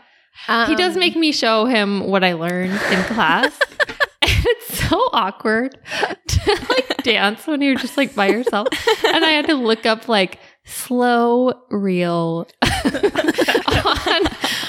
he 0.66 0.74
does 0.76 0.94
Um, 0.94 1.00
make 1.00 1.14
me 1.16 1.32
show 1.32 1.66
him 1.66 2.06
what 2.08 2.24
I 2.24 2.32
learned 2.34 2.72
in 2.72 3.02
class. 3.04 3.58
and 4.22 4.44
it's 4.46 4.88
so 4.88 4.98
awkward 5.12 5.78
to 6.28 6.66
like 6.70 7.02
dance 7.02 7.46
when 7.46 7.60
you're 7.62 7.76
just 7.76 7.96
like 7.96 8.14
by 8.14 8.28
yourself. 8.28 8.68
And 9.06 9.24
I 9.24 9.30
had 9.30 9.46
to 9.48 9.54
look 9.54 9.84
up 9.86 10.08
like 10.08 10.38
slow 10.64 11.52
reel 11.70 12.46
on 12.64 14.22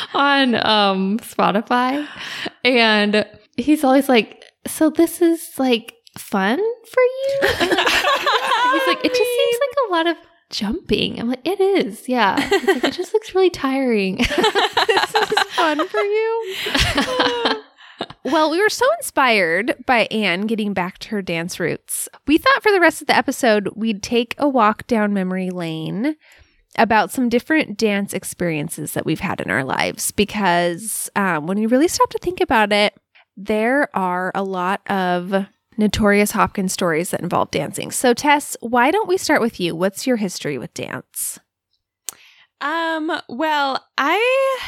on 0.13 0.55
um 0.55 1.19
Spotify. 1.19 2.07
And 2.63 3.25
he's 3.57 3.83
always 3.83 4.09
like, 4.09 4.43
So 4.65 4.89
this 4.89 5.21
is 5.21 5.51
like 5.57 5.93
fun 6.17 6.57
for 6.57 7.01
you? 7.01 7.39
He's 8.67 8.87
like, 8.87 9.05
It 9.05 9.13
just 9.13 9.31
seems 9.31 9.59
like 9.61 9.87
a 9.87 9.91
lot 9.91 10.07
of 10.07 10.17
jumping. 10.49 11.19
I'm 11.19 11.29
like, 11.29 11.45
it 11.45 11.59
is, 11.59 12.07
yeah. 12.07 12.35
Like, 12.65 12.83
it 12.85 12.93
just 12.93 13.13
looks 13.13 13.35
really 13.35 13.49
tiring. 13.49 14.15
this 14.17 15.15
is 15.15 15.43
fun 15.55 15.87
for 15.87 15.99
you. 15.99 16.55
Well, 18.23 18.51
we 18.51 18.61
were 18.61 18.69
so 18.69 18.85
inspired 18.97 19.75
by 19.85 20.07
Anne 20.11 20.41
getting 20.41 20.73
back 20.73 20.97
to 20.99 21.09
her 21.09 21.21
dance 21.21 21.59
roots. 21.59 22.09
We 22.27 22.37
thought 22.37 22.61
for 22.61 22.71
the 22.71 22.81
rest 22.81 23.01
of 23.01 23.07
the 23.07 23.15
episode, 23.15 23.69
we'd 23.75 24.03
take 24.03 24.35
a 24.37 24.49
walk 24.49 24.85
down 24.85 25.13
memory 25.13 25.49
lane 25.49 26.17
about 26.77 27.11
some 27.11 27.29
different 27.29 27.77
dance 27.77 28.13
experiences 28.13 28.93
that 28.93 29.05
we've 29.05 29.19
had 29.19 29.41
in 29.41 29.49
our 29.49 29.63
lives 29.63 30.11
because 30.11 31.09
um, 31.15 31.47
when 31.47 31.57
you 31.57 31.67
really 31.67 31.87
stop 31.87 32.09
to 32.11 32.19
think 32.19 32.41
about 32.41 32.71
it, 32.71 32.93
there 33.35 33.95
are 33.95 34.31
a 34.33 34.43
lot 34.43 34.81
of 34.89 35.47
notorious 35.77 36.31
Hopkins 36.31 36.73
stories 36.73 37.11
that 37.11 37.21
involve 37.21 37.51
dancing. 37.51 37.91
So, 37.91 38.13
Tess, 38.13 38.57
why 38.59 38.91
don't 38.91 39.07
we 39.07 39.17
start 39.17 39.41
with 39.41 39.59
you? 39.59 39.75
What's 39.75 40.07
your 40.07 40.17
history 40.17 40.57
with 40.57 40.73
dance? 40.73 41.39
Um, 42.59 43.11
well, 43.29 43.85
I 43.97 44.59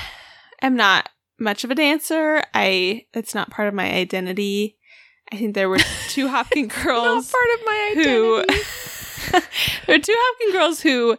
am 0.61 0.75
not 0.75 1.09
much 1.39 1.63
of 1.63 1.71
a 1.71 1.75
dancer. 1.75 2.43
I 2.53 3.05
it's 3.13 3.33
not 3.33 3.49
part 3.49 3.67
of 3.67 3.73
my 3.73 3.91
identity. 3.91 4.77
I 5.31 5.37
think 5.37 5.55
there 5.55 5.69
were 5.69 5.79
two 6.09 6.27
Hopkins 6.27 6.73
girls 6.83 7.31
part 7.31 7.59
of 7.59 7.65
my 7.65 7.91
who 7.95 8.43
there 9.87 9.95
are 9.95 9.99
two 9.99 10.15
Hopkins 10.15 10.53
girls 10.53 10.81
who 10.81 11.17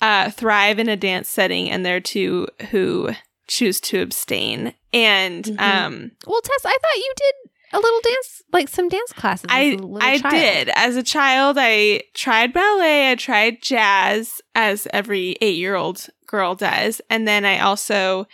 uh, 0.00 0.30
thrive 0.30 0.78
in 0.78 0.88
a 0.88 0.96
dance 0.96 1.28
setting, 1.28 1.70
and 1.70 1.84
there 1.84 1.96
are 1.96 2.00
two 2.00 2.46
who 2.70 3.10
choose 3.46 3.80
to 3.80 4.00
abstain. 4.00 4.74
And 4.92 5.44
Mhm. 5.44 5.60
um, 5.60 6.10
Well, 6.26 6.40
Tess, 6.40 6.64
I 6.64 6.70
thought 6.70 6.96
you 6.96 7.12
did 7.16 7.34
a 7.72 7.80
little 7.80 8.00
dance, 8.02 8.42
like 8.52 8.68
some 8.68 8.88
dance 8.88 9.12
classes. 9.12 9.46
as 9.48 9.74
I 9.74 9.78
I 10.00 10.18
child. 10.18 10.34
did 10.34 10.68
as 10.74 10.96
a 10.96 11.02
child. 11.02 11.56
I 11.58 12.02
tried 12.14 12.52
ballet. 12.52 13.10
I 13.10 13.14
tried 13.14 13.60
jazz, 13.62 14.40
as 14.54 14.86
every 14.92 15.36
eight 15.40 15.56
year 15.56 15.74
old 15.74 16.06
girl 16.26 16.54
does, 16.54 17.00
and 17.10 17.26
then 17.26 17.44
I 17.44 17.58
also 17.60 18.26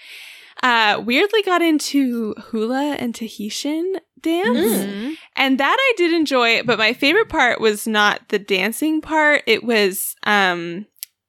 uh, 0.62 1.02
weirdly 1.04 1.42
got 1.42 1.60
into 1.62 2.34
hula 2.50 2.96
and 2.98 3.14
Tahitian 3.14 3.96
dance. 4.20 4.56
Mhm. 4.56 5.16
And 5.36 5.58
that 5.58 5.76
I 5.78 5.92
did 5.96 6.12
enjoy, 6.12 6.62
but 6.62 6.78
my 6.78 6.92
favorite 6.94 7.28
part 7.28 7.60
was 7.60 7.86
not 7.86 8.28
the 8.30 8.38
dancing 8.38 9.00
part. 9.02 9.42
It 9.46 9.62
was 9.64 10.14
um 10.24 10.86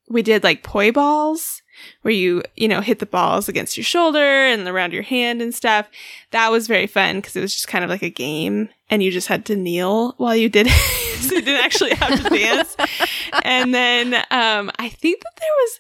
we 0.10 0.22
did 0.22 0.44
like 0.44 0.64
poi 0.64 0.92
balls 0.92 1.62
where 2.02 2.14
you, 2.14 2.44
you 2.56 2.68
know, 2.68 2.82
hit 2.82 3.00
the 3.00 3.06
balls 3.06 3.50
against 3.50 3.78
your 3.78 3.84
shoulder 3.84 4.20
and 4.20 4.68
around 4.68 4.94
your 4.94 5.04
hand 5.04 5.42
and 5.42 5.54
stuff. 5.54 5.88
That 6.32 6.52
was 6.52 6.68
very 6.68 6.88
fun 6.88 7.18
because 7.18 7.36
it 7.36 7.42
was 7.42 7.54
just 7.54 7.68
kind 7.68 7.84
of 7.84 7.90
like 7.90 8.04
a 8.04 8.10
game 8.10 8.70
and 8.90 9.04
you 9.04 9.12
just 9.12 9.28
had 9.28 9.46
to 9.46 9.56
kneel 9.56 10.14
while 10.18 10.36
you 10.36 10.50
did 10.50 10.68
it. 10.70 11.22
so 11.22 11.36
you 11.36 11.42
didn't 11.42 11.64
actually 11.64 11.96
have 11.96 12.24
to 12.24 12.30
dance. 12.30 12.76
And 13.44 13.74
then 13.74 14.14
um 14.32 14.72
I 14.78 14.90
think 14.90 15.22
that 15.22 15.34
there 15.40 15.50
was 15.58 15.80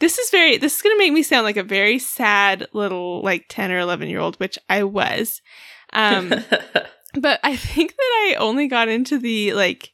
this 0.00 0.18
is 0.18 0.30
very 0.30 0.58
this 0.58 0.76
is 0.76 0.82
going 0.82 0.94
to 0.94 0.98
make 0.98 1.12
me 1.12 1.22
sound 1.22 1.44
like 1.44 1.56
a 1.56 1.62
very 1.62 1.98
sad 1.98 2.66
little 2.72 3.22
like 3.22 3.46
10 3.48 3.72
or 3.72 3.78
11 3.78 4.08
year 4.08 4.20
old, 4.20 4.36
which 4.36 4.58
I 4.68 4.84
was. 4.84 5.40
Um 5.92 6.28
but 7.14 7.40
I 7.42 7.56
think 7.56 7.92
that 7.92 8.28
I 8.28 8.36
only 8.38 8.68
got 8.68 8.88
into 8.88 9.18
the 9.18 9.54
like 9.54 9.92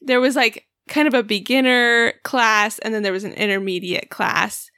there 0.00 0.20
was 0.20 0.36
like 0.36 0.66
kind 0.88 1.08
of 1.08 1.14
a 1.14 1.22
beginner 1.22 2.12
class 2.22 2.78
and 2.80 2.94
then 2.94 3.02
there 3.02 3.12
was 3.12 3.24
an 3.24 3.32
intermediate 3.32 4.10
class. 4.10 4.70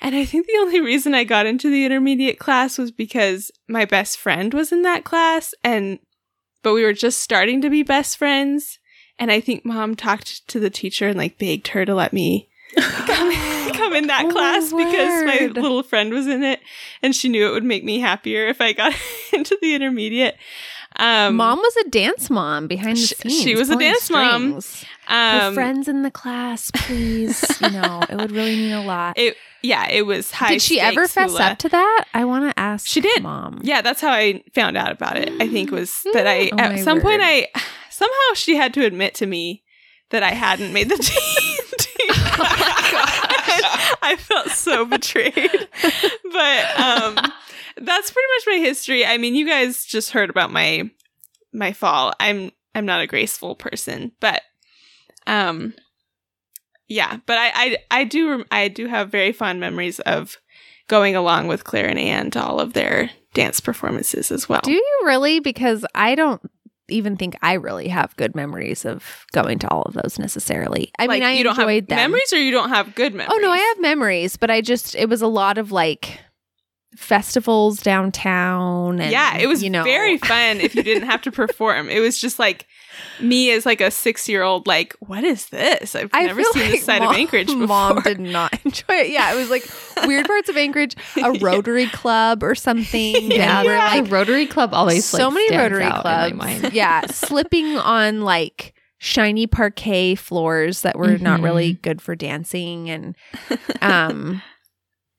And 0.00 0.14
I 0.16 0.24
think 0.24 0.46
the 0.46 0.58
only 0.58 0.80
reason 0.80 1.14
I 1.14 1.24
got 1.24 1.46
into 1.46 1.70
the 1.70 1.84
intermediate 1.84 2.38
class 2.38 2.76
was 2.76 2.90
because 2.90 3.50
my 3.68 3.84
best 3.84 4.18
friend 4.18 4.52
was 4.52 4.72
in 4.72 4.82
that 4.82 5.04
class 5.04 5.54
and 5.62 5.98
but 6.62 6.74
we 6.74 6.84
were 6.84 6.92
just 6.92 7.20
starting 7.20 7.60
to 7.62 7.70
be 7.70 7.82
best 7.82 8.16
friends 8.16 8.78
and 9.18 9.30
I 9.30 9.40
think 9.40 9.64
mom 9.64 9.94
talked 9.94 10.46
to 10.48 10.58
the 10.60 10.70
teacher 10.70 11.08
and 11.08 11.18
like 11.18 11.38
begged 11.38 11.68
her 11.68 11.84
to 11.84 11.94
let 11.94 12.12
me 12.12 12.48
come, 12.76 13.32
come 13.74 13.92
in 13.94 14.06
that 14.08 14.24
Oh, 14.26 14.30
class 14.30 14.72
because 14.72 15.24
my 15.24 15.50
little 15.54 15.82
friend 15.82 16.12
was 16.12 16.26
in 16.26 16.42
it 16.42 16.60
and 17.02 17.14
she 17.14 17.28
knew 17.28 17.46
it 17.48 17.52
would 17.52 17.64
make 17.64 17.84
me 17.84 18.00
happier 18.00 18.46
if 18.46 18.60
I 18.60 18.72
got 18.72 18.94
into 19.32 19.56
the 19.62 19.74
intermediate. 19.74 20.36
Um, 20.96 21.36
mom 21.36 21.58
was 21.58 21.76
a 21.84 21.88
dance 21.88 22.28
mom 22.30 22.66
behind 22.68 22.96
the 22.96 23.00
Sh- 23.06 23.12
scenes. 23.18 23.40
she 23.42 23.54
was 23.54 23.70
a 23.70 23.76
dance 23.76 24.10
mom. 24.10 24.60
strings. 24.60 24.84
Her 25.06 25.48
um, 25.48 25.54
friends 25.54 25.88
in 25.88 26.02
the 26.02 26.10
class, 26.10 26.70
please. 26.72 27.44
you 27.60 27.70
know, 27.70 28.02
it 28.08 28.14
would 28.16 28.30
really 28.30 28.54
mean 28.56 28.72
a 28.72 28.82
lot. 28.84 29.18
It 29.18 29.36
yeah, 29.62 29.88
it 29.88 30.02
was 30.06 30.30
high. 30.32 30.48
Did 30.52 30.62
she 30.62 30.80
ever 30.80 31.06
fess 31.08 31.30
hula. 31.32 31.50
up 31.52 31.58
to 31.58 31.68
that? 31.68 32.04
I 32.14 32.24
want 32.24 32.50
to 32.54 32.58
ask. 32.60 32.86
She 32.86 33.00
did. 33.00 33.22
mom. 33.22 33.60
Yeah, 33.62 33.80
that's 33.82 34.00
how 34.00 34.10
I 34.10 34.42
found 34.54 34.76
out 34.76 34.90
about 34.92 35.16
it. 35.16 35.30
I 35.40 35.48
think 35.48 35.70
was 35.70 36.02
that 36.12 36.26
I 36.26 36.50
Oh, 36.52 36.58
at 36.58 36.80
some 36.80 37.00
point. 37.00 37.20
I 37.22 37.48
somehow 37.90 38.34
she 38.34 38.56
had 38.56 38.74
to 38.74 38.84
admit 38.84 39.14
to 39.16 39.26
me 39.26 39.62
that 40.10 40.22
I 40.22 40.30
hadn't 40.30 40.72
made 40.72 40.88
the 40.88 40.96
team. 40.98 41.58
I 44.04 44.16
felt 44.18 44.48
so 44.50 44.84
betrayed. 44.84 45.68
But 46.32 46.80
um 46.80 47.32
that's 47.76 48.10
pretty 48.10 48.28
much 48.36 48.58
my 48.60 48.66
history. 48.66 49.04
I 49.06 49.18
mean, 49.18 49.34
you 49.34 49.46
guys 49.46 49.84
just 49.84 50.10
heard 50.10 50.30
about 50.30 50.52
my 50.52 50.90
my 51.52 51.72
fall. 51.72 52.12
I'm 52.20 52.50
I'm 52.74 52.86
not 52.86 53.00
a 53.02 53.06
graceful 53.06 53.54
person, 53.56 54.12
but 54.20 54.42
um 55.26 55.74
yeah, 56.88 57.18
but 57.26 57.38
I 57.38 57.50
I 57.54 57.76
I 57.90 58.04
do 58.04 58.44
I 58.50 58.68
do 58.68 58.86
have 58.86 59.10
very 59.10 59.32
fond 59.32 59.60
memories 59.60 60.00
of 60.00 60.36
going 60.88 61.16
along 61.16 61.46
with 61.48 61.64
Claire 61.64 61.88
and 61.88 61.98
Anne 61.98 62.30
to 62.32 62.42
all 62.42 62.60
of 62.60 62.72
their 62.74 63.10
dance 63.34 63.60
performances 63.60 64.30
as 64.30 64.48
well. 64.48 64.60
Do 64.62 64.72
you 64.72 65.00
really? 65.04 65.40
Because 65.40 65.86
I 65.94 66.14
don't 66.14 66.42
even 66.88 67.16
think 67.16 67.36
I 67.40 67.54
really 67.54 67.88
have 67.88 68.14
good 68.16 68.34
memories 68.34 68.84
of 68.84 69.24
going 69.32 69.58
to 69.60 69.68
all 69.70 69.82
of 69.82 69.94
those 69.94 70.18
necessarily. 70.18 70.90
I 70.98 71.06
Like, 71.06 71.20
mean, 71.20 71.28
I 71.28 71.32
you 71.32 71.44
don't 71.44 71.56
have 71.56 71.66
them. 71.86 71.96
memories, 71.96 72.32
or 72.32 72.38
you 72.38 72.50
don't 72.50 72.68
have 72.68 72.94
good 72.94 73.14
memories. 73.14 73.30
Oh 73.34 73.40
no, 73.40 73.50
I 73.50 73.58
have 73.58 73.80
memories, 73.80 74.36
but 74.36 74.50
I 74.50 74.60
just 74.60 74.94
it 74.94 75.08
was 75.08 75.22
a 75.22 75.26
lot 75.28 75.56
of 75.56 75.72
like 75.72 76.18
festivals 76.96 77.80
downtown 77.80 79.00
and 79.00 79.10
yeah, 79.12 79.36
it 79.38 79.46
was 79.46 79.62
you 79.62 79.70
know 79.70 79.82
very 79.84 80.18
fun 80.18 80.60
if 80.60 80.74
you 80.74 80.82
didn't 80.82 81.08
have 81.08 81.22
to 81.22 81.32
perform. 81.32 81.88
It 81.88 82.00
was 82.00 82.18
just 82.18 82.38
like 82.38 82.66
me 83.20 83.50
as 83.50 83.64
like 83.64 83.80
a 83.80 83.90
six 83.90 84.28
year 84.28 84.42
old, 84.42 84.66
like, 84.66 84.94
what 85.00 85.24
is 85.24 85.46
this? 85.48 85.94
I've 85.94 86.10
I 86.12 86.26
never 86.26 86.42
seen 86.42 86.62
like 86.62 86.72
this 86.72 86.84
side 86.84 87.00
mom, 87.00 87.10
of 87.14 87.16
Anchorage 87.18 87.46
before. 87.46 87.66
Mom 87.66 88.00
did 88.02 88.20
not 88.20 88.52
enjoy 88.64 88.84
it. 88.94 89.10
Yeah, 89.10 89.32
it 89.32 89.36
was 89.36 89.48
like 89.50 89.64
weird 90.06 90.26
parts 90.26 90.48
of 90.50 90.56
Anchorage, 90.56 90.94
a 91.16 91.32
Rotary 91.40 91.86
Club 91.86 92.42
or 92.42 92.54
something. 92.54 93.30
Yeah, 93.32 93.60
and 93.60 93.66
we're 93.66 93.72
the 93.74 93.78
like 94.02 94.10
Rotary 94.10 94.46
Club 94.46 94.74
always 94.74 95.04
so 95.06 95.28
like, 95.28 95.34
many 95.34 95.56
Rotary 95.56 95.84
out 95.84 95.96
in 95.96 96.00
clubs. 96.02 96.34
my 96.34 96.46
mind. 96.60 96.72
yeah, 96.74 97.06
slipping 97.06 97.78
on 97.78 98.20
like 98.22 98.74
shiny 98.98 99.46
parquet 99.48 100.14
floors 100.14 100.82
that 100.82 100.96
were 100.96 101.18
not 101.18 101.40
Mhm. 101.40 101.44
really 101.44 101.72
good 101.72 102.00
for 102.02 102.14
dancing, 102.14 102.88
and 102.90 103.16
um, 103.80 104.42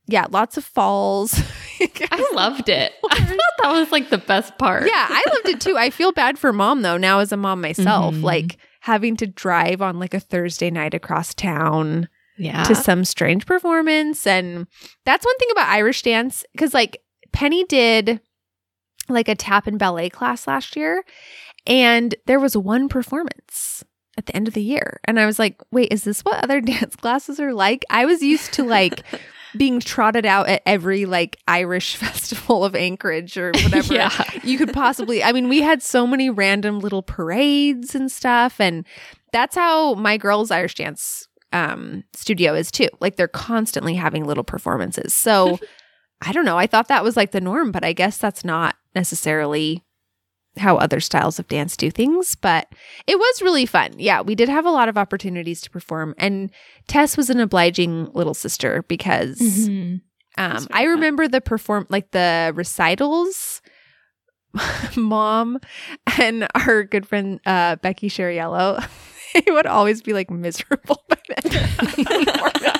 yeah, 0.07 0.25
lots 0.29 0.57
of 0.57 0.63
falls. 0.65 1.33
I 1.81 2.29
loved 2.33 2.69
it. 2.69 2.93
I 3.11 3.19
thought 3.25 3.37
that 3.63 3.71
was 3.71 3.91
like 3.91 4.09
the 4.09 4.17
best 4.17 4.57
part. 4.57 4.85
Yeah, 4.85 5.07
I 5.09 5.23
loved 5.33 5.49
it 5.49 5.61
too. 5.61 5.77
I 5.77 5.89
feel 5.89 6.11
bad 6.11 6.37
for 6.39 6.53
mom 6.53 6.81
though. 6.81 6.97
Now 6.97 7.19
as 7.19 7.31
a 7.31 7.37
mom 7.37 7.61
myself, 7.61 8.15
Mhm. 8.15 8.23
like 8.23 8.57
having 8.81 9.15
to 9.17 9.27
drive 9.27 9.81
on 9.81 9.99
like 9.99 10.13
a 10.13 10.19
Thursday 10.19 10.69
night 10.69 10.93
across 10.93 11.33
town 11.33 12.07
yeah. 12.37 12.63
to 12.63 12.75
some 12.75 13.05
strange 13.05 13.45
performance, 13.45 14.25
and 14.27 14.67
that's 15.05 15.25
one 15.25 15.37
thing 15.37 15.49
about 15.51 15.69
Irish 15.69 16.01
dance 16.01 16.43
because 16.53 16.73
like 16.73 17.01
Penny 17.31 17.63
did 17.65 18.19
like 19.09 19.27
a 19.27 19.35
tap 19.35 19.67
and 19.67 19.79
ballet 19.79 20.09
class 20.09 20.47
last 20.47 20.75
year, 20.75 21.03
and 21.65 22.15
there 22.25 22.39
was 22.39 22.55
one 22.57 22.87
performance 22.89 23.83
at 24.17 24.25
the 24.27 24.35
end 24.35 24.47
of 24.47 24.53
the 24.53 24.61
year, 24.61 24.99
and 25.05 25.19
I 25.19 25.25
was 25.25 25.39
like, 25.39 25.61
wait, 25.71 25.91
is 25.91 26.03
this 26.03 26.21
what 26.21 26.43
other 26.43 26.61
dance 26.61 26.95
classes 26.95 27.39
are 27.39 27.53
like? 27.53 27.83
I 27.89 28.05
was 28.05 28.21
used 28.21 28.53
to 28.53 28.63
like. 28.63 29.03
Being 29.57 29.79
trotted 29.79 30.25
out 30.25 30.47
at 30.47 30.61
every 30.65 31.05
like 31.05 31.37
Irish 31.47 31.95
festival 31.97 32.65
of 32.65 32.75
Anchorage 32.75 33.37
or 33.37 33.51
whatever 33.63 33.93
yeah. 33.95 34.23
you 34.43 34.57
could 34.57 34.73
possibly 34.73 35.23
i 35.23 35.31
mean 35.31 35.49
we 35.49 35.61
had 35.61 35.81
so 35.81 36.07
many 36.07 36.29
random 36.29 36.79
little 36.79 37.03
parades 37.03 37.95
and 37.95 38.11
stuff 38.11 38.59
and 38.59 38.85
that's 39.31 39.55
how 39.55 39.93
my 39.95 40.17
girls 40.17 40.51
irish 40.51 40.75
dance 40.75 41.27
um 41.51 42.03
studio 42.13 42.53
is 42.53 42.71
too. 42.71 42.89
Like 42.99 43.15
they're 43.15 43.27
constantly 43.27 43.93
having 43.93 44.25
little 44.25 44.43
performances. 44.43 45.13
So 45.13 45.59
i 46.21 46.31
don't 46.31 46.45
know. 46.45 46.57
I 46.57 46.67
thought 46.67 46.87
that 46.87 47.03
was 47.03 47.15
like 47.15 47.31
the 47.31 47.41
norm 47.41 47.71
but 47.71 47.83
i 47.83 47.93
guess 47.93 48.17
that's 48.17 48.43
not 48.43 48.75
necessarily 48.95 49.83
how 50.57 50.77
other 50.77 50.99
styles 50.99 51.39
of 51.39 51.47
dance 51.47 51.75
do 51.75 51.89
things 51.89 52.35
but 52.35 52.67
it 53.07 53.17
was 53.17 53.41
really 53.41 53.65
fun 53.65 53.91
yeah 53.97 54.21
we 54.21 54.35
did 54.35 54.47
have 54.49 54.65
a 54.65 54.71
lot 54.71 54.87
of 54.89 54.97
opportunities 54.97 55.61
to 55.61 55.69
perform 55.69 56.13
and 56.17 56.51
tess 56.87 57.17
was 57.17 57.29
an 57.29 57.39
obliging 57.39 58.05
little 58.13 58.33
sister 58.35 58.83
because 58.87 59.39
Mhm. 59.39 60.01
um, 60.37 60.67
I 60.71 60.83
fun. 60.83 60.87
remember 60.89 61.27
the 61.27 61.41
perform 61.41 61.87
like 61.89 62.11
the 62.11 62.51
recitals. 62.55 63.61
Mom 64.95 65.57
and 66.19 66.47
our 66.53 66.83
good 66.83 67.07
friend 67.07 67.39
uh, 67.45 67.75
Becky 67.77 68.07
Shariello, 68.07 68.85
they 69.33 69.51
would 69.51 69.65
always 69.65 70.03
be 70.03 70.13
like 70.13 70.29
miserable 70.29 71.03
by 71.09 71.17
the 71.27 71.37
end 71.45 71.55
of 71.55 72.75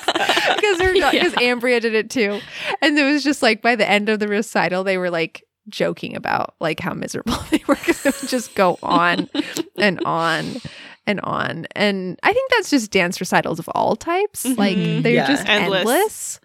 because 0.55 0.77
because 1.11 1.33
Ambria 1.33 1.81
did 1.81 1.95
it 1.95 2.09
too, 2.11 2.39
and 2.81 2.97
it 2.97 3.03
was 3.03 3.23
just 3.23 3.41
like 3.41 3.61
by 3.63 3.75
the 3.75 3.89
end 3.89 4.09
of 4.09 4.19
the 4.19 4.27
recital 4.27 4.83
they 4.83 4.97
were 4.99 5.09
like 5.09 5.43
joking 5.69 6.15
about 6.15 6.55
like 6.59 6.79
how 6.79 6.93
miserable 6.93 7.37
they 7.51 7.63
were 7.67 7.75
because 7.75 8.05
it 8.05 8.21
would 8.21 8.29
just 8.29 8.53
go 8.55 8.77
on 8.83 9.29
and 9.77 10.01
on 10.05 10.55
and 11.05 11.19
on, 11.21 11.65
and 11.75 12.17
I 12.23 12.31
think 12.33 12.49
that's 12.51 12.69
just 12.69 12.91
dance 12.91 13.19
recitals 13.19 13.59
of 13.59 13.67
all 13.75 13.95
types. 13.95 14.45
Like 14.45 14.77
Mhm. 14.77 15.03
they're 15.03 15.13
Yeah. 15.13 15.27
just 15.27 15.47
Endless. 15.47 15.79
endless 15.79 16.39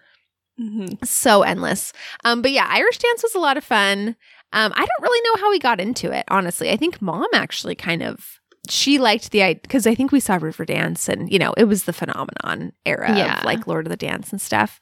Mhm. 0.59 1.05
so 1.07 1.43
endless. 1.43 1.93
Um, 2.25 2.41
but 2.41 2.51
yeah, 2.51 2.67
Irish 2.69 2.97
dance 2.97 3.23
was 3.23 3.33
a 3.35 3.39
lot 3.39 3.55
of 3.55 3.63
fun. 3.63 4.17
Um, 4.51 4.73
I 4.75 4.79
don't 4.79 5.01
really 5.01 5.21
know 5.29 5.41
how 5.41 5.49
we 5.51 5.59
got 5.59 5.79
into 5.79 6.11
it, 6.11 6.25
honestly. 6.29 6.69
I 6.71 6.75
think 6.75 7.01
mom 7.01 7.27
actually 7.33 7.75
kind 7.75 8.01
of 8.03 8.39
she 8.67 8.97
liked 8.99 9.31
the 9.31 9.41
idea 9.41 9.61
because 9.61 9.87
I 9.87 9.95
think 9.95 10.11
we 10.11 10.19
saw 10.19 10.37
Riverdance 10.37 11.07
and 11.07 11.31
you 11.31 11.39
know 11.39 11.53
it 11.55 11.63
was 11.63 11.85
the 11.85 11.93
phenomenon 11.93 12.73
era 12.85 13.15
Yeah. 13.17 13.39
of 13.39 13.45
like 13.45 13.65
Lord 13.67 13.85
of 13.85 13.89
the 13.89 13.95
Dance 13.97 14.31
and 14.31 14.41
stuff. 14.41 14.81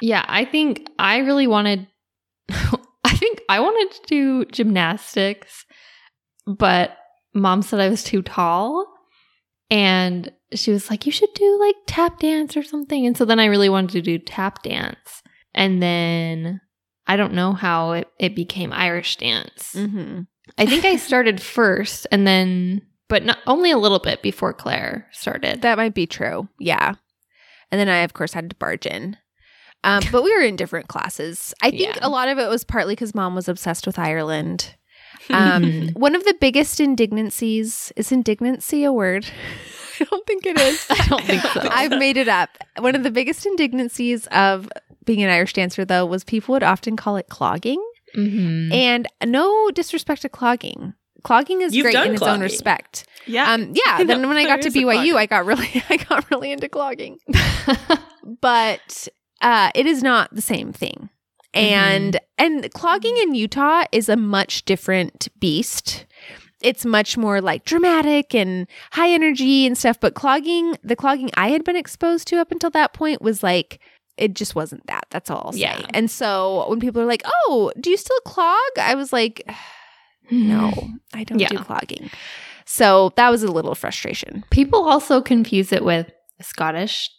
Yeah, 0.00 0.24
I 0.26 0.44
think 0.46 0.88
I 0.98 1.18
really 1.18 1.46
wanted 1.46 1.86
I 2.50 2.78
think 3.28 3.42
I 3.48 3.60
wanted 3.60 3.94
to 3.94 4.06
do 4.06 4.44
gymnastics, 4.46 5.64
but 6.46 6.96
mom 7.34 7.62
said 7.62 7.80
I 7.80 7.88
was 7.88 8.04
too 8.04 8.22
tall. 8.22 8.86
And 9.70 10.32
she 10.54 10.70
was 10.70 10.88
like, 10.88 11.04
You 11.04 11.12
should 11.12 11.32
do 11.34 11.58
like 11.60 11.76
tap 11.86 12.20
dance 12.20 12.56
or 12.56 12.62
something. 12.62 13.06
And 13.06 13.16
so 13.16 13.24
then 13.24 13.38
I 13.40 13.46
really 13.46 13.68
wanted 13.68 13.90
to 13.92 14.02
do 14.02 14.18
tap 14.18 14.62
dance. 14.62 15.22
And 15.54 15.82
then 15.82 16.60
I 17.06 17.16
don't 17.16 17.34
know 17.34 17.52
how 17.52 17.92
it, 17.92 18.08
it 18.18 18.34
became 18.34 18.72
Irish 18.72 19.16
dance. 19.16 19.74
Mm-hmm. 19.74 20.22
I 20.56 20.66
think 20.66 20.84
I 20.84 20.96
started 20.96 21.40
first 21.42 22.06
and 22.10 22.26
then, 22.26 22.82
but 23.08 23.24
not, 23.24 23.38
only 23.46 23.70
a 23.70 23.78
little 23.78 23.98
bit 23.98 24.22
before 24.22 24.54
Claire 24.54 25.06
started. 25.12 25.62
That 25.62 25.76
might 25.76 25.94
be 25.94 26.06
true. 26.06 26.48
Yeah, 26.58 26.94
and 27.70 27.78
then 27.78 27.88
I 27.88 27.98
of 27.98 28.14
course 28.14 28.32
had 28.32 28.50
to 28.50 28.56
barge 28.56 28.86
in. 28.86 29.16
Um, 29.84 30.02
but 30.10 30.22
we 30.24 30.34
were 30.34 30.42
in 30.42 30.56
different 30.56 30.88
classes. 30.88 31.54
I 31.62 31.70
think 31.70 31.82
Yeah. 31.82 31.98
a 32.02 32.08
lot 32.08 32.28
of 32.28 32.38
it 32.38 32.48
was 32.48 32.64
partly 32.64 32.94
because 32.94 33.14
mom 33.14 33.34
was 33.34 33.48
obsessed 33.48 33.86
with 33.86 33.98
Ireland. 33.98 34.74
Um, 35.30 35.88
one 35.90 36.14
of 36.14 36.24
the 36.24 36.34
biggest 36.40 36.78
indignancies 36.78 37.92
is 37.96 38.10
indignancy 38.12 38.82
a 38.84 38.92
word? 38.94 39.26
I 40.00 40.04
don't 40.04 40.26
think 40.26 40.46
it 40.46 40.58
is. 40.58 40.86
I 40.90 41.06
don't 41.06 41.22
think 41.22 41.42
so. 41.42 41.68
I've 41.70 41.90
made 41.98 42.16
it 42.16 42.28
up. 42.28 42.48
One 42.78 42.94
of 42.94 43.02
the 43.02 43.10
biggest 43.10 43.44
indignancies 43.44 44.26
of 44.28 44.70
being 45.04 45.22
an 45.22 45.28
Irish 45.28 45.52
dancer, 45.52 45.84
though, 45.84 46.06
was 46.06 46.24
people 46.24 46.54
would 46.54 46.62
often 46.62 46.96
call 46.96 47.16
it 47.16 47.28
clogging. 47.28 47.82
Mhm. 48.16 48.72
And 48.72 49.06
no 49.26 49.70
disrespect 49.70 50.22
to 50.22 50.30
clogging. 50.30 50.94
Clogging 51.24 51.60
is 51.60 51.74
You've 51.74 51.84
great 51.84 51.96
in 52.06 52.14
its 52.14 52.22
own 52.22 52.40
respect. 52.40 53.04
Yeah. 53.26 53.52
Um, 53.52 53.74
yeah. 53.74 54.04
Then 54.04 54.26
when 54.28 54.38
I 54.38 54.44
got 54.44 54.62
to 54.62 54.70
there 54.70 54.70
is 54.70 54.76
a 54.76 54.78
BYU. 54.78 55.16
I 55.16 55.26
got 55.26 55.44
really, 55.44 55.82
I 55.90 55.96
got 55.98 56.30
really 56.30 56.52
into 56.52 56.70
clogging. 56.70 57.18
but 58.40 59.08
uh, 59.40 59.70
it 59.74 59.86
is 59.86 60.02
not 60.02 60.34
the 60.34 60.42
same 60.42 60.72
thing. 60.72 61.10
And 61.54 62.20
and 62.36 62.70
clogging 62.72 63.16
in 63.16 63.34
Utah 63.34 63.84
is 63.90 64.08
a 64.08 64.16
much 64.16 64.64
different 64.64 65.28
beast. 65.40 66.06
It's 66.60 66.84
much 66.84 67.16
more 67.16 67.40
like 67.40 67.64
dramatic 67.64 68.34
and 68.34 68.66
high 68.92 69.10
energy 69.10 69.66
and 69.66 69.76
stuff. 69.76 69.98
But 69.98 70.14
clogging, 70.14 70.76
the 70.82 70.96
clogging 70.96 71.30
I 71.36 71.48
had 71.48 71.64
been 71.64 71.76
exposed 71.76 72.28
to 72.28 72.36
up 72.36 72.52
until 72.52 72.70
that 72.70 72.92
point 72.92 73.22
was 73.22 73.42
like 73.42 73.80
it 74.16 74.34
just 74.34 74.54
wasn't 74.54 74.86
that. 74.88 75.06
That's 75.10 75.30
all 75.30 75.42
I'll 75.46 75.52
say. 75.52 75.60
Yeah. 75.60 75.86
And 75.94 76.10
so 76.10 76.68
when 76.68 76.80
people 76.80 77.00
are 77.00 77.06
like, 77.06 77.22
"Oh, 77.24 77.72
do 77.80 77.90
you 77.90 77.96
still 77.96 78.20
clog?" 78.20 78.58
I 78.78 78.94
was 78.94 79.12
like, 79.12 79.48
"No, 80.30 80.72
I 81.14 81.24
don't 81.24 81.38
do 81.38 81.58
clogging." 81.58 82.10
So 82.66 83.12
that 83.16 83.30
was 83.30 83.42
a 83.42 83.50
little 83.50 83.74
frustration, 83.74 84.44
People 84.50 84.86
also 84.86 85.22
confuse 85.22 85.72
it 85.72 85.82
with 85.82 86.12
Scottish 86.42 87.10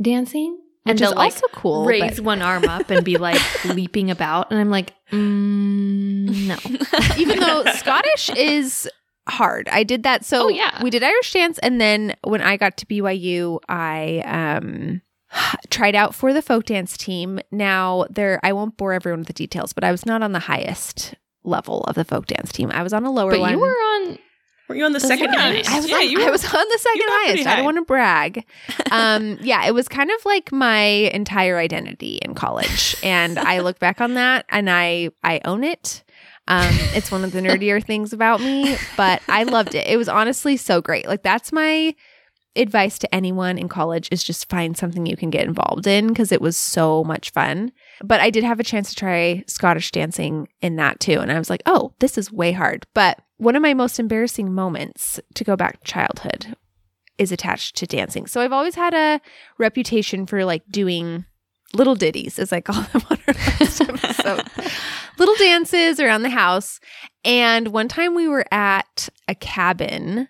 dancing. 0.00 0.58
And 0.86 0.98
they'll 0.98 1.14
like 1.14 1.32
also 1.34 1.46
cool. 1.52 1.84
raise 1.86 2.16
but 2.16 2.24
one 2.24 2.42
arm 2.42 2.64
up 2.64 2.90
and 2.90 3.04
be 3.04 3.16
like 3.16 3.40
leaping 3.64 4.10
about. 4.10 4.50
And 4.50 4.60
I'm 4.60 4.70
like, 4.70 4.92
mm, 5.12 6.46
no. 6.46 7.16
even 7.18 7.40
though 7.40 7.64
Scottish 7.74 8.30
is 8.30 8.88
hard, 9.28 9.68
I 9.70 9.82
did 9.84 10.02
that. 10.02 10.24
So 10.24 10.44
Oh, 10.44 10.48
yeah. 10.48 10.82
we 10.82 10.90
did 10.90 11.02
Irish 11.02 11.32
dance, 11.32 11.58
and 11.60 11.80
then 11.80 12.14
when 12.24 12.40
I 12.42 12.56
got 12.56 12.76
to 12.78 12.86
BYU, 12.86 13.58
I 13.68 14.22
um 14.26 15.00
tried 15.70 15.94
out 15.96 16.14
for 16.14 16.32
the 16.32 16.42
folk 16.42 16.64
dance 16.66 16.96
team. 16.96 17.40
Now 17.50 18.06
there, 18.10 18.38
I 18.42 18.52
won't 18.52 18.76
bore 18.76 18.92
everyone 18.92 19.20
with 19.20 19.26
the 19.28 19.32
details, 19.32 19.72
but 19.72 19.82
I 19.84 19.90
was 19.90 20.06
not 20.06 20.22
on 20.22 20.32
the 20.32 20.38
highest 20.40 21.14
level 21.42 21.82
of 21.84 21.94
the 21.94 22.04
folk 22.04 22.26
dance 22.26 22.52
team. 22.52 22.70
I 22.70 22.82
was 22.82 22.92
on 22.92 23.04
a 23.04 23.10
lower 23.10 23.30
But 23.32 23.40
one. 23.40 23.50
you 23.52 23.58
were 23.58 23.68
on. 23.68 24.18
Were 24.68 24.74
you 24.74 24.84
on 24.84 24.92
the 24.92 25.00
second 25.00 25.34
highest? 25.34 25.70
I 25.70 25.76
was, 25.76 25.88
Yeah, 25.88 25.96
on, 25.96 26.08
you 26.08 26.26
I 26.26 26.30
was 26.30 26.44
on 26.44 26.50
the 26.70 26.78
second 26.78 27.06
highest. 27.06 27.46
I 27.46 27.56
don't 27.56 27.64
want 27.66 27.76
to 27.76 27.84
brag. 27.84 28.46
Um, 28.90 29.38
yeah, 29.42 29.66
it 29.66 29.74
was 29.74 29.88
kind 29.88 30.10
of 30.10 30.24
like 30.24 30.52
my 30.52 30.80
entire 30.82 31.58
identity 31.58 32.16
in 32.22 32.34
college, 32.34 32.96
and 33.02 33.38
I 33.38 33.60
look 33.60 33.78
back 33.78 34.00
on 34.00 34.14
that 34.14 34.46
and 34.48 34.70
I 34.70 35.10
I 35.22 35.40
own 35.44 35.64
it. 35.64 36.02
Um, 36.46 36.68
it's 36.94 37.10
one 37.10 37.24
of 37.24 37.32
the 37.32 37.40
nerdier 37.40 37.82
things 37.82 38.12
about 38.12 38.40
me, 38.40 38.76
but 38.96 39.22
I 39.28 39.44
loved 39.44 39.74
it. 39.74 39.86
It 39.86 39.96
was 39.96 40.08
honestly 40.08 40.56
so 40.56 40.80
great. 40.80 41.06
Like 41.06 41.22
that's 41.22 41.52
my 41.52 41.94
advice 42.56 42.98
to 43.00 43.14
anyone 43.14 43.58
in 43.58 43.68
college 43.68 44.08
is 44.12 44.22
just 44.22 44.48
find 44.48 44.76
something 44.76 45.06
you 45.06 45.16
can 45.16 45.30
get 45.30 45.46
involved 45.46 45.86
in 45.86 46.08
because 46.08 46.30
it 46.32 46.40
was 46.40 46.56
so 46.56 47.02
much 47.04 47.30
fun. 47.30 47.72
But 48.02 48.20
I 48.20 48.30
did 48.30 48.44
have 48.44 48.60
a 48.60 48.64
chance 48.64 48.90
to 48.90 48.94
try 48.94 49.42
Scottish 49.46 49.90
dancing 49.90 50.48
in 50.60 50.76
that 50.76 51.00
too. 51.00 51.18
And 51.20 51.32
I 51.32 51.38
was 51.38 51.50
like, 51.50 51.62
oh, 51.66 51.94
this 51.98 52.16
is 52.16 52.30
way 52.30 52.52
hard. 52.52 52.86
But 52.94 53.18
one 53.36 53.56
of 53.56 53.62
my 53.62 53.74
most 53.74 53.98
embarrassing 53.98 54.52
moments 54.52 55.20
to 55.34 55.44
go 55.44 55.56
back 55.56 55.80
to 55.80 55.92
childhood 55.92 56.56
is 57.18 57.32
attached 57.32 57.76
to 57.76 57.86
dancing. 57.86 58.26
So 58.26 58.40
I've 58.40 58.52
always 58.52 58.74
had 58.74 58.94
a 58.94 59.20
reputation 59.58 60.26
for 60.26 60.44
like 60.44 60.62
doing 60.70 61.24
little 61.72 61.94
ditties, 61.94 62.38
as 62.38 62.52
I 62.52 62.60
call 62.60 62.82
them 62.82 63.02
on 63.10 63.18
our 63.26 63.34
last 63.34 63.80
episode. 63.80 64.42
little 65.18 65.34
dances 65.36 66.00
around 66.00 66.22
the 66.22 66.30
house. 66.30 66.80
And 67.24 67.68
one 67.68 67.88
time 67.88 68.14
we 68.14 68.28
were 68.28 68.44
at 68.52 69.08
a 69.28 69.34
cabin 69.34 70.28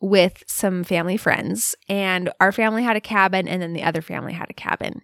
with 0.00 0.42
some 0.46 0.82
family 0.82 1.18
friends, 1.18 1.74
and 1.88 2.30
our 2.40 2.52
family 2.52 2.82
had 2.82 2.96
a 2.96 3.02
cabin, 3.02 3.46
and 3.46 3.60
then 3.60 3.74
the 3.74 3.82
other 3.82 4.00
family 4.00 4.32
had 4.32 4.48
a 4.48 4.54
cabin. 4.54 5.02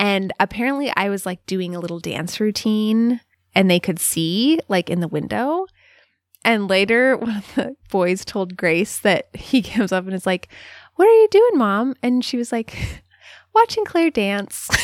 And 0.00 0.32
apparently, 0.40 0.92
I 0.96 1.10
was 1.10 1.24
like 1.24 1.46
doing 1.46 1.76
a 1.76 1.80
little 1.80 2.00
dance 2.00 2.40
routine, 2.40 3.20
and 3.54 3.70
they 3.70 3.78
could 3.78 4.00
see 4.00 4.58
like 4.68 4.90
in 4.90 5.00
the 5.00 5.08
window. 5.08 5.66
And 6.44 6.68
later, 6.68 7.16
one 7.18 7.36
of 7.36 7.54
the 7.54 7.76
boys 7.90 8.24
told 8.24 8.56
Grace 8.56 8.98
that 9.00 9.28
he 9.34 9.62
comes 9.74 9.92
up 9.92 10.04
and 10.04 10.14
is 10.14 10.26
like, 10.26 10.48
What 10.96 11.06
are 11.08 11.12
you 11.22 11.28
doing, 11.30 11.58
mom? 11.58 11.94
And 12.02 12.24
she 12.24 12.36
was 12.36 12.52
like, 12.52 13.02
Watching 13.54 13.84
Claire 13.84 14.10
dance. 14.10 14.68
like 14.70 14.80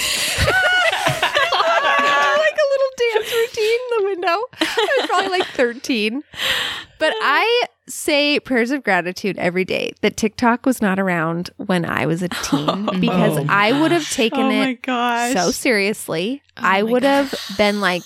a 2.54 2.68
little 2.70 2.90
dance 3.14 3.32
routine 3.32 3.78
in 3.80 3.98
the 3.98 4.04
window. 4.04 4.44
I 4.60 4.96
was 4.98 5.06
probably 5.08 5.30
like 5.38 5.46
13. 5.48 6.22
But 6.98 7.14
I 7.22 7.62
say 7.88 8.38
prayers 8.40 8.70
of 8.70 8.82
gratitude 8.84 9.38
every 9.38 9.64
day 9.64 9.92
that 10.02 10.16
TikTok 10.18 10.66
was 10.66 10.82
not 10.82 10.98
around 10.98 11.48
when 11.56 11.84
I 11.86 12.04
was 12.06 12.22
a 12.22 12.28
teen 12.28 13.00
because 13.00 13.38
Oh. 13.38 13.46
I 13.48 13.80
would 13.80 13.92
have 13.92 14.08
taken 14.10 14.40
oh 14.40 14.50
it 14.50 14.84
so 15.34 15.50
seriously. 15.50 16.42
Oh 16.58 16.60
I 16.62 16.82
would 16.82 17.04
have 17.04 17.34
been 17.56 17.80
like, 17.80 18.02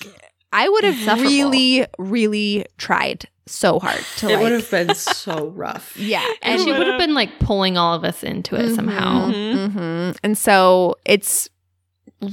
I 0.52 0.68
would 0.68 0.84
have 0.84 1.20
really, 1.22 1.86
really 1.98 2.66
tried 2.78 3.24
so 3.46 3.78
hard 3.80 4.00
to 4.18 4.28
it 4.28 4.34
like, 4.34 4.42
would 4.42 4.52
have 4.52 4.70
been 4.70 4.94
so 4.94 5.48
rough. 5.48 5.96
yeah. 5.96 6.24
And 6.42 6.54
And 6.54 6.62
she 6.62 6.72
would 6.72 6.86
have 6.86 6.98
been 6.98 7.14
like 7.14 7.38
pulling 7.40 7.76
all 7.76 7.94
of 7.94 8.04
us 8.04 8.22
into 8.22 8.54
it 8.56 8.74
somehow. 8.74 9.28
Mhm. 9.30 9.72
mhm. 9.72 10.16
And 10.22 10.38
so 10.38 10.96
it's 11.04 11.48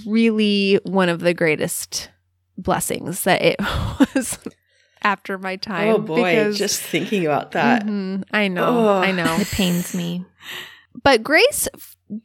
really 0.05 0.79
one 0.83 1.09
of 1.09 1.19
the 1.21 1.33
greatest 1.33 2.09
blessings 2.57 3.23
that 3.23 3.41
it 3.41 3.55
was 4.15 4.37
after 5.01 5.37
my 5.37 5.55
time. 5.55 5.87
Oh 5.95 5.97
boy, 5.97 6.33
because- 6.35 6.57
just 6.57 6.81
thinking 6.81 7.25
about 7.25 7.51
that. 7.51 7.85
Mhm. 7.85 8.23
I 8.31 8.47
know, 8.47 8.87
Ugh. 8.89 9.05
I 9.05 9.11
know. 9.11 9.35
It 9.39 9.47
pains 9.47 9.95
me. 9.95 10.25
But 11.03 11.23
Grace, 11.23 11.67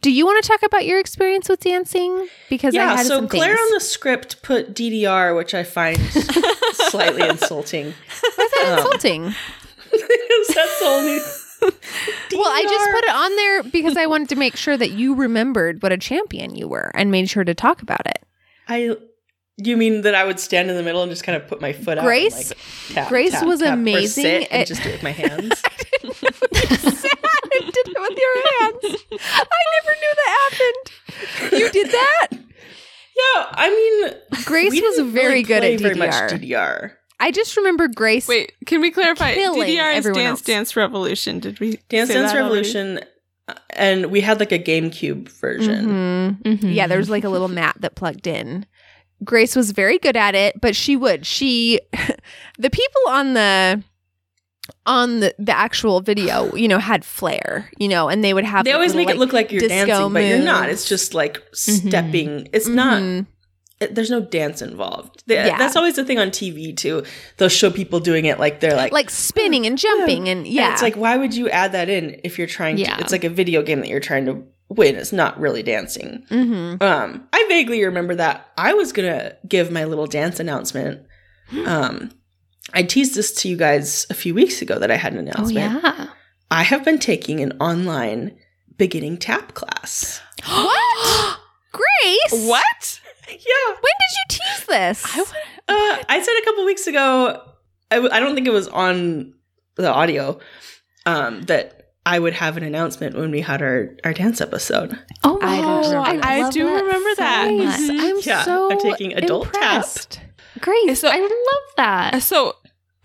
do 0.00 0.10
you 0.10 0.24
want 0.24 0.42
to 0.42 0.48
talk 0.48 0.62
about 0.62 0.86
your 0.86 0.98
experience 0.98 1.48
with 1.48 1.60
dancing? 1.60 2.26
Because 2.48 2.74
I 2.74 2.78
Yeah, 2.78 2.96
had 2.96 3.06
so 3.06 3.16
some 3.16 3.28
Claire 3.28 3.54
things. 3.56 3.60
on 3.60 3.70
the 3.74 3.80
script 3.80 4.42
put 4.42 4.74
DDR, 4.74 5.36
which 5.36 5.54
I 5.54 5.62
find 5.62 5.98
slightly 6.72 7.28
insulting. 7.28 7.86
Why 7.86 8.44
is 8.44 8.50
that 8.52 8.64
um, 8.72 8.78
insulting? 8.78 9.34
Because 9.90 10.48
that's 10.54 10.78
the 10.80 10.86
only. 10.86 11.18
Well, 12.32 12.46
I 12.52 12.62
just 12.62 12.90
put 12.90 13.04
it 13.04 13.10
on 13.14 13.36
there 13.36 13.62
because 13.64 13.96
I 13.96 14.06
wanted 14.06 14.28
to 14.30 14.36
make 14.36 14.56
sure 14.56 14.76
that 14.76 14.90
you 14.92 15.14
remembered 15.14 15.82
what 15.82 15.92
a 15.92 15.98
champion 15.98 16.54
you 16.54 16.68
were 16.68 16.90
and 16.94 17.10
made 17.10 17.28
sure 17.30 17.44
to 17.44 17.54
talk 17.54 17.82
about 17.82 18.06
it. 18.06 18.24
I. 18.68 18.96
You 19.56 19.76
mean 19.76 20.00
that 20.00 20.16
I 20.16 20.24
would 20.24 20.40
stand 20.40 20.68
in 20.68 20.76
the 20.76 20.82
middle 20.82 21.02
and 21.02 21.10
just 21.12 21.22
kind 21.22 21.40
of 21.40 21.46
put 21.46 21.60
my 21.60 21.72
foot 21.72 21.96
out? 21.96 22.02
Grace- 22.04 22.50
like, 22.50 22.58
tap, 22.88 23.08
Grace 23.08 23.30
tap, 23.30 23.46
was 23.46 23.60
tap, 23.60 23.70
or 23.70 23.72
amazing 23.74 24.24
sit 24.24 24.48
and 24.50 24.66
just 24.66 24.82
do 24.82 24.88
it 24.88 24.92
with 24.94 25.02
my 25.04 25.12
hands. 25.12 25.62
I 28.04 28.08
did 28.08 28.18
it 28.18 28.30
with 28.34 28.44
your 28.44 28.60
hands. 28.60 29.04
I 29.22 29.60
never 29.76 29.96
knew 30.00 30.14
that 30.16 30.48
happened. 30.50 31.60
You 31.60 31.70
did 31.70 31.90
that? 31.90 32.28
yeah, 32.32 33.46
I 33.52 33.70
mean, 33.70 34.42
Grace 34.44 34.72
we 34.72 34.80
was 34.80 34.98
very 35.12 35.28
really 35.28 35.42
good 35.42 35.60
play 35.60 35.74
at 35.74 35.80
very 35.80 35.94
much 35.94 36.10
DDR. 36.10 36.40
DDR. 36.40 36.90
I 37.20 37.30
just 37.30 37.56
remember 37.56 37.88
Grace. 37.88 38.26
Wait, 38.28 38.52
can 38.66 38.80
we 38.80 38.90
clarify? 38.90 39.34
DDR 39.34 39.96
is 39.96 40.04
Dance 40.04 40.18
else. 40.18 40.40
Dance 40.42 40.76
Revolution. 40.76 41.38
Did 41.38 41.60
we 41.60 41.78
Dance 41.88 42.08
say 42.08 42.14
Dance 42.14 42.32
that 42.32 42.40
already? 42.42 42.42
Revolution, 42.56 43.00
uh, 43.48 43.54
and 43.70 44.06
we 44.10 44.20
had 44.20 44.40
like 44.40 44.52
a 44.52 44.58
GameCube 44.58 45.28
version. 45.28 45.86
Mhm. 46.44 46.58
Mhm. 46.58 46.74
Yeah, 46.74 46.86
there 46.88 46.98
was 46.98 47.08
like 47.10 47.24
a 47.24 47.28
little 47.28 47.48
mat 47.48 47.76
that 47.80 47.94
plugged 47.94 48.26
in. 48.26 48.66
Grace 49.22 49.54
was 49.54 49.70
very 49.70 49.98
good 49.98 50.16
at 50.16 50.34
it, 50.34 50.60
but 50.60 50.74
she 50.74 50.96
would. 50.96 51.24
She 51.24 51.80
the 52.58 52.68
people 52.70 53.02
on 53.08 53.34
the 53.34 53.82
on 54.86 55.20
the, 55.20 55.34
the 55.38 55.56
actual 55.56 56.00
video, 56.00 56.54
you 56.54 56.68
know, 56.68 56.78
had 56.78 57.04
flair, 57.04 57.70
you 57.78 57.88
know, 57.88 58.08
and 58.08 58.22
they 58.22 58.34
would 58.34 58.44
have 58.44 58.64
They 58.64 58.72
always 58.72 58.90
little, 58.94 59.00
make 59.00 59.06
like, 59.08 59.16
it 59.16 59.18
look 59.18 59.32
like 59.32 59.50
you're 59.52 59.66
dancing, 59.68 60.12
but 60.12 60.24
you're 60.24 60.38
not. 60.38 60.68
It's 60.68 60.86
just 60.88 61.14
like 61.14 61.38
Mhm. 61.52 61.88
stepping. 61.88 62.48
It's 62.52 62.68
not. 62.68 63.02
Mhm. 63.02 63.26
It, 63.80 63.94
there's 63.94 64.10
no 64.10 64.20
dance 64.20 64.62
involved. 64.62 65.24
They- 65.26 65.34
Yeah. 65.34 65.58
That's 65.58 65.74
always 65.74 65.96
the 65.96 66.04
thing 66.04 66.18
on 66.18 66.30
TV 66.30 66.72
too. 66.76 67.02
They'll 67.38 67.48
show 67.48 67.70
people 67.70 67.98
doing 67.98 68.24
it 68.26 68.38
like 68.38 68.60
they're 68.60 68.76
like, 68.76 68.92
like 68.92 69.10
spinning 69.10 69.66
and 69.66 69.76
jumping 69.76 70.28
and 70.28 70.40
and 70.40 70.46
yeah. 70.46 70.72
it's 70.72 70.82
like 70.82 70.96
why 70.96 71.16
would 71.16 71.34
you 71.34 71.48
add 71.50 71.72
that 71.72 71.88
in 71.88 72.20
if 72.22 72.38
you're 72.38 72.46
trying 72.46 72.78
Yeah. 72.78 72.94
to? 72.96 73.02
It's 73.02 73.12
like 73.12 73.24
a 73.24 73.28
video 73.30 73.62
game 73.62 73.80
that 73.80 73.88
you're 73.88 74.00
trying 74.00 74.26
to 74.26 74.42
win. 74.68 74.94
It's 74.96 75.12
not 75.12 75.40
really 75.40 75.62
dancing. 75.62 76.24
Mhm. 76.30 76.80
Um, 76.82 77.26
I 77.32 77.46
vaguely 77.48 77.84
remember 77.84 78.14
that 78.14 78.46
I 78.56 78.74
was 78.74 78.92
gonna 78.92 79.32
give 79.48 79.70
my 79.72 79.84
little 79.84 80.06
dance 80.06 80.38
announcement. 80.40 81.00
Um, 81.66 82.10
I 82.72 82.82
teased 82.82 83.14
this 83.14 83.32
to 83.42 83.48
you 83.48 83.56
guys 83.56 84.06
a 84.10 84.14
few 84.14 84.34
weeks 84.34 84.62
ago 84.62 84.78
that 84.78 84.90
I 84.90 84.96
had 84.96 85.12
an 85.12 85.20
announcement. 85.20 85.58
Oh 85.58 85.78
announcement. 85.78 85.96
yeah. 85.98 86.06
I 86.50 86.62
have 86.62 86.84
been 86.84 86.98
taking 86.98 87.40
an 87.40 87.52
online 87.60 88.36
beginning 88.76 89.18
tap 89.18 89.54
class. 89.54 90.20
What? 90.46 91.38
Grace? 91.72 92.46
What? 92.48 93.00
Yeah, 93.28 93.66
When 93.68 93.74
did 94.00 94.12
you 94.16 94.24
tease 94.28 94.66
this? 94.66 95.04
I 95.06 95.20
uh, 95.20 96.04
I 96.08 96.22
said 96.22 96.34
a 96.40 96.44
couple 96.44 96.64
weeks 96.66 96.86
ago. 96.86 97.42
I, 97.90 97.96
w- 97.96 98.12
I 98.12 98.20
don't 98.20 98.34
think 98.34 98.46
it 98.46 98.52
was 98.52 98.68
on 98.68 99.34
the 99.76 99.92
audio 99.92 100.38
um, 101.06 101.42
that 101.42 101.94
I 102.06 102.18
would 102.18 102.34
have 102.34 102.56
an 102.56 102.62
announcement 102.62 103.16
when 103.16 103.30
we 103.30 103.40
had 103.40 103.60
our 103.62 103.88
our 104.04 104.12
dance 104.12 104.40
episode. 104.40 104.96
Oh, 105.24 105.38
I 105.42 105.60
don't 105.60 105.90
remember. 105.90 106.26
I 106.26 106.40
love 106.42 106.52
do 106.52 106.66
remember 106.66 107.10
so 107.10 107.14
that. 107.22 107.52
much. 107.52 107.80
Mhm. 107.80 108.00
I'm 108.00 108.16
Yeah, 108.22 108.42
so 108.44 108.70
I'm 108.70 108.78
taking 108.80 109.14
adult 109.14 109.52
tap. 109.52 109.86
Impressed. 110.54 110.60
Grace, 110.86 111.00
So- 111.00 111.08
I 111.08 111.20
love 111.20 111.76
that. 111.76 112.22
So, 112.22 112.56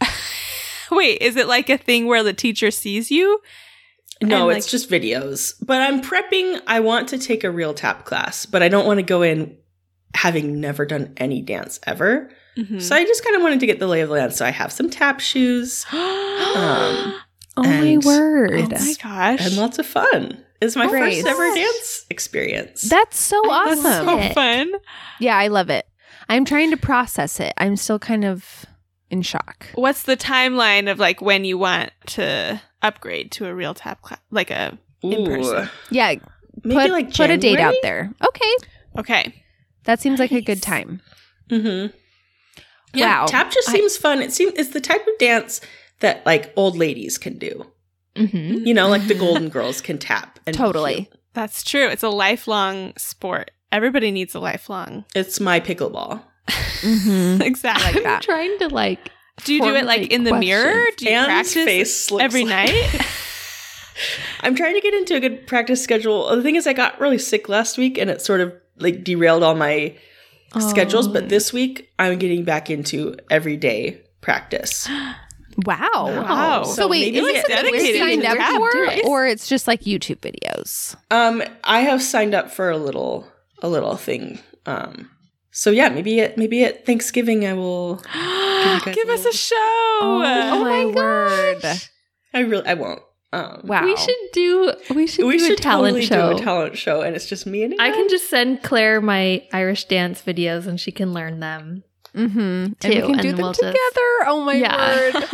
wait, 0.91 1.21
is 1.21 1.35
it 1.35 1.47
like 1.47 1.69
a 1.69 1.77
thing 1.77 2.07
where 2.07 2.23
the 2.23 2.33
teacher 2.33 2.71
sees 2.71 3.11
you? 3.11 3.39
No, 4.21 4.49
And, 4.49 4.57
it's 4.57 4.65
like- 4.67 4.71
just 4.71 4.89
videos. 4.89 5.53
But 5.65 5.81
I'm 5.81 6.01
prepping. 6.01 6.61
I 6.67 6.79
want 6.81 7.09
to 7.09 7.17
take 7.17 7.43
a 7.43 7.51
real 7.51 7.73
tap 7.73 8.05
class, 8.05 8.45
but 8.45 8.61
I 8.63 8.67
don't 8.67 8.85
want 8.85 8.97
to 8.99 9.03
go 9.03 9.21
in 9.21 9.57
having 10.15 10.59
never 10.59 10.85
done 10.85 11.13
any 11.17 11.41
dance 11.41 11.79
ever. 11.85 12.29
Mhm. 12.57 12.81
So 12.81 12.95
I 12.95 13.05
just 13.05 13.23
kind 13.23 13.35
of 13.35 13.41
wanted 13.43 13.59
to 13.61 13.65
get 13.67 13.79
the 13.79 13.87
lay 13.87 14.01
of 14.01 14.09
the 14.09 14.15
land. 14.15 14.33
So 14.33 14.45
I 14.45 14.49
have 14.49 14.71
some 14.71 14.89
tap 14.89 15.19
shoes 15.19 15.85
um, 15.91 15.99
Oh 17.57 17.63
my 17.63 17.69
And- 17.85 18.03
word. 18.03 18.51
oh 18.53 18.67
my 18.69 18.93
gosh. 19.01 19.39
and 19.45 19.55
lots 19.57 19.79
of 19.79 19.85
fun. 19.85 20.43
It's 20.61 20.75
my 20.75 20.87
Great. 20.87 21.23
first 21.23 21.27
ever 21.27 21.55
dance 21.55 22.05
experience. 22.09 22.81
That's 22.89 23.17
so 23.17 23.37
awesome. 23.49 23.83
love 24.05 24.23
so 24.27 24.33
fun. 24.33 24.71
Yeah, 25.19 25.37
I 25.37 25.47
love 25.47 25.69
it. 25.69 25.85
I'm 26.29 26.45
trying 26.45 26.69
to 26.71 26.77
process 26.77 27.39
it. 27.39 27.53
I'm 27.57 27.75
still 27.75 27.99
kind 27.99 28.23
of 28.23 28.65
in 29.09 29.21
shock. 29.23 29.67
What's 29.73 30.03
the 30.03 30.15
timeline 30.15 30.89
of 30.89 30.99
like 30.99 31.21
when 31.21 31.43
you 31.43 31.57
want 31.57 31.91
to 32.07 32.61
upgrade 32.81 33.31
to 33.33 33.47
a 33.47 33.53
real 33.53 33.73
tap 33.73 34.01
class? 34.01 34.19
Like 34.31 34.51
a 34.51 34.77
in 35.01 35.25
person. 35.25 35.69
Yeah, 35.89 36.15
Maybe 36.63 36.75
put, 36.81 36.91
like 36.91 37.13
put 37.13 37.29
a 37.29 37.37
date 37.37 37.59
out 37.59 37.75
there. 37.81 38.13
Okay. 38.25 38.51
okay. 38.97 39.43
That 39.85 39.99
seems 39.99 40.19
like 40.19 40.31
a 40.31 40.41
good 40.41 40.61
time. 40.61 41.01
Mm-hmm. 41.49 41.95
Yeah, 42.93 43.21
Wow. 43.21 43.25
tap 43.27 43.51
just 43.51 43.69
I- 43.69 43.73
seems 43.73 43.97
fun. 43.97 44.21
It 44.21 44.31
seems 44.33 44.53
it's 44.55 44.69
the 44.69 44.81
type 44.81 45.05
of 45.07 45.17
dance 45.19 45.61
that 45.99 46.25
like 46.25 46.53
old 46.55 46.77
ladies 46.77 47.17
can 47.17 47.37
do. 47.37 47.65
Mm-hmm. 48.15 48.65
You 48.67 48.73
know, 48.73 48.87
like 48.89 49.07
the 49.07 49.13
Golden 49.19 49.49
Girls 49.49 49.81
can 49.81 49.97
tap. 49.97 50.39
And 50.45 50.55
Totally. 50.55 51.09
That's 51.33 51.63
true. 51.63 51.87
It's 51.87 52.03
a 52.03 52.09
lifelong 52.09 52.93
sport. 52.97 53.51
Everybody 53.71 54.11
needs 54.11 54.35
a 54.35 54.39
lifelong. 54.39 55.05
It's 55.15 55.39
my 55.39 55.59
pickleball. 55.59 56.21
Mm-hmm. 56.47 57.41
Exactly. 57.41 58.01
like. 58.01 58.05
I'm 58.05 58.21
trying 58.21 58.57
to 58.59 58.69
like. 58.69 59.11
Do 59.45 59.53
you 59.53 59.61
do 59.61 59.75
it 59.75 59.85
like 59.85 60.11
in 60.11 60.23
the 60.23 60.33
mirror? 60.33 60.71
questions. 60.71 60.95
Do 60.97 61.05
you 61.05 61.11
Anne's 61.11 61.27
practice 61.27 61.53
face 61.65 62.03
slips 62.05 62.23
every 62.23 62.43
like- 62.45 62.71
night? 62.71 63.05
I'm 64.41 64.55
trying 64.55 64.75
to 64.75 64.81
get 64.81 64.93
into 64.93 65.15
a 65.15 65.19
good 65.19 65.45
practice 65.47 65.83
schedule. 65.83 66.33
The 66.35 66.41
thing 66.41 66.55
is, 66.55 66.65
I 66.67 66.73
got 66.73 66.99
really 66.99 67.17
sick 67.17 67.49
last 67.49 67.77
week, 67.77 67.97
and 67.97 68.09
it 68.09 68.21
sort 68.21 68.41
of 68.41 68.53
like 68.77 69.03
derailed 69.03 69.43
all 69.43 69.55
my 69.55 69.95
schedules. 70.59 71.07
Oh. 71.07 71.13
But 71.13 71.29
this 71.29 71.51
week, 71.53 71.91
I'm 71.99 72.17
getting 72.17 72.43
back 72.43 72.69
into 72.69 73.15
everyday 73.29 74.01
practice. 74.21 74.87
Wow. 75.65 75.79
Wow. 75.93 76.63
So, 76.63 76.87
wait, 76.87 77.13
maybe 77.13 77.17
is 77.17 77.23
like 77.23 77.33
this 77.33 77.57
something 77.57 77.73
dedicated 77.73 77.99
you're 77.99 78.21
signed 78.21 78.39
up 78.39 79.01
for, 79.01 79.07
or 79.09 79.27
it's 79.27 79.49
just 79.49 79.67
like 79.67 79.81
YouTube 79.81 80.19
videos? 80.19 80.95
Um, 81.11 81.43
I 81.65 81.81
have 81.81 82.01
signed 82.01 82.33
up 82.33 82.49
for 82.49 82.69
a 82.69 82.77
little, 82.77 83.27
a 83.61 83.69
little 83.69 83.95
thing. 83.95 84.39
Um, 84.65 85.09
so 85.51 85.71
yeah, 85.71 85.89
maybe 85.89 86.19
at 86.21 86.37
maybe 86.37 86.63
at 86.63 86.85
Thanksgiving, 86.85 87.45
I 87.45 87.53
will. 87.53 87.95
guys 88.13 88.95
Give 88.95 89.09
us 89.09 89.25
a 89.25 89.33
show. 89.33 89.55
Oh, 90.01 90.59
my 90.63 90.85
word! 90.85 91.63
I 92.33 92.39
really, 92.41 92.65
I 92.65 92.73
won't. 92.75 93.01
Um, 93.31 93.61
Wow. 93.63 93.83
We 93.85 93.95
should 93.95 94.15
do. 94.33 94.73
We 94.95 95.05
should 95.07 95.25
we 95.25 95.37
do 95.37 95.45
should 95.47 95.59
a 95.59 95.61
talent 95.61 95.95
totally 95.97 96.05
show. 96.05 96.33
do 96.33 96.37
a 96.37 96.39
talent 96.43 96.77
show, 96.77 97.01
and 97.01 97.15
it's 97.15 97.27
just 97.27 97.45
me 97.45 97.63
and 97.63 97.75
I 97.79 97.91
can 97.91 98.09
just 98.09 98.29
send 98.29 98.63
Claire 98.63 99.01
my 99.01 99.43
Irish 99.53 99.85
dance 99.85 100.21
videos, 100.21 100.65
and 100.67 100.79
she 100.79 100.91
can 100.91 101.13
learn 101.13 101.39
them. 101.39 101.83
Mm-hmm. 102.15 102.39
And 102.39 102.75
we 102.83 102.89
Too, 102.95 103.01
can 103.05 103.17
do 103.17 103.31
them 103.31 103.41
we'll 103.41 103.53
just- 103.53 103.59
together. 103.59 104.27
Oh 104.27 104.43
my 104.45 104.53
Yeah. 104.55 105.11
word! 105.13 105.25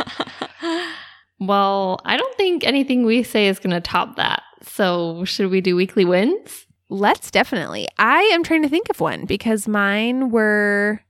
Well, 1.38 2.00
I 2.04 2.16
don't 2.16 2.34
think 2.36 2.64
anything 2.64 3.04
we 3.04 3.22
say 3.22 3.48
is 3.48 3.58
going 3.58 3.74
to 3.74 3.80
top 3.80 4.16
that. 4.16 4.42
So, 4.62 5.24
should 5.26 5.50
we 5.50 5.60
do 5.60 5.76
weekly 5.76 6.04
wins? 6.06 6.65
Let's 6.88 7.30
definitely. 7.30 7.88
I 7.98 8.22
am 8.32 8.42
trying 8.44 8.62
to 8.62 8.68
think 8.68 8.88
of 8.90 9.00
one 9.00 9.24
because 9.24 9.66
mine 9.66 10.30
were 10.30 11.00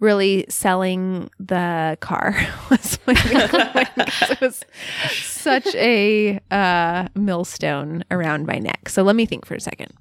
really 0.00 0.44
selling 0.48 1.30
the 1.38 1.96
car 2.00 2.36
was 2.70 2.98
my 3.06 3.12
weekly 3.12 4.04
it 4.30 4.40
was 4.40 4.64
such 5.10 5.74
a 5.74 6.40
uh, 6.50 7.08
millstone 7.14 8.04
around 8.10 8.46
my 8.46 8.58
neck. 8.58 8.88
So 8.88 9.02
let 9.02 9.16
me 9.16 9.26
think 9.26 9.46
for 9.46 9.54
a 9.54 9.60
second. 9.60 9.92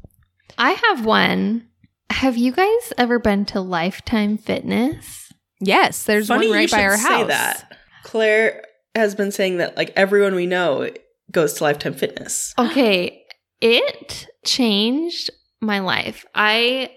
I 0.57 0.71
have 0.71 1.05
one. 1.05 1.67
Have 2.09 2.37
you 2.37 2.51
guys 2.51 2.93
ever 2.97 3.17
been 3.19 3.45
to 3.45 3.61
Lifetime 3.61 4.37
Fitness? 4.37 5.31
Yes, 5.59 6.03
there's 6.03 6.27
Funny 6.27 6.47
one 6.47 6.55
you 6.57 6.61
right 6.61 6.71
by 6.71 6.83
our 6.83 6.97
say 6.97 7.07
house. 7.07 7.27
that. 7.27 7.77
Claire 8.03 8.63
has 8.95 9.15
been 9.15 9.31
saying 9.31 9.57
that 9.57 9.77
like 9.77 9.91
everyone 9.95 10.35
we 10.35 10.45
know 10.45 10.89
goes 11.31 11.53
to 11.53 11.63
Lifetime 11.63 11.93
Fitness. 11.93 12.53
Okay, 12.59 13.22
it 13.61 14.27
changed 14.45 15.29
my 15.61 15.79
life. 15.79 16.25
I 16.35 16.91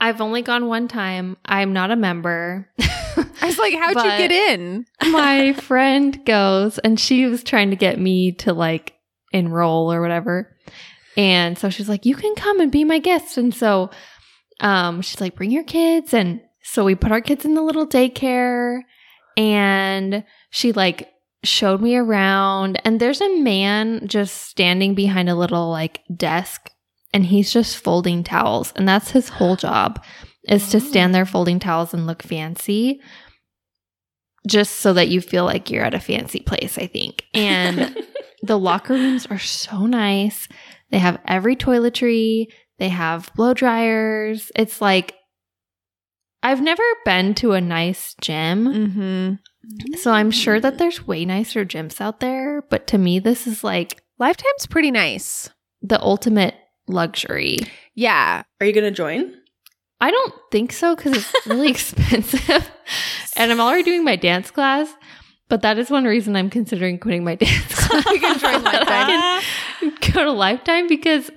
I've 0.00 0.20
only 0.20 0.42
gone 0.42 0.66
one 0.66 0.88
time. 0.88 1.36
I'm 1.44 1.72
not 1.72 1.90
a 1.90 1.96
member. 1.96 2.68
I 2.80 3.46
was 3.46 3.58
like, 3.58 3.74
how'd 3.74 3.96
you 3.96 4.28
get 4.28 4.32
in? 4.32 4.86
my 5.10 5.52
friend 5.54 6.24
goes 6.26 6.78
and 6.78 6.98
she 6.98 7.26
was 7.26 7.42
trying 7.42 7.70
to 7.70 7.76
get 7.76 7.98
me 7.98 8.32
to 8.32 8.52
like 8.52 8.94
enroll 9.32 9.92
or 9.92 10.00
whatever. 10.00 10.54
And 11.16 11.56
so 11.56 11.70
she's 11.70 11.88
like, 11.88 12.04
you 12.04 12.16
can 12.16 12.34
come 12.34 12.60
and 12.60 12.72
be 12.72 12.84
my 12.84 12.98
guest. 12.98 13.38
And 13.38 13.54
so 13.54 13.90
um, 14.60 15.00
she's 15.00 15.20
like, 15.20 15.36
bring 15.36 15.50
your 15.50 15.64
kids. 15.64 16.12
And 16.12 16.40
so 16.62 16.84
we 16.84 16.94
put 16.94 17.12
our 17.12 17.20
kids 17.20 17.44
in 17.44 17.54
the 17.54 17.62
little 17.62 17.86
daycare 17.86 18.80
and 19.36 20.24
she 20.50 20.72
like 20.72 21.08
showed 21.44 21.80
me 21.80 21.96
around. 21.96 22.80
And 22.84 23.00
there's 23.00 23.20
a 23.20 23.40
man 23.40 24.06
just 24.08 24.42
standing 24.42 24.94
behind 24.94 25.28
a 25.28 25.34
little 25.34 25.70
like 25.70 26.00
desk 26.14 26.70
and 27.12 27.24
he's 27.26 27.52
just 27.52 27.78
folding 27.78 28.24
towels. 28.24 28.72
And 28.76 28.88
that's 28.88 29.10
his 29.10 29.28
whole 29.28 29.56
job 29.56 30.04
is 30.48 30.68
to 30.70 30.80
stand 30.80 31.14
there 31.14 31.24
folding 31.24 31.58
towels 31.58 31.94
and 31.94 32.06
look 32.06 32.22
fancy 32.22 33.00
just 34.46 34.80
so 34.80 34.92
that 34.92 35.08
you 35.08 35.20
feel 35.20 35.44
like 35.44 35.70
you're 35.70 35.84
at 35.84 35.94
a 35.94 36.00
fancy 36.00 36.40
place, 36.40 36.76
I 36.76 36.86
think. 36.86 37.24
And 37.32 37.96
the 38.42 38.58
locker 38.58 38.92
rooms 38.92 39.26
are 39.26 39.38
so 39.38 39.86
nice. 39.86 40.48
They 40.90 40.98
have 40.98 41.18
every 41.26 41.56
toiletry, 41.56 42.48
they 42.78 42.90
have 42.90 43.30
blow 43.34 43.54
dryers. 43.54 44.52
It's 44.54 44.80
like 44.80 45.14
I've 46.42 46.60
never 46.60 46.82
been 47.06 47.34
to 47.36 47.52
a 47.52 47.60
nice 47.60 48.14
gym, 48.20 48.66
Mm-hmm. 48.66 49.34
So 49.96 50.12
I'm 50.12 50.30
sure 50.30 50.60
that 50.60 50.78
there's 50.78 51.06
way 51.06 51.24
nicer 51.24 51.64
gyms 51.64 52.00
out 52.00 52.20
there, 52.20 52.62
but 52.70 52.86
to 52.88 52.98
me 52.98 53.18
this 53.18 53.46
is 53.46 53.62
like 53.64 54.02
Lifetime's 54.18 54.66
pretty 54.66 54.90
nice. 54.90 55.50
the 55.82 56.00
ultimate 56.00 56.54
luxury. 56.86 57.58
Yeah. 57.94 58.42
Are 58.60 58.66
you 58.66 58.72
gonna 58.72 58.90
join? 58.90 59.34
I 60.00 60.10
don't 60.10 60.34
think 60.50 60.72
so 60.72 60.94
because 60.94 61.16
it's 61.16 61.46
really 61.46 61.68
expensive. 61.70 62.70
And 63.36 63.50
I'm 63.50 63.60
already 63.60 63.82
doing 63.82 64.04
my 64.04 64.16
dance 64.16 64.50
class, 64.50 64.92
but 65.48 65.62
that 65.62 65.78
is 65.78 65.90
one 65.90 66.04
reason 66.04 66.36
I'm 66.36 66.50
considering 66.50 66.98
quitting 66.98 67.24
my 67.24 67.34
dance 67.36 67.74
class. 67.74 68.04
You 68.12 68.20
can 68.20 68.38
join 68.38 68.62
That 68.64 68.84
I 68.88 69.42
can 69.80 70.12
go 70.12 70.24
to 70.24 70.32
Lifetime 70.32 70.86
because 70.88 71.30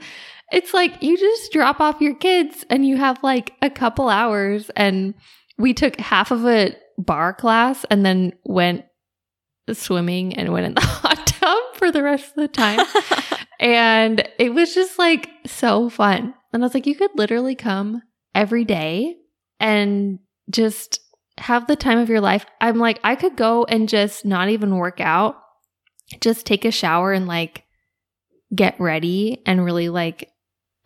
it's 0.51 0.73
like 0.73 1.01
you 1.01 1.17
just 1.17 1.51
drop 1.51 1.79
off 1.79 1.99
your 2.01 2.15
kids 2.15 2.65
and 2.69 2.85
you 2.85 2.97
have 2.97 3.21
like 3.23 3.53
a 3.61 3.69
couple 3.69 4.09
hours. 4.09 4.69
And 4.75 5.13
we 5.57 5.73
took 5.73 5.99
half 5.99 6.31
of 6.31 6.45
a 6.45 6.75
barre 6.97 7.33
class 7.33 7.85
and 7.89 8.05
then 8.05 8.33
went 8.43 8.85
swimming 9.71 10.35
and 10.37 10.51
went 10.53 10.65
in 10.65 10.73
the 10.73 10.81
hot 10.85 11.27
tub 11.27 11.57
for 11.75 11.91
the 11.91 12.03
rest 12.03 12.29
of 12.29 12.35
the 12.35 12.47
time. 12.47 12.85
and 13.59 14.27
it 14.39 14.53
was 14.53 14.73
just 14.73 14.97
like 14.97 15.29
so 15.45 15.89
fun. 15.89 16.33
And 16.53 16.63
I 16.63 16.65
was 16.65 16.73
like, 16.73 16.87
you 16.87 16.95
could 16.95 17.11
literally 17.15 17.55
come 17.55 18.01
every 18.33 18.65
day 18.65 19.17
and 19.59 20.19
just 20.49 20.99
have 21.37 21.67
the 21.67 21.75
time 21.75 21.97
of 21.99 22.09
your 22.09 22.21
life. 22.21 22.45
I'm 22.61 22.77
like, 22.79 22.99
I 23.03 23.15
could 23.15 23.35
go 23.35 23.63
and 23.65 23.89
just 23.89 24.25
not 24.25 24.49
even 24.49 24.75
work 24.77 24.99
out, 24.99 25.37
just 26.21 26.45
take 26.45 26.65
a 26.65 26.71
shower 26.71 27.11
and 27.13 27.27
like 27.27 27.63
get 28.55 28.79
ready 28.79 29.41
and 29.45 29.63
really 29.63 29.89
like 29.89 30.29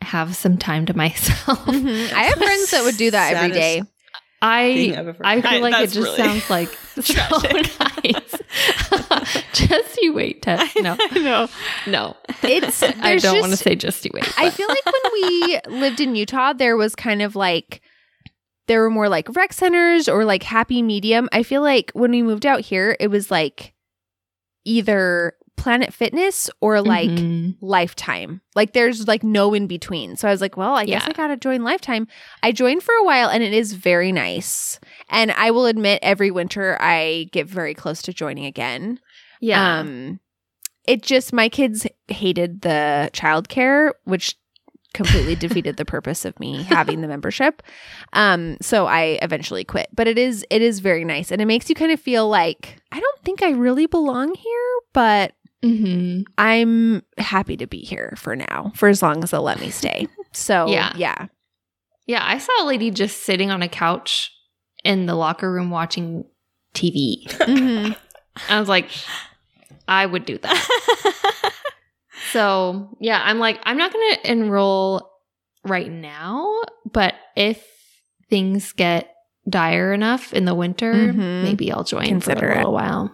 have 0.01 0.35
some 0.35 0.57
time 0.57 0.87
to 0.87 0.93
myself. 0.97 1.59
Mhm. 1.65 2.11
I 2.11 2.23
have 2.23 2.37
friends 2.37 2.71
that 2.71 2.83
would 2.83 2.97
do 2.97 3.11
that 3.11 3.35
every 3.35 3.51
day. 3.51 3.83
Thing 4.41 4.95
I 4.95 4.99
I've 4.99 5.07
ever 5.07 5.25
I 5.25 5.41
feel 5.41 5.61
like 5.61 5.83
it 5.83 5.91
just 5.91 5.95
really 5.95 6.17
sounds 6.17 6.49
like 6.49 6.69
so 7.01 7.13
tragic. 7.39 7.79
nice. 8.03 9.43
just 9.53 10.01
you 10.01 10.13
wait, 10.13 10.41
Tess. 10.41 10.75
No, 10.77 10.97
I 10.99 11.19
know. 11.19 11.47
no. 11.87 12.17
It's 12.43 12.83
I 12.83 13.17
don't 13.17 13.39
want 13.39 13.51
to 13.51 13.57
say 13.57 13.75
just 13.75 14.03
you 14.03 14.11
wait. 14.13 14.27
I 14.37 14.49
feel 14.49 14.67
like 14.67 14.85
when 14.85 15.13
we 15.13 15.59
lived 15.67 16.01
in 16.01 16.15
Utah, 16.15 16.53
there 16.53 16.75
was 16.75 16.95
kind 16.95 17.21
of 17.21 17.35
like 17.35 17.81
there 18.67 18.81
were 18.81 18.89
more 18.89 19.09
like 19.09 19.27
rec 19.35 19.53
centers 19.53 20.09
or 20.09 20.25
like 20.25 20.43
happy 20.43 20.81
medium. 20.81 21.29
I 21.31 21.43
feel 21.43 21.61
like 21.61 21.91
when 21.93 22.11
we 22.11 22.21
moved 22.21 22.45
out 22.45 22.61
here, 22.61 22.95
it 22.99 23.07
was 23.07 23.29
like 23.31 23.73
either 24.65 25.33
Planet 25.61 25.93
Fitness 25.93 26.49
or 26.59 26.81
like 26.81 27.09
Mhm. 27.09 27.55
Lifetime. 27.61 28.41
Like 28.55 28.73
there's 28.73 29.07
like 29.07 29.23
no 29.23 29.53
in 29.53 29.67
between. 29.67 30.15
So 30.15 30.27
I 30.27 30.31
was 30.31 30.41
like, 30.41 30.57
well, 30.57 30.75
I 30.75 30.85
guess 30.85 31.03
Yeah. 31.03 31.09
I 31.09 31.13
got 31.13 31.27
to 31.27 31.37
join 31.37 31.63
Lifetime. 31.63 32.07
I 32.41 32.51
joined 32.51 32.81
for 32.83 32.93
a 32.95 33.03
while 33.03 33.29
and 33.29 33.43
it 33.43 33.53
is 33.53 33.73
very 33.73 34.11
nice. 34.11 34.79
And 35.09 35.31
I 35.31 35.51
will 35.51 35.67
admit 35.67 35.99
every 36.01 36.31
winter 36.31 36.77
I 36.81 37.29
get 37.31 37.47
very 37.47 37.73
close 37.75 38.01
to 38.03 38.13
joining 38.13 38.45
again. 38.45 38.99
yeah. 39.39 39.79
Um 39.79 40.19
it 40.87 41.03
just 41.03 41.31
my 41.31 41.47
kids 41.47 41.85
hated 42.07 42.61
the 42.61 43.11
childcare, 43.13 43.91
which 44.05 44.35
completely 44.95 45.35
defeated 45.45 45.77
the 45.77 45.85
purpose 45.85 46.25
of 46.25 46.37
me 46.39 46.63
having 46.63 47.01
the 47.01 47.07
membership. 47.07 47.61
Um 48.13 48.57
so 48.61 48.87
I 48.87 49.19
eventually 49.21 49.63
quit. 49.63 49.89
But 49.93 50.07
it 50.07 50.17
is 50.17 50.43
it 50.49 50.61
is 50.63 50.79
very 50.79 51.05
nice 51.05 51.31
and 51.31 51.39
it 51.39 51.45
makes 51.45 51.69
you 51.69 51.75
kind 51.75 51.91
of 51.91 51.99
feel 51.99 52.27
like 52.27 52.77
I 52.91 52.99
don't 52.99 53.21
think 53.23 53.43
I 53.43 53.51
really 53.51 53.85
belong 53.85 54.33
here, 54.33 54.71
but 54.93 55.33
Mhm. 55.63 56.23
I'm 56.37 57.03
happy 57.17 57.55
to 57.57 57.67
be 57.67 57.79
here 57.81 58.13
for 58.17 58.35
now, 58.35 58.71
for 58.75 58.89
as 58.89 59.01
long 59.01 59.23
as 59.23 59.31
they'll 59.31 59.41
let 59.43 59.59
me 59.59 59.69
stay. 59.69 60.07
So 60.33 60.67
Yeah. 60.69 60.93
yeah. 60.95 61.27
Yeah, 62.07 62.23
I 62.25 62.37
saw 62.37 62.63
a 62.63 62.65
lady 62.65 62.89
just 62.89 63.23
sitting 63.23 63.51
on 63.51 63.61
a 63.61 63.67
couch 63.67 64.31
in 64.83 65.05
the 65.05 65.13
locker 65.15 65.51
room 65.51 65.69
watching 65.69 66.23
TV. 66.73 67.27
Mhm. 67.27 67.95
I 68.49 68.59
was 68.59 68.69
like, 68.69 68.89
I 69.89 70.05
would 70.05 70.23
do 70.25 70.37
that. 70.37 71.53
so 72.31 72.95
yeah, 73.01 73.21
I'm 73.23 73.39
like, 73.39 73.59
I'm 73.63 73.77
not 73.77 73.91
going 73.91 74.13
to 74.15 74.31
enroll 74.31 75.11
right 75.65 75.91
now, 75.91 76.61
but 76.91 77.13
if 77.35 77.61
things 78.29 78.71
get 78.71 79.13
dire 79.49 79.91
enough 79.93 80.33
in 80.33 80.45
the 80.45 80.55
winter, 80.55 80.93
Mhm. 80.93 81.43
maybe 81.43 81.71
I'll 81.71 81.83
join 81.83 82.05
Consider 82.05 82.39
for 82.39 82.47
a 82.47 82.53
it. 82.53 82.57
little 82.59 82.73
while. 82.73 83.11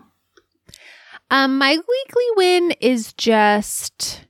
Um, 1.29 1.57
my 1.57 1.71
weekly 1.71 2.23
win 2.35 2.71
is 2.79 3.13
just 3.13 4.25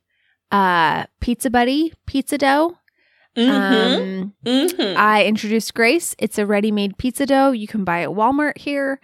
uh 0.52 1.06
Pizza 1.20 1.50
Buddy 1.50 1.94
pizza 2.06 2.38
dough. 2.38 2.78
Mm-hmm. 3.38 4.02
Um, 4.02 4.34
mm-hmm. 4.46 4.98
I 4.98 5.26
introduced 5.26 5.76
Grace. 5.76 6.16
It's 6.18 6.40
a 6.40 6.46
ready-made 6.46 6.98
pizza 6.98 7.28
dough. 7.28 7.52
You 7.52 7.68
can 7.68 7.84
buy 7.84 8.02
at 8.02 8.10
Walmart 8.10 8.58
here. 8.58 9.00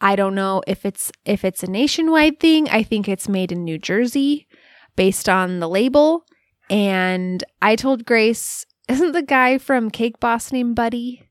I 0.00 0.16
don't 0.16 0.34
know 0.34 0.62
if 0.66 0.86
it's 0.86 1.12
if 1.24 1.44
it's 1.44 1.62
a 1.62 1.70
nationwide 1.70 2.40
thing. 2.40 2.68
I 2.70 2.82
think 2.82 3.08
it's 3.08 3.28
made 3.28 3.52
in 3.52 3.64
New 3.64 3.78
Jersey 3.78 4.46
based 4.94 5.28
on 5.28 5.60
the 5.60 5.68
label. 5.68 6.24
And 6.70 7.44
I 7.62 7.76
told 7.76 8.06
Grace, 8.06 8.64
isn't 8.88 9.12
the 9.12 9.22
guy 9.22 9.58
from 9.58 9.90
Cake 9.90 10.20
Boss 10.20 10.52
named 10.52 10.76
Buddy? 10.76 11.22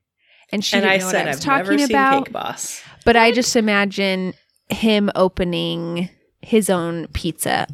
And 0.50 0.64
she 0.64 0.76
and 0.76 0.84
didn't 0.84 1.00
I 1.00 1.04
know 1.04 1.10
said 1.10 1.18
what 1.18 1.26
I 1.26 1.30
was 1.30 1.36
I've 1.38 1.42
talking 1.42 1.64
never 1.64 1.78
seen 1.78 1.90
about. 1.90 2.24
Cake 2.26 2.32
Boss. 2.32 2.82
But 3.04 3.16
I 3.16 3.32
just 3.32 3.56
imagine 3.56 4.34
him 4.68 5.10
opening 5.14 6.10
his 6.42 6.70
own 6.70 7.06
pizza 7.08 7.66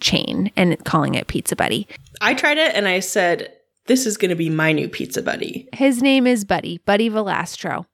chain 0.00 0.50
and 0.56 0.82
calling 0.84 1.14
it 1.14 1.26
Pizza 1.26 1.56
Buddy. 1.56 1.88
I 2.20 2.34
tried 2.34 2.58
it 2.58 2.74
and 2.74 2.86
I 2.88 3.00
said, 3.00 3.52
"This 3.86 4.06
is 4.06 4.16
going 4.16 4.30
to 4.30 4.36
be 4.36 4.50
my 4.50 4.72
new 4.72 4.88
pizza 4.88 5.22
buddy." 5.22 5.68
His 5.72 6.02
name 6.02 6.26
is 6.26 6.44
Buddy, 6.44 6.78
Buddy 6.78 7.10
Valastro. 7.10 7.86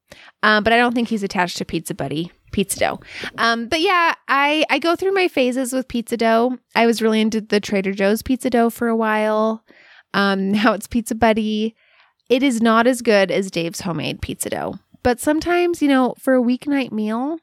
Um, 0.42 0.64
but 0.64 0.72
I 0.72 0.76
don't 0.76 0.94
think 0.94 1.08
he's 1.08 1.22
attached 1.22 1.56
to 1.58 1.64
Pizza 1.64 1.94
Buddy, 1.94 2.30
Pizza 2.52 2.78
Dough. 2.78 3.00
Um, 3.38 3.68
but 3.68 3.80
yeah, 3.80 4.14
I, 4.28 4.64
I 4.70 4.78
go 4.78 4.96
through 4.96 5.12
my 5.12 5.28
phases 5.28 5.72
with 5.72 5.88
pizza 5.88 6.16
dough. 6.16 6.58
I 6.74 6.86
was 6.86 7.00
really 7.00 7.20
into 7.20 7.40
the 7.40 7.60
Trader 7.60 7.92
Joe's 7.92 8.22
pizza 8.22 8.50
dough 8.50 8.70
for 8.70 8.88
a 8.88 8.96
while. 8.96 9.64
Um, 10.14 10.52
now 10.52 10.72
it's 10.72 10.86
Pizza 10.86 11.14
Buddy. 11.14 11.74
It 12.28 12.42
is 12.42 12.62
not 12.62 12.86
as 12.86 13.02
good 13.02 13.30
as 13.30 13.50
Dave's 13.50 13.80
homemade 13.80 14.22
pizza 14.22 14.50
dough. 14.50 14.74
But 15.02 15.20
sometimes, 15.20 15.82
you 15.82 15.88
know, 15.88 16.14
for 16.18 16.34
a 16.34 16.42
weeknight 16.42 16.92
meal, 16.92 17.38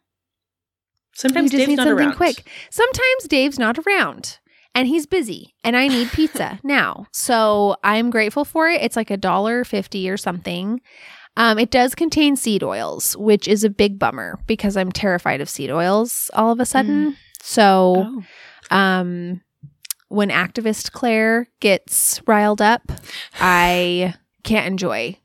Sometimes 1.19 1.51
Dave's 1.51 1.75
not 1.75 1.87
around. 1.87 2.15
quick. 2.15 2.47
Sometimes 2.71 3.23
Dave's 3.27 3.59
not 3.59 3.77
around 3.79 4.39
and 4.73 4.87
he's 4.87 5.05
busy 5.05 5.53
and 5.63 5.75
I 5.75 5.87
need 5.87 6.09
pizza 6.09 6.59
now. 6.63 7.07
So 7.11 7.75
I'm 7.83 8.09
grateful 8.09 8.45
for 8.45 8.69
it. 8.69 8.81
It's 8.81 8.95
like 8.95 9.11
a 9.11 9.17
dollar 9.17 9.63
fifty 9.63 10.09
or 10.09 10.17
something. 10.17 10.79
Um, 11.37 11.57
it 11.59 11.71
does 11.71 11.95
contain 11.95 12.35
seed 12.35 12.63
oils, 12.63 13.15
which 13.17 13.47
is 13.47 13.63
a 13.63 13.69
big 13.69 13.97
bummer 13.99 14.39
because 14.47 14.75
I'm 14.75 14.91
terrified 14.91 15.41
of 15.41 15.49
seed 15.49 15.71
oils 15.71 16.29
all 16.33 16.51
of 16.51 16.59
a 16.59 16.65
sudden. 16.65 17.15
So 17.41 18.23
Oh. 18.71 18.75
um, 18.75 19.41
when 20.09 20.29
activist 20.29 20.91
Claire 20.91 21.47
gets 21.59 22.19
riled 22.27 22.61
up, 22.61 22.91
I 23.39 24.15
can't 24.43 24.67
enjoy 24.67 25.17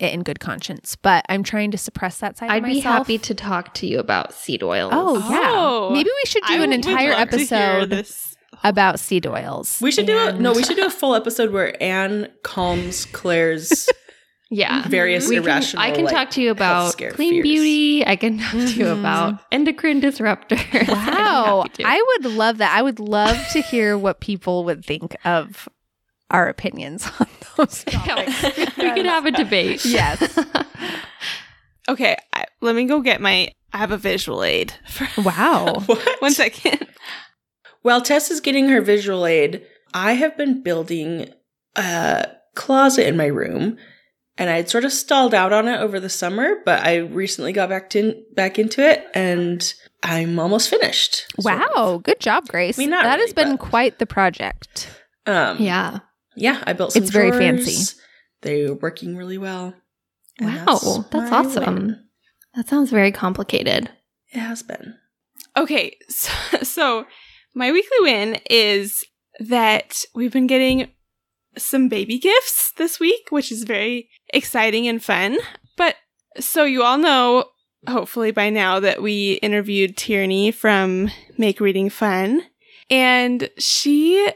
it 0.00 0.12
in 0.12 0.22
good 0.22 0.40
conscience. 0.40 0.96
But 0.96 1.24
I'm 1.28 1.42
trying 1.42 1.70
to 1.72 1.78
suppress 1.78 2.18
that 2.18 2.38
side 2.38 2.46
of 2.46 2.62
myself. 2.62 2.66
I'd 2.66 2.72
be 2.74 2.80
happy 2.80 3.18
to 3.18 3.34
talk 3.34 3.74
to 3.74 3.86
you 3.86 3.98
about 3.98 4.32
seed 4.34 4.62
oils. 4.62 4.92
Oh, 4.94 5.18
yeah. 5.30 5.50
Oh. 5.52 5.90
Maybe 5.92 6.10
we 6.10 6.26
should 6.30 6.42
do 6.44 6.54
I 6.54 6.64
an 6.64 6.72
entire 6.72 7.10
love 7.12 7.28
to 7.30 7.36
hear 7.38 7.46
episode 7.58 8.06
about 8.64 9.00
seed 9.00 9.26
oils. 9.26 9.78
We 9.80 9.90
should 9.90 10.06
do 10.06 10.16
a 10.18 10.32
no. 10.32 10.52
We 10.52 10.62
should 10.64 10.76
do 10.76 10.86
a 10.86 10.90
full 10.90 11.14
episode 11.14 11.50
where 11.52 11.80
Anne 11.82 12.28
calms 12.42 13.06
Claire's 13.06 13.88
yeah. 14.50 14.82
various 14.88 15.28
We 15.28 15.36
can- 15.36 15.44
irrational. 15.44 15.82
I 15.82 15.90
can 15.92 16.04
like, 16.04 16.14
talk 16.14 16.30
to 16.30 16.42
you 16.42 16.50
about 16.50 16.96
clean 16.96 17.34
fears. 17.34 17.42
beauty. 17.42 18.06
I 18.06 18.16
can 18.16 18.38
talk 18.38 18.52
to 18.52 18.58
you 18.74 18.84
Mhm. 18.86 19.00
about 19.00 19.40
endocrine 19.50 20.00
disruptors. 20.00 20.88
Wow. 20.88 21.60
I'm 21.62 21.68
happy 21.68 21.82
to. 21.82 21.88
I 21.88 22.04
would 22.18 22.32
love 22.32 22.58
that. 22.58 22.76
I 22.76 22.82
would 22.82 22.98
love 23.00 23.36
to 23.52 23.60
hear 23.62 23.96
what 23.98 24.20
people 24.20 24.64
would 24.64 24.84
think 24.84 25.16
of 25.24 25.68
our 26.32 26.48
opinions 26.48 27.06
on 27.20 27.26
those 27.56 27.84
topics. 27.88 28.42
we 28.76 28.90
could 28.92 29.06
have 29.06 29.26
a 29.26 29.30
debate. 29.30 29.84
Yes. 29.86 30.38
Okay, 31.88 32.16
I, 32.32 32.44
let 32.60 32.74
me 32.76 32.84
go 32.84 33.00
get 33.00 33.20
my. 33.20 33.50
I 33.72 33.78
have 33.78 33.90
a 33.90 33.96
visual 33.96 34.44
aid. 34.44 34.72
For, 34.88 35.08
Wow. 35.22 35.82
What? 35.86 36.20
one 36.22 36.30
second. 36.32 36.86
While 37.82 38.00
Tess 38.02 38.30
is 38.30 38.40
getting 38.40 38.68
her 38.68 38.80
visual 38.80 39.26
aid, 39.26 39.66
I 39.92 40.12
have 40.12 40.36
been 40.36 40.62
building 40.62 41.28
a 41.74 42.28
closet 42.54 43.06
in 43.08 43.16
my 43.16 43.26
room, 43.26 43.78
and 44.38 44.48
I 44.50 44.56
had 44.56 44.68
sort 44.68 44.84
of 44.84 44.92
stalled 44.92 45.34
out 45.34 45.52
on 45.52 45.66
it 45.66 45.80
over 45.80 45.98
the 45.98 46.08
summer, 46.08 46.56
but 46.64 46.84
I 46.84 46.98
recently 46.98 47.52
got 47.52 47.68
back 47.70 47.90
to 47.90 48.22
back 48.34 48.58
into 48.60 48.86
it, 48.88 49.04
and 49.14 49.74
I'm 50.04 50.38
almost 50.38 50.68
finished. 50.70 51.26
sort 51.40 51.54
of. 51.54 51.60
Wow. 51.74 52.00
Good 52.04 52.20
job, 52.20 52.46
Grace. 52.46 52.78
I 52.78 52.82
mean, 52.82 52.90
not 52.90 53.02
that 53.04 53.18
has 53.18 53.32
been 53.32 53.56
but- 53.56 53.60
quite 53.68 53.98
the 53.98 54.06
project. 54.06 54.88
Um, 55.26 55.56
Yeah. 55.60 55.98
Yeah, 56.36 56.62
I 56.66 56.72
built 56.72 56.92
some. 56.92 57.02
It's 57.02 57.12
very 57.12 57.30
drawers. 57.30 57.64
fancy. 57.64 58.00
They're 58.42 58.74
working 58.74 59.16
really 59.16 59.38
well. 59.38 59.74
Wow, 60.40 60.64
that's 60.66 61.12
my 61.12 61.30
awesome. 61.30 61.74
win. 61.74 62.04
That 62.54 62.68
sounds 62.68 62.90
very 62.90 63.12
complicated. 63.12 63.90
It 64.32 64.38
has 64.38 64.62
been. 64.62 64.94
Okay, 65.56 65.96
so, 66.08 66.32
so 66.62 67.06
my 67.54 67.70
weekly 67.72 67.98
win 68.00 68.40
is 68.50 69.04
that 69.40 70.04
we've 70.14 70.32
been 70.32 70.46
getting 70.46 70.90
some 71.56 71.88
baby 71.88 72.18
gifts 72.18 72.72
this 72.76 72.98
week, 72.98 73.28
which 73.30 73.52
is 73.52 73.64
very 73.64 74.08
exciting 74.32 74.88
and 74.88 75.02
fun. 75.02 75.38
But 75.76 75.96
so 76.40 76.64
you 76.64 76.82
all 76.82 76.98
know, 76.98 77.44
hopefully 77.86 78.30
by 78.30 78.50
now, 78.50 78.80
that 78.80 79.02
we 79.02 79.34
interviewed 79.34 79.96
Tierney 79.96 80.50
from 80.50 81.10
Make 81.36 81.60
Reading 81.60 81.90
Fun, 81.90 82.42
and 82.90 83.50
she 83.58 84.30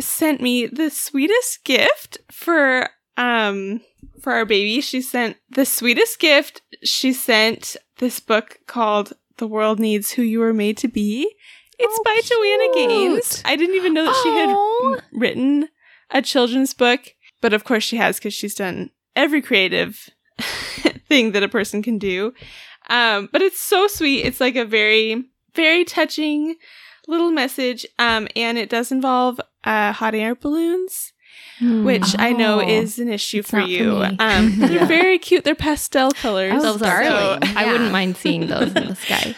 sent 0.00 0.40
me 0.40 0.66
the 0.66 0.90
sweetest 0.90 1.64
gift 1.64 2.18
for 2.30 2.90
um 3.16 3.80
for 4.20 4.32
our 4.32 4.44
baby. 4.44 4.80
She 4.80 5.00
sent 5.00 5.36
the 5.50 5.64
sweetest 5.64 6.18
gift. 6.18 6.62
She 6.84 7.12
sent 7.12 7.76
this 7.98 8.20
book 8.20 8.58
called 8.66 9.12
The 9.38 9.46
World 9.46 9.78
Needs 9.80 10.12
Who 10.12 10.22
You 10.22 10.40
Were 10.40 10.52
Made 10.54 10.76
to 10.78 10.88
Be. 10.88 11.34
It's 11.78 11.98
Oh, 11.98 12.02
by 12.04 12.20
Joanna 12.22 12.88
Gaines. 12.88 13.42
I 13.44 13.56
didn't 13.56 13.76
even 13.76 13.94
know 13.94 14.04
that 14.04 14.20
she 14.22 14.28
had 14.30 15.02
written 15.18 15.68
a 16.10 16.20
children's 16.20 16.74
book, 16.74 17.14
but 17.40 17.54
of 17.54 17.64
course 17.64 17.84
she 17.84 17.96
has 17.96 18.16
because 18.18 18.34
she's 18.34 18.54
done 18.54 18.90
every 19.16 19.40
creative 19.40 20.10
thing 21.08 21.32
that 21.32 21.42
a 21.42 21.48
person 21.48 21.82
can 21.82 21.98
do. 21.98 22.34
Um, 22.90 23.28
but 23.32 23.40
it's 23.40 23.60
so 23.60 23.86
sweet. 23.86 24.24
It's 24.26 24.40
like 24.40 24.56
a 24.56 24.64
very, 24.64 25.24
very 25.54 25.84
touching 25.84 26.56
little 27.10 27.30
message. 27.30 27.84
Um, 27.98 28.28
and 28.36 28.56
it 28.58 28.68
does 28.70 28.90
involve 28.92 29.40
uh, 29.64 29.92
hot 29.92 30.14
air 30.14 30.34
balloons, 30.34 31.12
which 31.60 32.16
I 32.18 32.32
know 32.32 32.60
Oh. 32.60 32.66
is 32.68 32.98
an 32.98 33.08
issue 33.08 33.42
for 33.42 33.56
not 33.58 33.66
for 33.66 33.70
you. 33.70 33.92
me. 33.98 34.16
um, 34.18 34.54
they're 34.58 34.72
Yeah. 34.72 34.86
very 34.86 35.18
cute. 35.18 35.44
They're 35.44 35.54
pastel 35.54 36.10
colors. 36.12 36.54
Oh, 36.56 36.62
Those 36.72 36.82
are 36.82 37.02
darling. 37.02 37.42
I 37.56 37.70
wouldn't 37.70 37.92
mind 37.92 38.16
seeing 38.16 38.46
those 38.46 38.68
in 38.74 38.88
the 38.88 38.94
sky. 39.06 39.34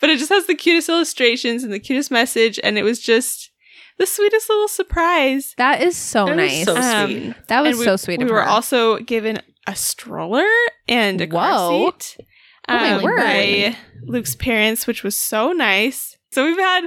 but 0.00 0.10
it 0.10 0.18
just 0.18 0.30
has 0.30 0.46
the 0.46 0.54
cutest 0.56 0.88
illustrations 0.88 1.62
and 1.62 1.72
the 1.72 1.78
cutest 1.80 2.10
message, 2.10 2.58
and 2.64 2.76
it 2.78 2.82
was 2.82 3.00
just 3.00 3.50
the 3.98 4.06
sweetest 4.06 4.48
little 4.50 4.68
surprise. 4.68 5.54
That 5.56 5.80
is 5.82 5.96
so 5.96 6.26
That 6.26 6.38
is 6.40 6.52
nice. 6.52 6.64
so 6.66 6.76
Um, 6.76 7.10
sweet. 7.10 7.34
that 7.48 7.60
was 7.62 7.78
we, 7.78 7.84
so 7.84 7.96
sweet 7.96 8.18
We 8.18 8.24
of 8.24 8.30
were 8.30 8.42
her. 8.42 8.48
also 8.48 8.98
given 8.98 9.40
a 9.66 9.74
stroller 9.76 10.44
and 10.88 11.20
a 11.20 11.26
car 11.26 11.92
seat 11.92 12.16
Oh 12.68 12.74
my 12.76 12.90
um, 12.94 13.02
word. 13.04 13.16
by 13.16 13.76
Luke's 14.04 14.34
parents, 14.34 14.86
which 14.86 15.02
was 15.04 15.16
so 15.16 15.52
nice. 15.52 16.15
So 16.36 16.44
we've 16.44 16.58
had 16.58 16.82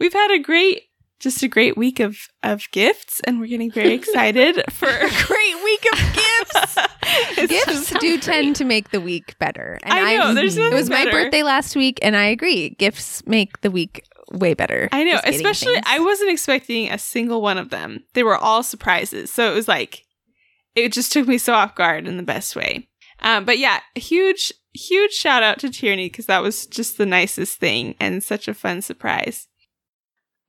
we've 0.00 0.12
had 0.12 0.32
a 0.32 0.40
great 0.40 0.82
just 1.20 1.40
a 1.44 1.48
great 1.48 1.76
week 1.76 2.00
of 2.00 2.16
of 2.42 2.64
gifts, 2.72 3.20
and 3.20 3.38
we're 3.38 3.46
getting 3.46 3.70
very 3.70 3.92
excited 4.00 4.60
for 4.72 4.88
a 4.88 5.08
great 5.08 5.54
week 5.62 5.86
of 5.92 5.98
gifts. 6.14 6.78
Gifts 7.48 7.90
do 8.00 8.18
tend 8.18 8.56
to 8.56 8.64
make 8.64 8.90
the 8.90 9.00
week 9.00 9.38
better. 9.38 9.78
And 9.84 9.92
I 9.94 10.16
know, 10.16 10.24
I've- 10.24 10.34
there's 10.34 10.56
It 10.56 10.74
was 10.74 10.90
my 10.90 11.04
birthday 11.04 11.44
last 11.44 11.76
week, 11.76 12.00
and 12.02 12.16
I 12.16 12.24
agree. 12.26 12.70
Gifts 12.70 13.24
make 13.24 13.60
the 13.60 13.70
week 13.70 14.02
way 14.32 14.54
better. 14.54 14.88
I 14.90 15.04
know, 15.04 15.20
especially 15.24 15.74
things. 15.74 15.86
I 15.88 16.00
wasn't 16.00 16.32
expecting 16.32 16.90
a 16.90 16.98
single 16.98 17.40
one 17.40 17.56
of 17.56 17.70
them. 17.70 18.04
They 18.14 18.24
were 18.24 18.36
all 18.36 18.64
surprises. 18.64 19.32
So 19.32 19.50
it 19.52 19.54
was 19.54 19.68
like 19.68 20.04
it 20.74 20.92
just 20.92 21.12
took 21.12 21.28
me 21.28 21.38
so 21.38 21.54
off 21.54 21.76
guard 21.76 22.08
in 22.08 22.16
the 22.16 22.24
best 22.24 22.56
way. 22.56 22.88
Um, 23.20 23.44
but 23.44 23.58
yeah, 23.58 23.80
a 23.96 24.00
huge, 24.00 24.52
huge 24.78 25.12
shout 25.12 25.42
out 25.42 25.58
to 25.60 25.70
Tierney 25.70 26.08
because 26.08 26.26
that 26.26 26.42
was 26.42 26.66
just 26.66 26.98
the 26.98 27.06
nicest 27.06 27.58
thing 27.58 27.94
and 28.00 28.22
such 28.22 28.48
a 28.48 28.54
fun 28.54 28.82
surprise. 28.82 29.48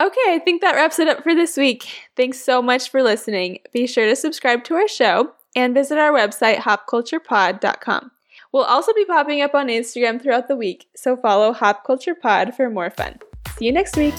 Okay, 0.02 0.16
I 0.28 0.40
think 0.40 0.62
that 0.62 0.76
wraps 0.76 1.00
it 1.00 1.10
up 1.10 1.24
for 1.24 1.36
this 1.36 1.58
week. 1.58 1.90
Thanks 2.16 2.40
so 2.40 2.62
much 2.62 2.90
for 2.90 3.04
listening. 3.04 3.60
Be 3.74 3.86
sure 3.86 4.06
to 4.06 4.16
subscribe 4.16 4.64
to 4.66 4.76
our 4.76 4.88
show 4.88 5.34
and 5.56 5.74
visit 5.74 5.98
our 5.98 6.12
website, 6.12 6.58
hopculturepod.com. 6.58 8.12
We'll 8.54 8.64
also 8.64 8.94
be 8.94 9.06
popping 9.06 9.42
up 9.42 9.54
on 9.54 9.68
Instagram 9.68 10.22
throughout 10.22 10.48
the 10.48 10.56
week, 10.56 10.88
so 10.96 11.18
follow 11.18 11.54
Hop 11.54 11.86
Culture 11.86 12.16
Pod 12.16 12.56
for 12.56 12.70
more 12.70 12.90
fun. 12.90 13.20
See 13.58 13.66
you 13.66 13.72
next 13.72 13.98
week. 13.98 14.16